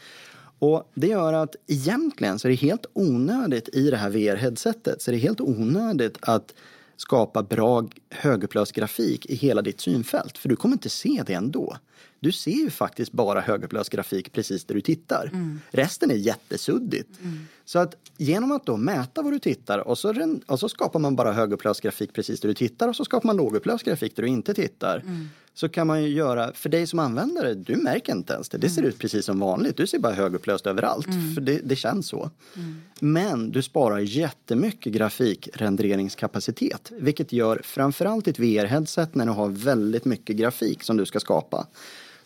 Och 0.58 0.90
det 0.94 1.06
gör 1.06 1.32
att 1.32 1.56
egentligen 1.66 2.38
så 2.38 2.48
är 2.48 2.50
det 2.50 2.56
helt 2.56 2.86
onödigt 2.92 3.68
i 3.72 3.90
det 3.90 3.96
här 3.96 4.10
VR-headsetet, 4.10 5.02
så 5.02 5.10
är 5.10 5.12
det 5.12 5.18
helt 5.18 5.40
onödigt 5.40 6.16
att 6.20 6.54
skapa 6.98 7.42
bra 7.42 7.88
högupplöst 8.10 8.72
grafik 8.72 9.26
i 9.26 9.34
hela 9.34 9.62
ditt 9.62 9.80
synfält, 9.80 10.38
för 10.38 10.48
du 10.48 10.56
kommer 10.56 10.74
inte 10.74 10.88
se 10.88 11.22
det 11.26 11.32
ändå. 11.32 11.76
Du 12.20 12.32
ser 12.32 12.50
ju 12.50 12.70
faktiskt 12.70 13.12
bara 13.12 13.40
högupplöst 13.40 13.90
grafik 13.90 14.32
precis 14.32 14.64
där 14.64 14.74
du 14.74 14.80
tittar. 14.80 15.30
Mm. 15.32 15.60
Resten 15.70 16.10
är 16.10 16.14
jättesuddigt. 16.14 17.20
Mm. 17.20 17.46
Så 17.64 17.78
att 17.78 17.94
genom 18.16 18.52
att 18.52 18.66
då 18.66 18.76
mäta 18.76 19.22
vad 19.22 19.32
du 19.32 19.38
tittar 19.38 19.78
och 19.78 19.98
så, 19.98 20.38
och 20.46 20.60
så 20.60 20.68
skapar 20.68 21.00
man 21.00 21.16
bara 21.16 21.32
högupplöst 21.32 21.80
grafik 21.80 22.12
precis 22.12 22.40
där 22.40 22.48
du 22.48 22.54
tittar 22.54 22.88
och 22.88 22.96
så 22.96 23.04
skapar 23.04 23.26
man 23.26 23.36
lågupplöst 23.36 23.84
grafik 23.84 24.16
där 24.16 24.22
du 24.22 24.28
inte 24.28 24.54
tittar. 24.54 24.96
Mm. 24.96 25.28
Så 25.58 25.68
kan 25.68 25.86
man 25.86 26.02
ju 26.02 26.08
göra, 26.08 26.52
för 26.52 26.68
dig 26.68 26.86
som 26.86 26.98
användare, 26.98 27.54
du 27.54 27.76
märker 27.76 28.12
inte 28.12 28.32
ens 28.32 28.48
det. 28.48 28.58
Det 28.58 28.70
ser 28.70 28.80
mm. 28.80 28.88
ut 28.88 28.98
precis 28.98 29.24
som 29.24 29.40
vanligt. 29.40 29.76
Du 29.76 29.86
ser 29.86 29.98
bara 29.98 30.12
högupplöst 30.12 30.66
överallt, 30.66 31.06
mm. 31.06 31.34
för 31.34 31.40
det, 31.40 31.60
det, 31.64 31.76
känns 31.76 32.08
så. 32.08 32.30
Mm. 32.56 32.80
Men 33.00 33.50
du 33.50 33.62
sparar 33.62 33.98
jättemycket 33.98 34.92
grafikrenderingskapacitet, 34.92 36.92
vilket 36.98 37.32
gör 37.32 37.60
framförallt 37.64 38.28
ett 38.28 38.38
VR-headset 38.38 39.08
när 39.12 39.26
du 39.26 39.32
har 39.32 39.48
väldigt 39.48 40.04
mycket 40.04 40.36
grafik 40.36 40.82
som 40.82 40.96
du 40.96 41.06
ska 41.06 41.20
skapa 41.20 41.66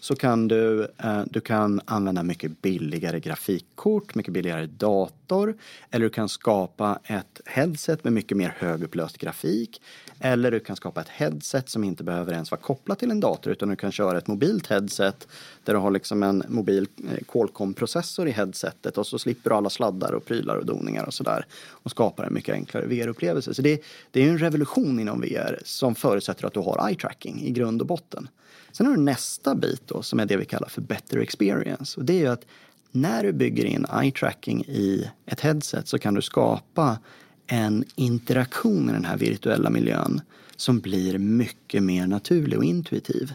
så 0.03 0.17
kan 0.17 0.49
du, 0.49 0.89
eh, 0.99 1.23
du 1.31 1.41
kan 1.41 1.81
använda 1.85 2.23
mycket 2.23 2.63
billigare 2.63 3.21
grafikkort, 3.21 4.15
mycket 4.15 4.33
billigare 4.33 4.67
dator 4.67 5.55
eller 5.91 6.05
du 6.05 6.11
kan 6.11 6.29
skapa 6.29 6.99
ett 7.05 7.41
headset 7.47 8.05
med 8.05 8.13
mycket 8.13 8.37
mer 8.37 8.55
högupplöst 8.59 9.19
grafik 9.19 9.83
eller 10.21 10.51
du 10.51 10.61
kan 10.61 10.77
skapa 10.77 11.01
ett 11.01 11.09
headset 11.09 11.69
som 11.69 11.85
inte 11.85 12.05
behöver 12.05 12.33
ens 12.33 12.51
vara 12.51 12.61
kopplat 12.61 12.99
till 12.99 13.11
en 13.11 13.21
dator 13.21 13.53
utan 13.53 13.69
du 13.69 13.77
kan 13.77 13.93
köra 13.93 14.19
ett 14.19 14.27
mobilt 14.27 14.67
headset 14.67 15.29
där 15.65 15.73
du 15.73 15.79
har 15.79 15.91
liksom 15.91 16.23
en 16.23 16.43
mobil 16.49 16.87
eh, 17.11 17.25
Qualcomm-processor 17.29 18.29
i 18.29 18.31
headsetet 18.31 18.99
och 18.99 19.07
så 19.07 19.19
slipper 19.19 19.51
du 19.51 19.57
alla 19.57 19.71
sladdar 19.71 20.13
och 20.13 20.25
prylar 20.25 20.57
och 20.57 20.67
doningar 20.67 21.05
och 21.05 21.15
sådär 21.15 21.47
och 21.69 21.91
skapar 21.91 22.25
en 22.25 22.35
mycket 22.35 22.55
enklare 22.55 22.87
VR-upplevelse. 22.87 23.55
Så 23.55 23.63
det, 23.63 23.83
det 24.11 24.23
är 24.23 24.29
en 24.29 24.39
revolution 24.39 25.01
inom 25.01 25.21
VR 25.21 25.61
som 25.65 25.95
förutsätter 25.95 26.47
att 26.47 26.55
du 26.55 26.61
har 26.61 26.89
eye 26.89 26.97
tracking 26.97 27.43
i 27.43 27.51
grund 27.51 27.81
och 27.81 27.87
botten. 27.87 28.29
Sen 28.73 28.87
har 28.87 28.97
du 28.97 29.03
nästa 29.03 29.55
bit 29.55 29.83
då, 29.87 30.03
som 30.03 30.21
är 30.21 30.27
det 30.27 30.37
vi 30.37 30.45
kallar 30.45 30.69
för 30.69 30.81
better 30.81 31.19
experience. 31.19 32.01
Och 32.01 32.07
det 32.07 32.13
är 32.13 32.19
ju 32.19 32.27
att 32.27 32.47
när 32.91 33.23
du 33.23 33.33
bygger 33.33 33.65
in 33.65 33.87
eye 34.03 34.13
tracking 34.13 34.65
i 34.65 35.11
ett 35.27 35.41
headset 35.41 35.89
så 35.89 35.99
kan 35.99 36.15
du 36.15 36.23
skapa 36.23 36.99
en 37.47 37.85
interaktion 37.95 38.85
med 38.85 38.95
den 38.95 39.05
här 39.05 39.17
virtuella 39.17 39.71
miljön 39.71 40.21
som 40.57 40.81
blir 40.81 41.19
mycket 41.19 41.83
mer 41.83 42.07
naturlig 42.07 42.59
och 42.59 42.65
intuitiv. 42.65 43.33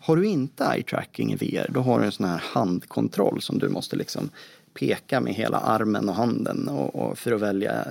Har 0.00 0.16
du 0.16 0.26
inte 0.26 0.64
eye 0.64 0.82
tracking 0.82 1.32
i 1.32 1.36
VR, 1.36 1.70
då 1.72 1.80
har 1.80 2.00
du 2.00 2.06
en 2.06 2.12
sån 2.12 2.26
här 2.26 2.42
handkontroll 2.44 3.42
som 3.42 3.58
du 3.58 3.68
måste 3.68 3.96
liksom 3.96 4.30
peka 4.74 5.20
med 5.20 5.34
hela 5.34 5.58
armen 5.58 6.08
och 6.08 6.14
handen 6.14 6.68
och, 6.68 6.94
och 6.94 7.18
för 7.18 7.32
att 7.32 7.40
välja 7.40 7.86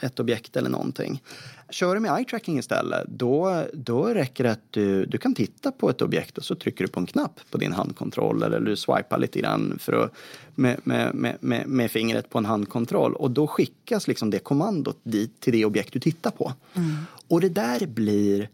ett 0.00 0.20
objekt 0.20 0.56
eller 0.56 0.70
någonting. 0.70 1.22
Kör 1.70 1.94
du 1.94 2.00
med 2.00 2.18
eye 2.18 2.24
tracking 2.24 2.58
istället, 2.58 3.08
då, 3.08 3.64
då 3.72 4.04
räcker 4.04 4.44
det 4.44 4.50
att 4.50 4.72
du, 4.72 5.06
du 5.06 5.18
kan 5.18 5.34
titta 5.34 5.72
på 5.72 5.90
ett 5.90 6.02
objekt 6.02 6.38
och 6.38 6.44
så 6.44 6.54
trycker 6.54 6.84
du 6.84 6.90
på 6.90 7.00
en 7.00 7.06
knapp 7.06 7.40
på 7.50 7.58
din 7.58 7.72
handkontroll 7.72 8.42
eller 8.42 8.60
du 8.60 8.76
swipar 8.76 9.18
lite 9.18 9.40
grann 9.40 9.78
för 9.80 9.92
att, 9.92 10.14
med, 10.54 10.80
med, 10.84 11.14
med, 11.14 11.36
med, 11.40 11.66
med 11.68 11.90
fingret 11.90 12.30
på 12.30 12.38
en 12.38 12.44
handkontroll 12.44 13.14
och 13.14 13.30
då 13.30 13.46
skickas 13.46 14.08
liksom 14.08 14.30
det 14.30 14.38
kommandot 14.38 14.98
dit 15.02 15.40
till 15.40 15.52
det 15.52 15.64
objekt 15.64 15.92
du 15.92 16.00
tittar 16.00 16.30
på. 16.30 16.52
Mm. 16.74 16.96
Och 17.28 17.40
det 17.40 17.48
där 17.48 17.86
blir, 17.86 18.48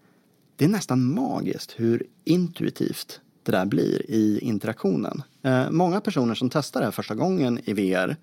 det 0.57 0.65
är 0.65 0.69
nästan 0.69 1.15
magiskt 1.15 1.75
hur 1.77 2.03
intuitivt 2.25 3.21
det 3.51 3.59
där 3.59 3.67
blir 3.67 4.11
i 4.11 4.39
interaktionen. 4.43 5.23
Eh, 5.43 5.71
många 5.71 6.01
personer 6.01 6.35
som 6.35 6.51
testar 6.51 6.81
det 6.81 6.87
här 6.87 6.93
första 6.93 7.15
gången 7.15 7.61
i 7.65 7.73
VR 7.73 8.17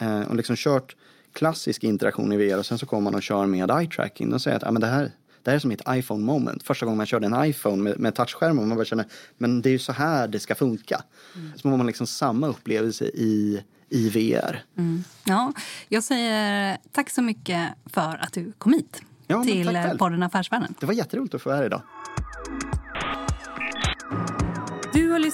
eh, 0.00 0.20
och 0.20 0.36
liksom 0.36 0.56
kört 0.56 0.96
klassisk 1.32 1.84
interaktion 1.84 2.32
i 2.32 2.36
VR 2.36 2.58
och 2.58 2.66
sen 2.66 2.78
så 2.78 2.86
kommer 2.86 3.02
man 3.02 3.14
och 3.14 3.22
kör 3.22 3.46
med 3.46 3.70
eye 3.70 3.88
tracking. 3.88 4.30
De 4.30 4.40
säger 4.40 4.56
att 4.56 4.64
ah, 4.64 4.70
men 4.70 4.80
det, 4.80 4.86
här, 4.86 5.10
det 5.42 5.50
här 5.50 5.56
är 5.56 5.58
som 5.58 5.70
ett 5.70 5.82
iPhone 5.88 6.24
moment. 6.24 6.62
Första 6.62 6.86
gången 6.86 6.96
man 6.96 7.06
körde 7.06 7.26
en 7.26 7.44
iPhone 7.44 7.82
med, 7.82 8.00
med 8.00 8.14
touchskärm 8.14 8.58
och 8.58 8.66
man 8.66 8.76
bara 8.76 8.84
känner 8.84 9.06
men 9.38 9.62
det 9.62 9.68
är 9.68 9.72
ju 9.72 9.78
så 9.78 9.92
här 9.92 10.28
det 10.28 10.40
ska 10.40 10.54
funka. 10.54 11.02
Mm. 11.34 11.52
Så 11.56 11.60
får 11.60 11.76
man 11.76 11.86
liksom 11.86 12.06
samma 12.06 12.46
upplevelse 12.46 13.04
i, 13.04 13.62
i 13.88 14.08
VR. 14.08 14.64
Mm. 14.78 15.04
Ja, 15.24 15.52
jag 15.88 16.04
säger 16.04 16.78
tack 16.92 17.10
så 17.10 17.22
mycket 17.22 17.68
för 17.86 18.18
att 18.22 18.32
du 18.32 18.52
kom 18.58 18.72
hit 18.72 19.00
ja, 19.26 19.42
till 19.42 19.78
podden 19.98 20.22
Affärsvärlden. 20.22 20.74
Det 20.80 20.86
var 20.86 20.94
jätteroligt 20.94 21.34
att 21.34 21.42
få 21.42 21.48
vara 21.48 21.58
här 21.58 21.66
idag 21.66 21.82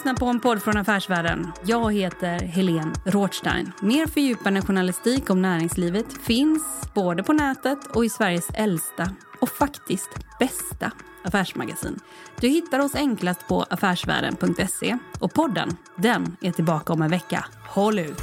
lyssnar 0.02 0.14
på 0.14 0.26
en 0.26 0.40
podd 0.40 0.62
från 0.62 0.76
Affärsvärlden. 0.76 1.52
Jag 1.64 1.92
heter 1.94 2.38
Helene 2.38 2.92
Rothstein. 3.04 3.72
Mer 3.80 4.06
fördjupande 4.06 4.62
journalistik 4.62 5.30
om 5.30 5.42
näringslivet 5.42 6.06
finns 6.22 6.62
både 6.94 7.22
på 7.22 7.32
nätet 7.32 7.78
och 7.94 8.04
i 8.04 8.08
Sveriges 8.08 8.50
äldsta 8.54 9.10
och 9.40 9.48
faktiskt 9.48 10.10
bästa 10.38 10.92
affärsmagasin. 11.24 11.98
Du 12.40 12.48
hittar 12.48 12.78
oss 12.78 12.94
enklast 12.94 13.48
på 13.48 13.62
affärsvärlden.se 13.70 14.98
och 15.20 15.34
podden, 15.34 15.76
den 15.96 16.36
är 16.40 16.52
tillbaka 16.52 16.92
om 16.92 17.02
en 17.02 17.10
vecka. 17.10 17.44
Håll 17.68 17.98
ut! 17.98 18.22